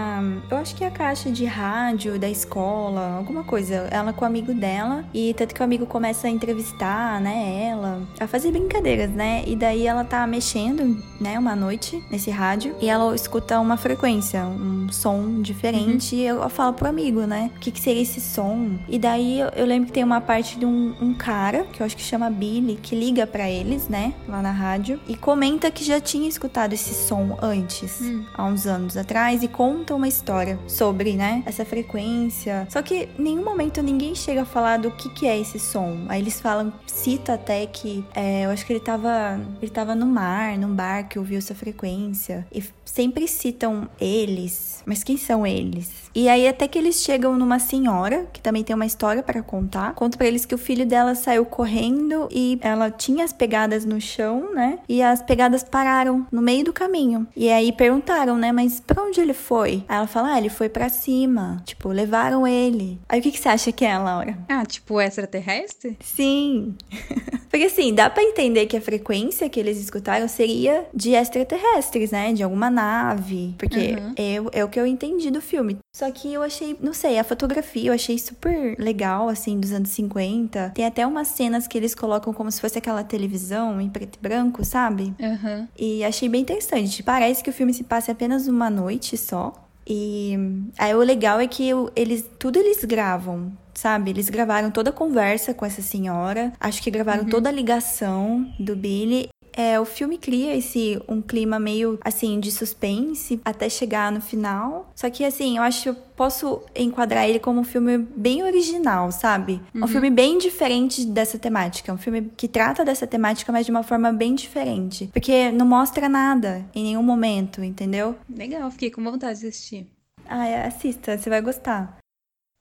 eu 0.50 0.56
acho 0.56 0.74
que 0.74 0.84
é 0.84 0.88
a 0.88 0.90
caixa 0.90 1.30
de 1.30 1.44
rádio 1.44 2.18
da 2.18 2.28
escola, 2.28 3.16
alguma 3.16 3.44
coisa. 3.44 3.88
Ela 3.90 4.12
com 4.12 4.24
o 4.24 4.28
amigo 4.28 4.52
dela. 4.52 5.04
E 5.14 5.32
tanto 5.34 5.54
que 5.54 5.60
o 5.60 5.64
amigo 5.64 5.86
começa 5.86 6.26
a 6.26 6.30
entrevistar, 6.30 7.20
né, 7.20 7.68
ela, 7.70 8.02
a 8.18 8.26
fazer 8.26 8.50
brincadeiras, 8.50 9.10
né? 9.10 9.44
E 9.46 9.54
daí 9.54 9.86
ela 9.86 10.04
tá 10.04 10.26
mexendo, 10.26 11.02
né, 11.20 11.38
uma 11.38 11.54
noite 11.54 12.02
nesse 12.10 12.30
rádio. 12.30 12.74
E 12.80 12.88
ela 12.88 13.14
escuta 13.14 13.60
uma 13.60 13.76
frequência, 13.76 14.44
um 14.44 14.88
som 14.90 15.40
diferente. 15.40 16.16
E 16.16 16.22
eu 16.22 16.48
falo 16.50 16.72
pro 16.72 16.88
amigo, 16.88 17.22
né? 17.22 17.50
O 17.56 17.60
que, 17.60 17.70
que 17.70 17.80
seria 17.80 18.02
esse 18.02 18.20
som? 18.20 18.78
E 18.88 18.98
daí 18.98 19.40
eu, 19.40 19.66
lembro 19.66 19.86
que 19.86 19.92
tem 19.92 20.04
uma 20.04 20.20
parte 20.20 20.58
de 20.58 20.66
um, 20.66 20.94
um 21.00 21.14
cara, 21.14 21.64
que 21.72 21.80
eu 21.80 21.86
acho 21.86 21.96
que 21.96 22.02
chama 22.02 22.28
Billy, 22.30 22.76
que 22.76 22.96
liga 22.96 23.26
pra 23.26 23.48
eles, 23.48 23.88
né? 23.88 24.14
Lá 24.28 24.42
na 24.42 24.50
rádio. 24.50 24.98
E 25.06 25.16
comenta 25.16 25.70
que 25.70 25.84
já 25.84 26.00
tinha 26.00 26.28
escutado 26.28 26.72
esse 26.72 26.94
som 26.94 27.38
antes, 27.40 27.99
há 28.34 28.44
uns 28.44 28.66
anos 28.66 28.96
atrás. 28.96 29.42
E 29.42 29.48
conta 29.48 29.94
uma 29.94 30.08
história 30.08 30.58
sobre, 30.66 31.14
né? 31.14 31.42
Essa 31.46 31.64
frequência. 31.64 32.66
Só 32.70 32.82
que 32.82 33.08
em 33.18 33.22
nenhum 33.22 33.44
momento 33.44 33.82
ninguém 33.82 34.14
chega 34.14 34.42
a 34.42 34.44
falar 34.44 34.78
do 34.78 34.90
que, 34.90 35.08
que 35.10 35.26
é 35.26 35.38
esse 35.38 35.58
som. 35.58 36.06
Aí 36.08 36.20
eles 36.20 36.40
falam, 36.40 36.72
cita 36.86 37.34
até 37.34 37.66
que 37.66 38.04
é, 38.14 38.44
eu 38.44 38.50
acho 38.50 38.64
que 38.66 38.72
ele 38.72 38.80
tava, 38.80 39.40
ele 39.60 39.70
tava 39.70 39.94
no 39.94 40.06
mar, 40.06 40.56
num 40.58 40.74
bar 40.74 41.08
que 41.08 41.18
ouviu 41.18 41.38
essa 41.38 41.54
frequência. 41.54 42.46
E 42.52 42.62
sempre 42.92 43.28
citam 43.28 43.88
eles. 44.00 44.82
Mas 44.84 45.04
quem 45.04 45.16
são 45.16 45.46
eles? 45.46 45.90
E 46.14 46.28
aí 46.28 46.48
até 46.48 46.66
que 46.66 46.78
eles 46.78 47.02
chegam 47.02 47.38
numa 47.38 47.58
senhora, 47.58 48.26
que 48.32 48.40
também 48.40 48.64
tem 48.64 48.74
uma 48.74 48.86
história 48.86 49.22
para 49.22 49.42
contar. 49.42 49.94
Conta 49.94 50.18
pra 50.18 50.26
eles 50.26 50.44
que 50.44 50.54
o 50.54 50.58
filho 50.58 50.84
dela 50.84 51.14
saiu 51.14 51.44
correndo 51.44 52.28
e 52.30 52.58
ela 52.60 52.90
tinha 52.90 53.24
as 53.24 53.32
pegadas 53.32 53.84
no 53.84 54.00
chão, 54.00 54.52
né? 54.52 54.80
E 54.88 55.02
as 55.02 55.22
pegadas 55.22 55.62
pararam 55.62 56.26
no 56.32 56.42
meio 56.42 56.64
do 56.64 56.72
caminho. 56.72 57.26
E 57.36 57.48
aí 57.50 57.70
perguntaram, 57.72 58.36
né? 58.36 58.50
Mas 58.50 58.80
pra 58.80 59.02
onde 59.02 59.20
ele 59.20 59.34
foi? 59.34 59.84
Aí 59.88 59.96
ela 59.96 60.06
fala, 60.06 60.34
ah, 60.34 60.38
ele 60.38 60.48
foi 60.48 60.68
pra 60.68 60.88
cima. 60.88 61.62
Tipo, 61.64 61.90
levaram 61.90 62.46
ele. 62.46 62.98
Aí 63.08 63.20
o 63.20 63.22
que, 63.22 63.30
que 63.30 63.38
você 63.38 63.48
acha 63.48 63.70
que 63.70 63.84
é, 63.84 63.96
Laura? 63.96 64.36
Ah, 64.48 64.64
tipo 64.64 65.00
extraterrestre? 65.00 65.96
Sim. 66.00 66.74
Porque 67.50 67.64
assim, 67.64 67.92
dá 67.92 68.08
pra 68.08 68.22
entender 68.22 68.66
que 68.66 68.76
a 68.76 68.80
frequência 68.80 69.48
que 69.48 69.58
eles 69.58 69.78
escutaram 69.78 70.28
seria 70.28 70.86
de 70.94 71.14
extraterrestres, 71.14 72.12
né? 72.12 72.32
De 72.32 72.44
alguma 72.44 72.70
nave. 72.80 73.54
Porque 73.58 73.96
Uhum. 73.98 74.12
é, 74.16 74.60
é 74.60 74.64
o 74.64 74.68
que 74.68 74.80
eu 74.80 74.86
entendi 74.86 75.30
do 75.30 75.40
filme. 75.40 75.76
Só 75.94 76.10
que 76.10 76.32
eu 76.32 76.42
achei, 76.42 76.76
não 76.80 76.92
sei, 76.94 77.18
a 77.18 77.24
fotografia 77.24 77.90
eu 77.90 77.94
achei 77.94 78.18
super 78.18 78.76
legal, 78.78 79.28
assim, 79.28 79.58
dos 79.60 79.72
anos 79.72 79.90
50. 79.90 80.70
Tem 80.74 80.86
até 80.86 81.06
umas 81.06 81.28
cenas 81.28 81.66
que 81.66 81.76
eles 81.76 81.94
colocam 81.94 82.32
como 82.32 82.50
se 82.50 82.60
fosse 82.60 82.78
aquela 82.78 83.04
televisão 83.04 83.80
em 83.80 83.88
preto 83.88 84.16
e 84.16 84.22
branco, 84.22 84.64
sabe? 84.64 85.12
Aham. 85.22 85.68
E 85.78 86.02
achei 86.04 86.28
bem 86.28 86.40
interessante. 86.42 87.02
Parece 87.02 87.42
que 87.42 87.50
o 87.50 87.52
filme 87.52 87.74
se 87.74 87.84
passa 87.84 88.12
apenas 88.12 88.46
uma 88.48 88.70
noite 88.70 89.16
só. 89.16 89.52
E 89.86 90.36
aí 90.78 90.94
o 90.94 90.98
legal 91.00 91.40
é 91.40 91.46
que 91.48 91.72
o- 91.74 91.90
eles 91.96 92.24
tudo 92.38 92.58
eles 92.58 92.84
gravam, 92.84 93.50
sabe? 93.74 94.10
Eles 94.10 94.28
gravaram 94.28 94.70
toda 94.70 94.90
a 94.90 94.92
conversa 94.92 95.52
com 95.52 95.66
essa 95.66 95.82
senhora. 95.82 96.52
Acho 96.60 96.80
que 96.82 96.90
gravaram 96.90 97.24
toda 97.24 97.48
a 97.48 97.52
ligação 97.52 98.46
do 98.58 98.76
Billy. 98.76 99.28
É, 99.52 99.78
o 99.80 99.84
filme 99.84 100.18
cria 100.18 100.56
esse 100.56 101.00
um 101.08 101.20
clima 101.20 101.58
meio 101.58 101.98
assim 102.02 102.38
de 102.40 102.50
suspense 102.50 103.40
até 103.44 103.68
chegar 103.68 104.12
no 104.12 104.20
final. 104.20 104.90
Só 104.94 105.10
que 105.10 105.24
assim, 105.24 105.56
eu 105.56 105.62
acho 105.62 105.82
que 105.82 105.88
eu 105.88 105.94
posso 105.94 106.62
enquadrar 106.74 107.28
ele 107.28 107.38
como 107.38 107.60
um 107.60 107.64
filme 107.64 107.98
bem 107.98 108.42
original, 108.42 109.10
sabe? 109.10 109.60
Um 109.74 109.86
filme 109.86 110.10
bem 110.10 110.38
diferente 110.38 111.04
dessa 111.04 111.38
temática, 111.38 111.92
um 111.92 111.98
filme 111.98 112.30
que 112.36 112.46
trata 112.46 112.84
dessa 112.84 113.06
temática, 113.06 113.50
mas 113.50 113.64
de 113.64 113.70
uma 113.70 113.82
forma 113.82 114.12
bem 114.12 114.34
diferente, 114.34 115.08
porque 115.12 115.50
não 115.50 115.66
mostra 115.66 116.08
nada 116.08 116.64
em 116.74 116.84
nenhum 116.84 117.02
momento, 117.02 117.64
entendeu? 117.64 118.16
Legal, 118.28 118.70
fiquei 118.70 118.90
com 118.90 119.02
vontade 119.02 119.40
de 119.40 119.46
assistir. 119.46 119.86
Ah, 120.26 120.66
assista, 120.66 121.16
você 121.18 121.28
vai 121.28 121.40
gostar. 121.40 121.98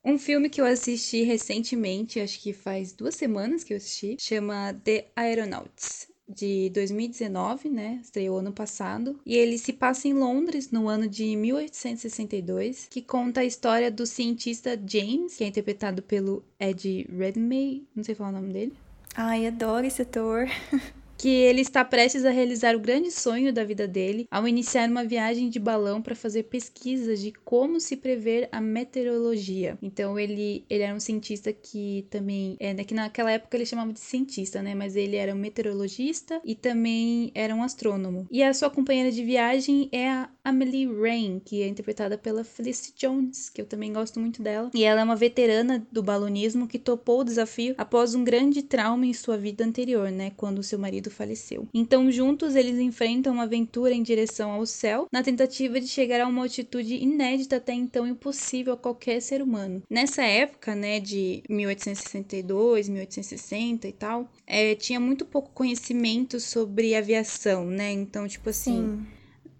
Um 0.04 0.18
filme 0.18 0.50
que 0.50 0.62
eu 0.62 0.66
assisti 0.66 1.24
recentemente, 1.24 2.20
acho 2.20 2.42
que 2.42 2.54
faz 2.54 2.94
duas 2.94 3.16
semanas 3.16 3.64
que 3.64 3.74
eu 3.74 3.78
assisti, 3.78 4.16
chama 4.20 4.74
The 4.84 5.08
Aeronauts. 5.16 6.09
De 6.30 6.70
2019, 6.70 7.70
né? 7.70 8.00
Estreou 8.04 8.38
ano 8.38 8.52
passado. 8.52 9.20
E 9.26 9.36
ele 9.36 9.58
se 9.58 9.74
passa 9.74 10.08
em 10.08 10.14
Londres, 10.14 10.70
no 10.72 10.88
ano 10.88 11.08
de 11.08 11.36
1862, 11.36 12.88
que 12.90 13.02
conta 13.02 13.42
a 13.42 13.46
história 13.46 13.90
do 13.90 14.06
cientista 14.06 14.80
James, 14.86 15.36
que 15.36 15.44
é 15.44 15.48
interpretado 15.48 16.04
pelo 16.04 16.44
Ed 16.60 17.08
Redmayne, 17.10 17.88
não 17.96 18.04
sei 18.04 18.14
falar 18.14 18.30
o 18.30 18.34
nome 18.34 18.54
dele. 18.54 18.74
Ai, 19.16 19.48
adoro 19.48 19.86
esse 19.86 20.04
ator. 20.04 20.48
que 21.20 21.28
ele 21.28 21.60
está 21.60 21.84
prestes 21.84 22.24
a 22.24 22.32
realizar 22.32 22.78
o 22.78 22.80
grande 22.80 23.12
sonho 23.12 23.52
da 23.52 23.66
vida 23.66 23.86
dele 23.86 24.26
ao 24.32 24.48
iniciar 24.48 24.90
uma 24.90 25.04
viagem 25.04 25.50
de 25.50 25.60
balão 25.60 26.02
para 26.02 26.16
fazer 26.16 26.44
pesquisas 26.44 27.20
de 27.20 27.34
como 27.44 27.78
se 27.82 27.98
prever 27.98 28.48
a 28.54 28.62
meteorologia. 28.62 29.78
Então 29.82 30.18
ele, 30.18 30.64
ele 30.70 30.82
era 30.82 30.96
um 30.96 31.00
cientista 31.00 31.52
que 31.52 32.08
também, 32.10 32.56
é, 32.58 32.74
né, 32.74 32.86
que 32.86 32.94
naquela 32.94 33.32
época 33.32 33.58
ele 33.58 33.66
chamava 33.66 33.92
de 33.92 34.00
cientista, 34.00 34.62
né, 34.62 34.74
mas 34.74 34.96
ele 34.96 35.18
era 35.18 35.36
um 35.36 35.38
meteorologista 35.38 36.40
e 36.46 36.56
também 36.56 37.32
era 37.36 37.54
um 37.54 37.64
astrônomo. 37.64 38.26
E 38.32 38.42
a 38.42 38.54
sua 38.54 38.70
companheira 38.70 39.12
de 39.12 39.22
viagem 39.22 39.90
é 39.92 40.10
a 40.10 40.30
Amelie 40.42 40.88
Rain, 40.88 41.42
que 41.44 41.62
é 41.62 41.68
interpretada 41.68 42.18
pela 42.18 42.46
Felicity 42.46 42.94
Jones, 42.98 43.50
que 43.50 43.62
eu 43.62 43.66
também 43.66 43.92
gosto 43.92 44.22
muito 44.22 44.42
dela. 44.42 44.72
E 44.74 44.86
ela 44.86 45.02
é 45.02 45.04
uma 45.04 45.18
veterana 45.18 45.86
do 45.92 46.02
balonismo 46.02 46.66
que 46.66 46.80
topou 46.80 47.20
o 47.20 47.24
desafio 47.26 47.76
após 47.78 48.16
um 48.16 48.24
grande 48.24 48.64
trauma 48.64 49.06
em 49.06 49.14
sua 49.14 49.36
vida 49.36 49.66
anterior, 49.66 50.10
né, 50.10 50.32
quando 50.38 50.64
seu 50.64 50.80
marido 50.80 51.09
marido 51.10 51.12
faleceu. 51.12 51.68
Então, 51.74 52.12
juntos, 52.12 52.56
eles 52.56 52.80
enfrentam 52.80 53.34
uma 53.34 53.44
aventura 53.44 53.94
em 53.94 54.04
direção 54.04 54.52
ao 54.52 54.66
céu, 54.66 55.08
na 55.12 55.24
tentativa 55.24 55.82
de 55.82 55.88
chegar 55.88 56.22
a 56.22 56.28
uma 56.28 56.44
altitude 56.44 56.96
inédita 56.96 57.58
até 57.58 57.74
então 57.74 58.08
impossível 58.08 58.74
a 58.74 58.78
qualquer 58.78 59.20
ser 59.22 59.42
humano. 59.42 59.82
Nessa 59.90 60.24
época, 60.24 60.76
né, 60.76 61.00
de 61.00 61.44
1862, 61.50 62.88
1860 62.88 63.88
e 63.88 63.92
tal, 63.92 64.30
é, 64.46 64.76
tinha 64.76 65.00
muito 65.00 65.26
pouco 65.26 65.52
conhecimento 65.52 66.40
sobre 66.40 66.96
aviação, 66.96 67.66
né? 67.66 67.92
Então, 67.92 68.28
tipo 68.28 68.50
assim. 68.50 69.00
Sim 69.00 69.20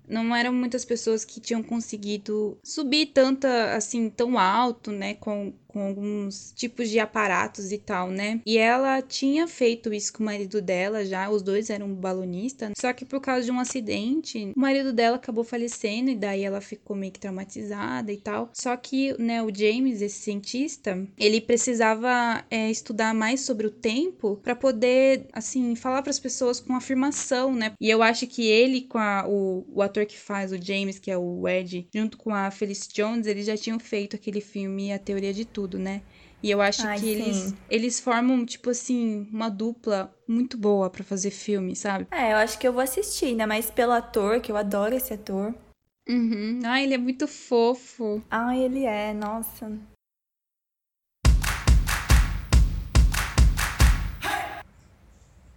não 0.10 0.36
eram 0.36 0.52
muitas 0.52 0.84
pessoas 0.84 1.24
que 1.24 1.40
tinham 1.40 1.62
conseguido 1.62 2.58
subir 2.64 3.08
tanta 3.14 3.76
assim 3.76 4.10
tão 4.10 4.40
alto, 4.40 4.92
né, 4.92 5.14
com 5.14 5.54
com 5.70 5.88
alguns 5.88 6.52
tipos 6.56 6.90
de 6.90 7.00
aparatos 7.00 7.72
e 7.72 7.78
tal, 7.78 8.10
né? 8.10 8.42
E 8.46 8.58
ela 8.58 9.02
tinha 9.02 9.48
feito 9.48 9.94
isso 9.94 10.12
com 10.12 10.24
o 10.24 10.26
marido 10.26 10.62
dela 10.62 11.06
já, 11.06 11.30
os 11.30 11.42
dois 11.42 11.70
eram 11.70 11.94
balonistas, 11.94 12.74
só 12.78 12.92
que 12.92 13.06
por 13.06 13.22
causa 13.22 13.46
de 13.46 13.52
um 13.52 13.60
acidente, 13.60 14.52
o 14.56 14.60
marido 14.60 14.92
dela 14.92 15.16
acabou 15.16 15.44
falecendo 15.44 16.10
e 16.10 16.16
daí 16.16 16.44
ela 16.44 16.60
ficou 16.60 16.96
meio 16.96 17.12
que 17.12 17.20
traumatizada 17.20 18.12
e 18.12 18.18
tal. 18.18 18.50
Só 18.54 18.76
que, 18.76 19.14
né, 19.22 19.42
o 19.44 19.54
James, 19.54 20.02
esse 20.02 20.20
cientista, 20.20 21.08
ele 21.18 21.40
precisava 21.40 22.44
é, 22.50 22.70
estudar 22.70 23.14
mais 23.14 23.42
sobre 23.42 23.68
o 23.68 23.72
tempo 23.72 24.38
para 24.44 24.56
poder, 24.56 25.28
assim, 25.32 25.76
falar 25.76 26.02
para 26.02 26.10
as 26.10 26.20
pessoas 26.20 26.60
com 26.60 26.76
afirmação, 26.76 27.54
né? 27.54 27.74
E 27.80 27.90
eu 27.90 28.02
acho 28.02 28.26
que 28.28 28.48
ele, 28.48 28.82
com 28.82 28.98
a, 28.98 29.26
o, 29.28 29.66
o 29.72 29.82
ator 29.82 30.06
que 30.06 30.18
faz 30.18 30.52
o 30.52 30.62
James, 30.62 30.98
que 30.98 31.12
é 31.12 31.18
o 31.18 31.48
Ed, 31.48 31.88
junto 31.94 32.18
com 32.18 32.34
a 32.34 32.50
Felicity 32.50 33.02
Jones, 33.02 33.28
eles 33.28 33.46
já 33.46 33.56
tinham 33.56 33.80
feito 33.80 34.16
aquele 34.16 34.42
filme 34.42 34.92
A 34.92 35.00
Teoria 35.00 35.34
de 35.34 35.46
Tudo 35.46 35.69
tudo, 35.70 35.78
né? 35.78 36.02
E 36.42 36.50
eu 36.50 36.62
acho 36.62 36.88
Ai, 36.88 36.98
que 37.00 37.06
eles, 37.08 37.54
eles 37.70 38.00
formam, 38.00 38.46
tipo 38.46 38.70
assim, 38.70 39.28
uma 39.32 39.50
dupla 39.50 40.14
muito 40.28 40.58
boa 40.58 40.90
para 40.90 41.04
fazer 41.04 41.32
filme, 41.32 41.76
sabe? 41.76 42.08
É, 42.10 42.32
eu 42.32 42.38
acho 42.38 42.58
que 42.58 42.68
eu 42.68 42.74
vou 42.74 42.82
assistir, 42.82 43.26
ainda 43.26 43.46
mais 43.46 43.70
pelo 43.70 43.92
ator, 43.92 44.40
que 44.40 44.52
eu 44.52 44.58
adoro 44.58 44.96
esse 44.96 45.14
ator. 45.14 45.54
Uhum. 46.08 46.62
Ah, 46.66 46.82
ele 46.82 46.94
é 46.94 46.98
muito 46.98 47.28
fofo. 47.28 48.24
Ah, 48.32 48.58
ele 48.58 48.86
é, 48.86 49.14
nossa. 49.14 49.78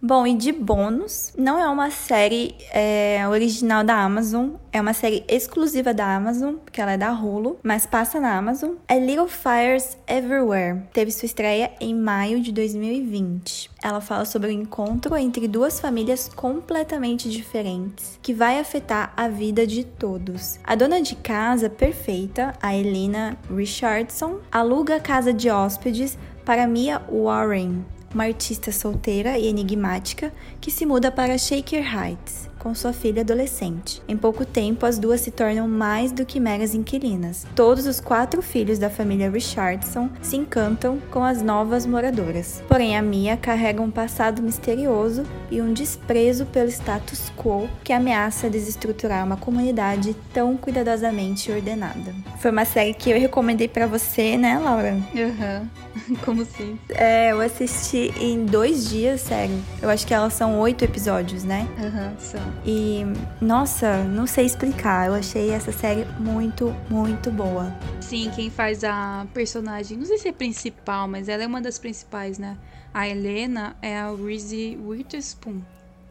Bom, 0.05 0.27
e 0.27 0.35
de 0.35 0.51
bônus, 0.51 1.31
não 1.37 1.57
é 1.57 1.65
uma 1.69 1.89
série 1.89 2.57
é, 2.73 3.25
original 3.25 3.85
da 3.85 4.03
Amazon, 4.03 4.49
é 4.69 4.81
uma 4.81 4.93
série 4.93 5.23
exclusiva 5.29 5.93
da 5.93 6.13
Amazon, 6.13 6.55
porque 6.55 6.81
ela 6.81 6.91
é 6.91 6.97
da 6.97 7.09
Hulu, 7.13 7.57
mas 7.63 7.85
passa 7.85 8.19
na 8.19 8.37
Amazon. 8.37 8.71
É 8.85 8.99
Little 8.99 9.29
Fires 9.29 9.97
Everywhere. 10.05 10.81
Teve 10.91 11.09
sua 11.09 11.25
estreia 11.25 11.71
em 11.79 11.95
maio 11.95 12.41
de 12.41 12.51
2020. 12.51 13.71
Ela 13.81 14.01
fala 14.01 14.25
sobre 14.25 14.49
o 14.49 14.51
encontro 14.51 15.15
entre 15.15 15.47
duas 15.47 15.79
famílias 15.79 16.29
completamente 16.35 17.29
diferentes, 17.29 18.19
que 18.21 18.33
vai 18.33 18.59
afetar 18.59 19.13
a 19.15 19.29
vida 19.29 19.65
de 19.65 19.85
todos. 19.85 20.59
A 20.65 20.75
dona 20.75 21.01
de 21.01 21.15
casa 21.15 21.69
perfeita, 21.69 22.53
a 22.61 22.75
Elena 22.75 23.37
Richardson, 23.49 24.39
aluga 24.51 24.97
a 24.97 24.99
casa 24.99 25.31
de 25.31 25.49
hóspedes 25.49 26.17
para 26.43 26.67
Mia 26.67 27.01
Warren, 27.09 27.85
uma 28.13 28.25
artista 28.25 28.71
solteira 28.71 29.37
e 29.37 29.47
enigmática 29.47 30.31
que 30.61 30.69
se 30.69 30.85
muda 30.85 31.11
para 31.11 31.37
Shaker 31.37 31.83
Heights 31.83 32.52
com 32.63 32.73
sua 32.73 32.93
filha 32.93 33.21
adolescente. 33.21 34.01
Em 34.07 34.15
pouco 34.15 34.45
tempo, 34.45 34.85
as 34.85 34.97
duas 34.97 35.19
se 35.19 35.29
tornam 35.29 35.67
mais 35.67 36.13
do 36.13 36.25
que 36.25 36.39
meras 36.39 36.73
inquilinas. 36.73 37.45
Todos 37.53 37.85
os 37.85 37.99
quatro 37.99 38.41
filhos 38.41 38.79
da 38.79 38.89
família 38.89 39.29
Richardson 39.29 40.09
se 40.21 40.37
encantam 40.37 40.97
com 41.11 41.23
as 41.23 41.41
novas 41.41 41.85
moradoras. 41.85 42.63
Porém, 42.69 42.97
a 42.97 43.01
Mia 43.01 43.35
carrega 43.35 43.81
um 43.81 43.91
passado 43.91 44.41
misterioso 44.41 45.23
e 45.51 45.61
um 45.61 45.73
desprezo 45.73 46.45
pelo 46.45 46.69
status 46.69 47.31
quo 47.37 47.67
que 47.83 47.91
ameaça 47.91 48.49
desestruturar 48.49 49.25
uma 49.25 49.35
comunidade 49.35 50.15
tão 50.33 50.55
cuidadosamente 50.55 51.51
ordenada. 51.51 52.15
Foi 52.39 52.49
uma 52.49 52.65
série 52.65 52.93
que 52.93 53.09
eu 53.09 53.19
recomendei 53.19 53.67
para 53.67 53.85
você, 53.85 54.37
né, 54.37 54.57
Laura? 54.57 54.97
Aham. 55.13 55.69
Uhum. 55.69 55.83
Como 56.23 56.41
assim? 56.41 56.77
É, 56.89 57.31
eu 57.31 57.41
assisti 57.41 58.13
em 58.19 58.45
dois 58.45 58.89
dias, 58.89 59.21
sério. 59.21 59.59
Eu 59.81 59.89
acho 59.89 60.07
que 60.07 60.13
elas 60.13 60.33
são 60.33 60.59
oito 60.59 60.83
episódios, 60.83 61.43
né? 61.43 61.67
Aham, 61.77 62.07
uhum, 62.07 62.19
são. 62.19 62.52
E, 62.65 63.03
nossa, 63.41 64.03
não 64.03 64.25
sei 64.25 64.45
explicar. 64.45 65.07
Eu 65.07 65.13
achei 65.13 65.51
essa 65.51 65.71
série 65.71 66.05
muito, 66.19 66.73
muito 66.89 67.31
boa. 67.31 67.73
Sim, 67.99 68.31
quem 68.35 68.49
faz 68.49 68.83
a 68.83 69.25
personagem, 69.33 69.97
não 69.97 70.05
sei 70.05 70.17
se 70.17 70.27
é 70.29 70.31
principal, 70.31 71.07
mas 71.07 71.27
ela 71.27 71.43
é 71.43 71.47
uma 71.47 71.61
das 71.61 71.77
principais, 71.77 72.37
né? 72.37 72.57
A 72.93 73.07
Helena 73.07 73.75
é 73.81 73.99
a 73.99 74.11
Reese 74.13 74.77
Witherspoon. 74.81 75.61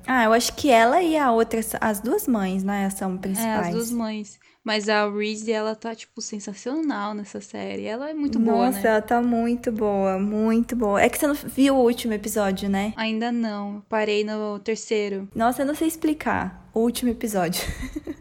Ah, 0.06 0.24
eu 0.24 0.32
acho 0.32 0.52
que 0.54 0.68
ela 0.68 1.00
e 1.00 1.16
a 1.16 1.30
outra, 1.30 1.60
as 1.80 2.00
duas 2.00 2.26
mães, 2.26 2.64
né, 2.64 2.90
são 2.90 3.16
principais. 3.16 3.66
É, 3.66 3.68
as 3.68 3.74
duas 3.74 3.90
mães. 3.92 4.38
Mas 4.64 4.88
a 4.88 5.10
Reese, 5.10 5.50
ela 5.50 5.74
tá, 5.74 5.94
tipo, 5.94 6.20
sensacional 6.20 7.14
nessa 7.14 7.40
série. 7.40 7.84
Ela 7.84 8.10
é 8.10 8.14
muito 8.14 8.38
boa, 8.38 8.66
Nossa, 8.66 8.80
né? 8.80 8.88
ela 8.90 9.02
tá 9.02 9.20
muito 9.20 9.72
boa, 9.72 10.18
muito 10.18 10.76
boa. 10.76 11.00
É 11.02 11.08
que 11.08 11.18
você 11.18 11.26
não 11.26 11.34
viu 11.34 11.76
o 11.76 11.82
último 11.82 12.12
episódio, 12.12 12.68
né? 12.68 12.92
Ainda 12.96 13.32
não. 13.32 13.82
Parei 13.88 14.22
no 14.22 14.58
terceiro. 14.60 15.28
Nossa, 15.34 15.62
eu 15.62 15.66
não 15.66 15.74
sei 15.74 15.88
explicar 15.88 16.68
o 16.72 16.80
último 16.80 17.10
episódio. 17.10 17.62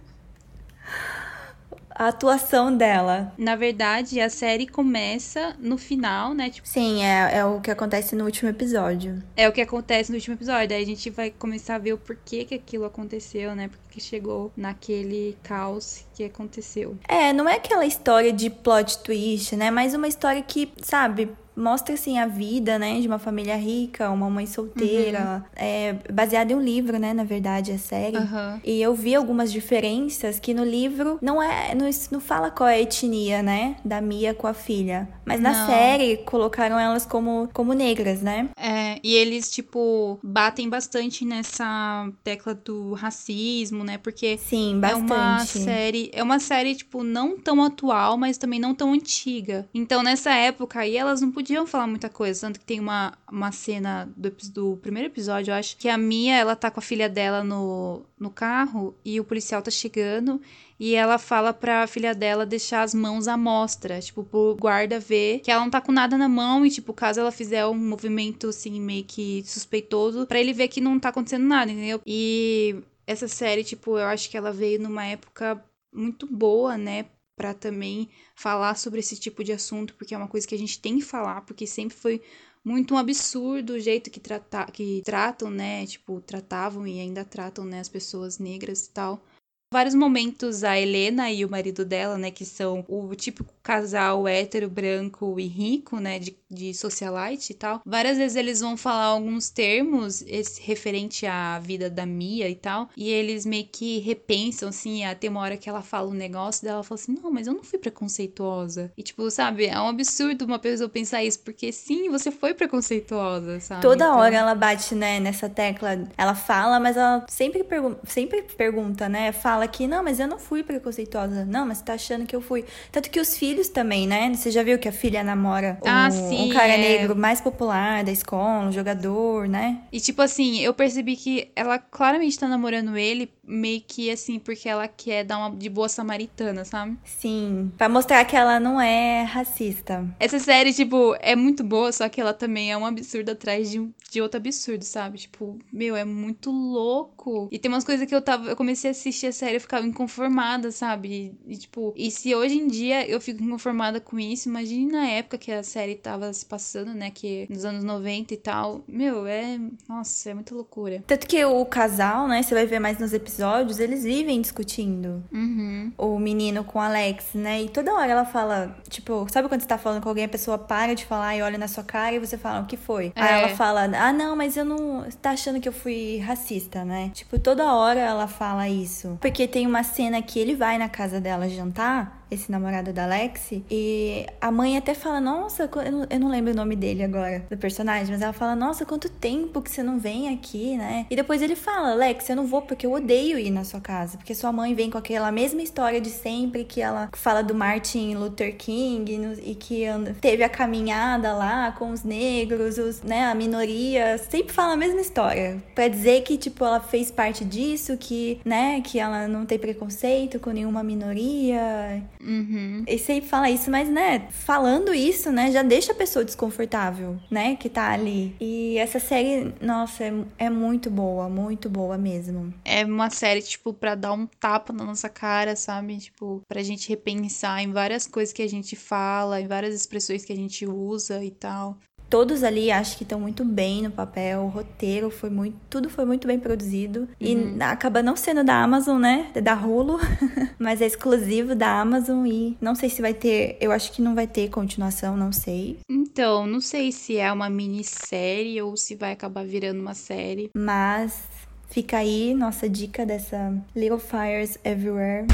a 2.01 2.07
atuação 2.07 2.75
dela. 2.75 3.31
Na 3.37 3.55
verdade, 3.55 4.19
a 4.19 4.27
série 4.27 4.65
começa 4.65 5.55
no 5.59 5.77
final, 5.77 6.33
né? 6.33 6.49
Tipo... 6.49 6.67
Sim, 6.67 7.03
é, 7.03 7.37
é 7.37 7.45
o 7.45 7.61
que 7.61 7.69
acontece 7.69 8.15
no 8.15 8.25
último 8.25 8.49
episódio. 8.49 9.21
É 9.37 9.47
o 9.47 9.51
que 9.51 9.61
acontece 9.61 10.09
no 10.09 10.15
último 10.15 10.35
episódio. 10.35 10.75
Aí 10.75 10.81
a 10.81 10.85
gente 10.85 11.11
vai 11.11 11.29
começar 11.29 11.75
a 11.75 11.77
ver 11.77 11.93
o 11.93 11.99
porquê 11.99 12.43
que 12.43 12.55
aquilo 12.55 12.85
aconteceu, 12.85 13.53
né? 13.53 13.69
Porque 13.69 13.99
chegou 13.99 14.51
naquele 14.57 15.37
caos 15.43 16.03
que 16.15 16.23
aconteceu. 16.23 16.97
É, 17.07 17.31
não 17.33 17.47
é 17.47 17.57
aquela 17.57 17.85
história 17.85 18.33
de 18.33 18.49
plot 18.49 18.97
twist, 19.03 19.55
né? 19.55 19.69
Mas 19.69 19.93
uma 19.93 20.07
história 20.07 20.41
que, 20.41 20.73
sabe, 20.81 21.29
mostra 21.55 21.93
assim 21.93 22.17
a 22.17 22.27
vida, 22.27 22.79
né, 22.79 22.99
de 22.99 23.07
uma 23.07 23.19
família 23.19 23.55
rica, 23.55 24.09
uma 24.09 24.29
mãe 24.29 24.45
solteira, 24.45 25.43
uhum. 25.45 25.49
é 25.55 25.95
baseada 26.11 26.53
em 26.53 26.55
um 26.55 26.61
livro, 26.61 26.97
né, 26.97 27.13
na 27.13 27.23
verdade, 27.23 27.71
a 27.71 27.77
série. 27.77 28.17
Uhum. 28.17 28.59
E 28.63 28.81
eu 28.81 28.93
vi 28.93 29.15
algumas 29.15 29.51
diferenças 29.51 30.39
que 30.39 30.53
no 30.53 30.63
livro 30.63 31.19
não 31.21 31.41
é, 31.41 31.75
não, 31.75 31.89
não 32.11 32.19
fala 32.19 32.49
qual 32.49 32.69
é 32.69 32.75
a 32.75 32.81
etnia, 32.81 33.43
né, 33.43 33.75
da 33.83 34.01
Mia 34.01 34.33
com 34.33 34.47
a 34.47 34.53
filha, 34.53 35.07
mas 35.25 35.39
na 35.39 35.51
não. 35.51 35.67
série 35.67 36.17
colocaram 36.17 36.79
elas 36.79 37.05
como 37.05 37.49
como 37.53 37.73
negras, 37.73 38.21
né? 38.21 38.49
É, 38.57 38.99
e 39.03 39.13
eles 39.13 39.51
tipo 39.51 40.19
batem 40.23 40.69
bastante 40.69 41.25
nessa 41.25 42.09
tecla 42.23 42.53
do 42.53 42.93
racismo, 42.93 43.83
né? 43.83 43.97
Porque 43.97 44.37
Sim, 44.37 44.79
bastante. 44.79 45.11
é 45.11 45.15
uma 45.15 45.45
série, 45.45 46.11
é 46.13 46.23
uma 46.23 46.39
série 46.39 46.75
tipo 46.75 47.03
não 47.03 47.37
tão 47.37 47.63
atual, 47.63 48.17
mas 48.17 48.37
também 48.37 48.59
não 48.59 48.73
tão 48.73 48.93
antiga. 48.93 49.67
Então 49.73 50.01
nessa 50.01 50.31
época 50.31 50.79
aí 50.79 50.97
elas 50.97 51.21
não 51.21 51.31
podiam 51.31 51.40
falar 51.67 51.87
muita 51.87 52.09
coisa. 52.09 52.41
Tanto 52.41 52.59
que 52.59 52.65
tem 52.65 52.79
uma, 52.79 53.13
uma 53.31 53.51
cena 53.51 54.09
do, 54.15 54.31
do 54.53 54.77
primeiro 54.77 55.09
episódio, 55.09 55.51
eu 55.51 55.55
acho, 55.55 55.77
que 55.77 55.89
a 55.89 55.97
Mia, 55.97 56.35
ela 56.35 56.55
tá 56.55 56.71
com 56.71 56.79
a 56.79 56.83
filha 56.83 57.09
dela 57.09 57.43
no, 57.43 58.03
no 58.19 58.29
carro 58.29 58.95
e 59.03 59.19
o 59.19 59.23
policial 59.23 59.61
tá 59.61 59.71
chegando 59.71 60.41
e 60.79 60.95
ela 60.95 61.19
fala 61.19 61.53
pra 61.53 61.85
filha 61.85 62.15
dela 62.15 62.43
deixar 62.43 62.81
as 62.81 62.91
mãos 62.91 63.27
à 63.27 63.37
mostra, 63.37 63.99
tipo, 64.01 64.23
pro 64.23 64.57
guarda 64.59 64.99
ver 64.99 65.39
que 65.41 65.51
ela 65.51 65.61
não 65.61 65.69
tá 65.69 65.79
com 65.79 65.91
nada 65.91 66.17
na 66.17 66.27
mão 66.27 66.65
e, 66.65 66.71
tipo, 66.71 66.91
caso 66.91 67.19
ela 67.19 67.31
fizer 67.31 67.65
um 67.67 67.75
movimento, 67.75 68.47
assim, 68.47 68.81
meio 68.81 69.03
que 69.03 69.43
suspeitoso, 69.45 70.25
para 70.25 70.39
ele 70.39 70.53
ver 70.53 70.69
que 70.69 70.81
não 70.81 70.99
tá 70.99 71.09
acontecendo 71.09 71.45
nada, 71.45 71.71
entendeu? 71.71 72.01
E 72.03 72.77
essa 73.05 73.27
série, 73.27 73.63
tipo, 73.63 73.97
eu 73.97 74.05
acho 74.07 74.27
que 74.27 74.35
ela 74.35 74.51
veio 74.51 74.81
numa 74.81 75.05
época 75.05 75.63
muito 75.93 76.25
boa, 76.25 76.77
né, 76.77 77.05
para 77.41 77.55
também 77.55 78.07
falar 78.35 78.77
sobre 78.77 78.99
esse 78.99 79.17
tipo 79.17 79.43
de 79.43 79.51
assunto, 79.51 79.95
porque 79.95 80.13
é 80.13 80.17
uma 80.17 80.27
coisa 80.27 80.47
que 80.47 80.53
a 80.53 80.57
gente 80.57 80.79
tem 80.79 80.99
que 80.99 81.03
falar, 81.03 81.41
porque 81.41 81.65
sempre 81.65 81.97
foi 81.97 82.21
muito 82.63 82.93
um 82.93 82.97
absurdo 82.99 83.73
o 83.73 83.79
jeito 83.79 84.11
que, 84.11 84.19
trata, 84.19 84.67
que 84.71 85.01
tratam, 85.03 85.49
né? 85.49 85.83
Tipo, 85.87 86.21
tratavam 86.21 86.85
e 86.85 86.99
ainda 86.99 87.25
tratam, 87.25 87.65
né, 87.65 87.79
as 87.79 87.89
pessoas 87.89 88.37
negras 88.37 88.85
e 88.85 88.91
tal 88.91 89.25
vários 89.71 89.95
momentos 89.95 90.63
a 90.63 90.77
Helena 90.77 91.31
e 91.31 91.45
o 91.45 91.49
marido 91.49 91.85
dela, 91.85 92.17
né, 92.17 92.29
que 92.29 92.43
são 92.43 92.83
o 92.89 93.15
típico 93.15 93.53
casal 93.63 94.27
hétero, 94.27 94.69
branco 94.69 95.39
e 95.39 95.47
rico, 95.47 95.97
né, 95.97 96.19
de, 96.19 96.35
de 96.49 96.73
socialite 96.73 97.53
e 97.53 97.55
tal. 97.55 97.81
Várias 97.85 98.17
vezes 98.17 98.35
eles 98.35 98.59
vão 98.59 98.75
falar 98.75 99.05
alguns 99.05 99.49
termos 99.49 100.21
esse, 100.23 100.61
referente 100.61 101.25
à 101.25 101.57
vida 101.59 101.89
da 101.89 102.05
Mia 102.05 102.49
e 102.49 102.55
tal, 102.55 102.89
e 102.97 103.09
eles 103.09 103.45
meio 103.45 103.65
que 103.71 103.99
repensam, 103.99 104.69
assim, 104.69 105.05
até 105.05 105.29
uma 105.29 105.39
hora 105.39 105.55
que 105.55 105.69
ela 105.69 105.81
fala 105.81 106.09
um 106.09 106.13
negócio 106.13 106.65
dela, 106.65 106.83
fala 106.83 106.99
assim, 106.99 107.15
não, 107.21 107.31
mas 107.31 107.47
eu 107.47 107.53
não 107.53 107.63
fui 107.63 107.79
preconceituosa. 107.79 108.91
E 108.97 109.03
tipo, 109.03 109.29
sabe, 109.31 109.67
é 109.67 109.79
um 109.79 109.87
absurdo 109.87 110.43
uma 110.43 110.59
pessoa 110.59 110.89
pensar 110.89 111.23
isso, 111.23 111.39
porque 111.39 111.71
sim, 111.71 112.09
você 112.09 112.29
foi 112.29 112.53
preconceituosa, 112.53 113.59
sabe? 113.61 113.81
Toda 113.81 114.05
então... 114.05 114.17
hora 114.17 114.35
ela 114.35 114.55
bate, 114.55 114.93
né, 114.95 115.19
nessa 115.19 115.47
tecla, 115.47 116.09
ela 116.17 116.35
fala, 116.35 116.79
mas 116.79 116.97
ela 116.97 117.25
sempre, 117.29 117.63
pergu 117.63 117.95
sempre 118.03 118.41
pergunta, 118.41 119.07
né, 119.07 119.31
fala 119.31 119.60
fala 119.61 119.67
que, 119.67 119.87
não, 119.87 120.03
mas 120.03 120.19
eu 120.19 120.27
não 120.27 120.39
fui 120.39 120.63
preconceituosa. 120.63 121.45
Não, 121.45 121.65
mas 121.65 121.79
você 121.79 121.85
tá 121.85 121.93
achando 121.93 122.25
que 122.25 122.35
eu 122.35 122.41
fui. 122.41 122.65
Tanto 122.91 123.09
que 123.09 123.19
os 123.19 123.37
filhos 123.37 123.69
também, 123.69 124.07
né? 124.07 124.33
Você 124.33 124.49
já 124.49 124.63
viu 124.63 124.79
que 124.79 124.87
a 124.87 124.91
filha 124.91 125.23
namora 125.23 125.77
Ah, 125.85 126.07
um, 126.07 126.11
sim, 126.11 126.49
um 126.49 126.53
cara 126.53 126.73
é. 126.73 126.77
negro 126.77 127.15
mais 127.15 127.39
popular 127.39 128.03
da 128.03 128.11
escola, 128.11 128.67
um 128.67 128.71
jogador, 128.71 129.47
né? 129.47 129.81
E 129.91 129.99
tipo 129.99 130.21
assim, 130.21 130.59
eu 130.61 130.73
percebi 130.73 131.15
que 131.15 131.51
ela 131.55 131.77
claramente 131.77 132.39
tá 132.39 132.47
namorando 132.47 132.97
ele, 132.97 133.31
meio 133.43 133.81
que 133.81 134.09
assim, 134.09 134.39
porque 134.39 134.69
ela 134.69 134.87
quer 134.87 135.23
dar 135.23 135.37
uma 135.37 135.55
de 135.55 135.69
boa 135.69 135.89
samaritana, 135.89 136.63
sabe? 136.63 136.97
Sim, 137.03 137.71
pra 137.77 137.89
mostrar 137.89 138.23
que 138.25 138.35
ela 138.35 138.59
não 138.59 138.79
é 138.79 139.23
racista. 139.23 140.07
Essa 140.19 140.39
série, 140.39 140.73
tipo, 140.73 141.15
é 141.19 141.35
muito 141.35 141.63
boa, 141.63 141.91
só 141.91 142.07
que 142.07 142.21
ela 142.21 142.33
também 142.33 142.71
é 142.71 142.77
um 142.77 142.85
absurdo 142.85 143.31
atrás 143.31 143.69
de, 143.69 143.89
de 144.09 144.21
outro 144.21 144.37
absurdo, 144.37 144.83
sabe? 144.83 145.17
Tipo, 145.17 145.57
meu, 145.71 145.95
é 145.95 146.05
muito 146.05 146.51
louco. 146.51 147.49
E 147.51 147.59
tem 147.59 147.71
umas 147.71 147.83
coisas 147.83 148.07
que 148.07 148.13
eu 148.13 148.21
tava. 148.21 148.49
Eu 148.49 148.55
comecei 148.55 148.89
a 148.89 148.91
assistir 148.91 149.27
a 149.27 149.31
série 149.31 149.57
e 149.57 149.59
ficava 149.59 149.85
inconformada, 149.85 150.71
sabe? 150.71 151.35
E, 151.45 151.57
tipo, 151.57 151.93
e 151.95 152.09
se 152.11 152.33
hoje 152.33 152.55
em 152.55 152.67
dia 152.67 153.07
eu 153.07 153.19
fico 153.19 153.43
inconformada 153.43 153.99
com 153.99 154.19
isso, 154.19 154.49
imagine 154.49 154.91
na 154.91 155.07
época 155.07 155.37
que 155.37 155.51
a 155.51 155.63
série 155.63 155.95
tava 155.95 156.31
se 156.33 156.45
passando, 156.45 156.93
né? 156.93 157.11
Que 157.11 157.47
nos 157.49 157.65
anos 157.65 157.83
90 157.83 158.33
e 158.33 158.37
tal. 158.37 158.83
Meu, 158.87 159.25
é. 159.25 159.59
Nossa, 159.87 160.29
é 160.29 160.33
muita 160.33 160.53
loucura. 160.53 161.03
Tanto 161.07 161.27
que 161.27 161.43
o 161.43 161.65
casal, 161.65 162.27
né, 162.27 162.43
você 162.43 162.53
vai 162.53 162.65
ver 162.65 162.79
mais 162.79 162.99
nos 162.99 163.13
episódios, 163.13 163.40
eles 163.79 164.03
vivem 164.03 164.41
discutindo. 164.41 165.23
Uhum. 165.31 165.91
O 165.97 166.19
menino 166.19 166.63
com 166.63 166.79
o 166.79 166.81
Alex, 166.81 167.27
né? 167.33 167.63
E 167.63 167.69
toda 167.69 167.93
hora 167.93 168.11
ela 168.11 168.25
fala, 168.25 168.75
tipo, 168.89 169.25
sabe 169.31 169.47
quando 169.47 169.61
você 169.61 169.67
tá 169.67 169.77
falando 169.77 170.01
com 170.01 170.09
alguém, 170.09 170.25
a 170.25 170.29
pessoa 170.29 170.57
para 170.57 170.93
de 170.95 171.05
falar 171.05 171.35
e 171.35 171.41
olha 171.41 171.57
na 171.57 171.67
sua 171.67 171.83
cara 171.83 172.15
e 172.15 172.19
você 172.19 172.37
fala, 172.37 172.61
o 172.61 172.65
que 172.65 172.77
foi? 172.77 173.11
Aí 173.15 173.27
É. 173.27 173.43
ela 173.43 173.49
fala, 173.55 173.83
ah, 173.97 174.13
não, 174.13 174.35
mas 174.35 174.55
eu 174.57 174.65
não. 174.65 175.01
Você 175.03 175.17
tá 175.17 175.31
achando 175.31 175.59
que 175.59 175.67
eu 175.67 175.73
fui 175.73 176.17
racista, 176.19 176.83
né? 176.85 177.11
Tipo, 177.13 177.39
toda 177.39 177.73
hora 177.73 177.99
ela 177.99 178.27
fala 178.27 178.67
isso. 178.67 179.17
Porque 179.21 179.47
tem 179.47 179.65
uma 179.67 179.83
cena 179.83 180.21
que 180.21 180.39
ele 180.39 180.55
vai 180.55 180.77
na 180.77 180.89
casa 180.89 181.19
dela 181.19 181.47
jantar. 181.49 182.20
Esse 182.31 182.49
namorado 182.49 182.93
da 182.93 183.03
Alex, 183.03 183.51
e 183.69 184.25
a 184.39 184.49
mãe 184.49 184.77
até 184.77 184.93
fala: 184.93 185.19
Nossa, 185.19 185.69
eu 186.09 186.19
não, 186.19 186.29
lembro 186.29 186.53
o 186.53 186.55
nome 186.55 186.77
dele 186.77 187.03
agora, 187.03 187.45
do 187.49 187.57
personagem, 187.57 188.09
mas 188.09 188.21
ela 188.21 188.31
fala: 188.31 188.55
Nossa, 188.55 188.85
quanto 188.85 189.09
tempo 189.09 189.61
que 189.61 189.69
você 189.69 189.83
não 189.83 189.99
vem 189.99 190.33
aqui, 190.33 190.77
né? 190.77 191.05
E 191.09 191.15
depois 191.15 191.41
ele 191.41 191.57
fala: 191.57 191.91
Alex, 191.91 192.29
eu 192.29 192.37
não 192.37 192.47
vou 192.47 192.61
porque 192.61 192.85
eu 192.85 192.93
odeio 192.93 193.37
ir 193.37 193.51
na 193.51 193.65
sua 193.65 193.81
casa, 193.81 194.17
porque 194.17 194.33
sua 194.33 194.51
mãe 194.53 194.73
vem 194.73 194.89
com 194.89 194.97
aquela 194.97 195.29
mesma 195.29 195.61
história 195.61 195.99
de 195.99 196.09
sempre 196.09 196.63
que 196.63 196.81
ela 196.81 197.09
fala 197.11 197.41
do 197.41 197.53
Martin 197.53 198.15
Luther 198.15 198.55
King 198.55 199.37
e 199.43 199.53
que 199.53 199.83
teve 200.21 200.43
a 200.43 200.49
caminhada 200.49 201.33
lá 201.33 201.73
com 201.73 201.91
os 201.91 202.03
negros, 202.03 202.77
os, 202.77 203.01
né, 203.01 203.25
a 203.25 203.35
minoria, 203.35 204.17
sempre 204.17 204.53
fala 204.53 204.73
a 204.73 204.77
mesma 204.77 205.01
história, 205.01 205.61
Pra 205.75 205.87
dizer 205.87 206.21
que 206.23 206.37
tipo 206.37 206.63
ela 206.63 206.79
fez 206.79 207.11
parte 207.11 207.43
disso, 207.43 207.97
que, 207.97 208.39
né, 208.45 208.81
que 208.81 208.99
ela 208.99 209.27
não 209.27 209.45
tem 209.45 209.59
preconceito 209.59 210.39
com 210.39 210.51
nenhuma 210.51 210.83
minoria. 210.83 212.01
Uhum. 212.23 212.83
E 212.87 212.97
sempre 212.97 213.29
fala 213.29 213.49
isso, 213.49 213.69
mas, 213.69 213.89
né, 213.89 214.27
falando 214.29 214.93
isso, 214.93 215.31
né, 215.31 215.51
já 215.51 215.63
deixa 215.63 215.91
a 215.91 215.95
pessoa 215.95 216.23
desconfortável, 216.25 217.19
né, 217.29 217.55
que 217.55 217.69
tá 217.69 217.91
ali. 217.91 218.35
E 218.39 218.77
essa 218.77 218.99
série, 218.99 219.53
nossa, 219.61 220.03
é, 220.03 220.13
é 220.37 220.49
muito 220.49 220.89
boa, 220.89 221.29
muito 221.29 221.69
boa 221.69 221.97
mesmo. 221.97 222.53
É 222.63 222.85
uma 222.85 223.09
série, 223.09 223.41
tipo, 223.41 223.73
pra 223.73 223.95
dar 223.95 224.13
um 224.13 224.25
tapa 224.25 224.71
na 224.73 224.83
nossa 224.83 225.09
cara, 225.09 225.55
sabe? 225.55 225.97
Tipo, 225.97 226.41
pra 226.47 226.63
gente 226.63 226.89
repensar 226.89 227.61
em 227.61 227.71
várias 227.71 228.07
coisas 228.07 228.33
que 228.33 228.41
a 228.41 228.49
gente 228.49 228.75
fala, 228.75 229.41
em 229.41 229.47
várias 229.47 229.73
expressões 229.75 230.23
que 230.25 230.33
a 230.33 230.35
gente 230.35 230.65
usa 230.65 231.23
e 231.23 231.31
tal. 231.31 231.77
Todos 232.11 232.43
ali 232.43 232.69
acho 232.69 232.97
que 232.97 233.03
estão 233.03 233.21
muito 233.21 233.45
bem 233.45 233.83
no 233.83 233.89
papel, 233.89 234.41
o 234.41 234.47
roteiro 234.49 235.09
foi 235.09 235.29
muito, 235.29 235.55
tudo 235.69 235.89
foi 235.89 236.03
muito 236.03 236.27
bem 236.27 236.37
produzido. 236.37 237.07
E 237.21 237.37
acaba 237.61 238.03
não 238.03 238.17
sendo 238.17 238.43
da 238.43 238.61
Amazon, 238.61 238.99
né, 238.99 239.31
é 239.33 239.39
da 239.39 239.55
Hulu, 239.55 239.97
mas 240.59 240.81
é 240.81 240.85
exclusivo 240.85 241.55
da 241.55 241.79
Amazon 241.79 242.25
e 242.27 242.57
não 242.59 242.75
sei 242.75 242.89
se 242.89 243.01
vai 243.01 243.13
ter, 243.13 243.55
eu 243.61 243.71
acho 243.71 243.93
que 243.93 244.01
não 244.01 244.13
vai 244.13 244.27
ter 244.27 244.49
continuação, 244.49 245.15
não 245.15 245.31
sei. 245.31 245.79
Então, 245.89 246.45
não 246.45 246.59
sei 246.59 246.91
se 246.91 247.15
é 247.15 247.31
uma 247.31 247.49
minissérie 247.49 248.61
ou 248.61 248.75
se 248.75 248.93
vai 248.93 249.13
acabar 249.13 249.45
virando 249.45 249.79
uma 249.79 249.93
série. 249.93 250.49
Mas 250.53 251.23
fica 251.69 251.99
aí 251.99 252.33
nossa 252.33 252.67
dica 252.67 253.05
dessa 253.05 253.55
Little 253.73 253.99
Fires 253.99 254.59
Everywhere. 254.65 255.27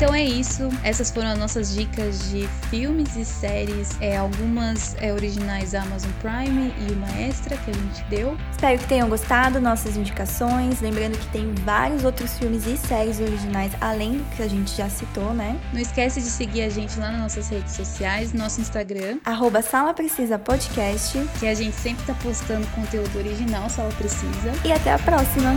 Então 0.00 0.14
é 0.14 0.24
isso. 0.24 0.70
Essas 0.82 1.10
foram 1.10 1.28
as 1.28 1.38
nossas 1.38 1.74
dicas 1.74 2.30
de 2.30 2.48
filmes 2.70 3.16
e 3.16 3.24
séries. 3.24 3.90
É, 4.00 4.16
algumas 4.16 4.96
é, 4.98 5.12
originais 5.12 5.72
da 5.72 5.82
Amazon 5.82 6.10
Prime 6.22 6.72
e 6.88 6.92
uma 6.92 7.20
extra 7.20 7.54
que 7.58 7.70
a 7.70 7.74
gente 7.74 8.02
deu. 8.04 8.34
Espero 8.50 8.78
que 8.78 8.88
tenham 8.88 9.10
gostado 9.10 9.60
nossas 9.60 9.98
indicações. 9.98 10.80
Lembrando 10.80 11.18
que 11.18 11.26
tem 11.26 11.52
vários 11.66 12.02
outros 12.02 12.38
filmes 12.38 12.66
e 12.66 12.78
séries 12.78 13.20
originais, 13.20 13.72
além 13.78 14.16
do 14.16 14.36
que 14.36 14.42
a 14.42 14.48
gente 14.48 14.74
já 14.74 14.88
citou, 14.88 15.34
né? 15.34 15.60
Não 15.70 15.80
esquece 15.80 16.18
de 16.18 16.28
seguir 16.30 16.62
a 16.62 16.70
gente 16.70 16.98
lá 16.98 17.10
nas 17.10 17.20
nossas 17.20 17.50
redes 17.50 17.74
sociais, 17.74 18.32
nosso 18.32 18.58
Instagram, 18.62 19.18
Arroba 19.22 19.60
Sala 19.60 19.92
Precisa 19.92 20.38
Podcast. 20.38 21.18
que 21.38 21.46
a 21.46 21.52
gente 21.52 21.76
sempre 21.76 22.06
tá 22.06 22.14
postando 22.22 22.66
conteúdo 22.68 23.18
original, 23.18 23.68
se 23.68 23.78
ela 23.78 23.92
precisa. 23.92 24.50
E 24.64 24.72
até 24.72 24.94
a 24.94 24.98
próxima! 24.98 25.50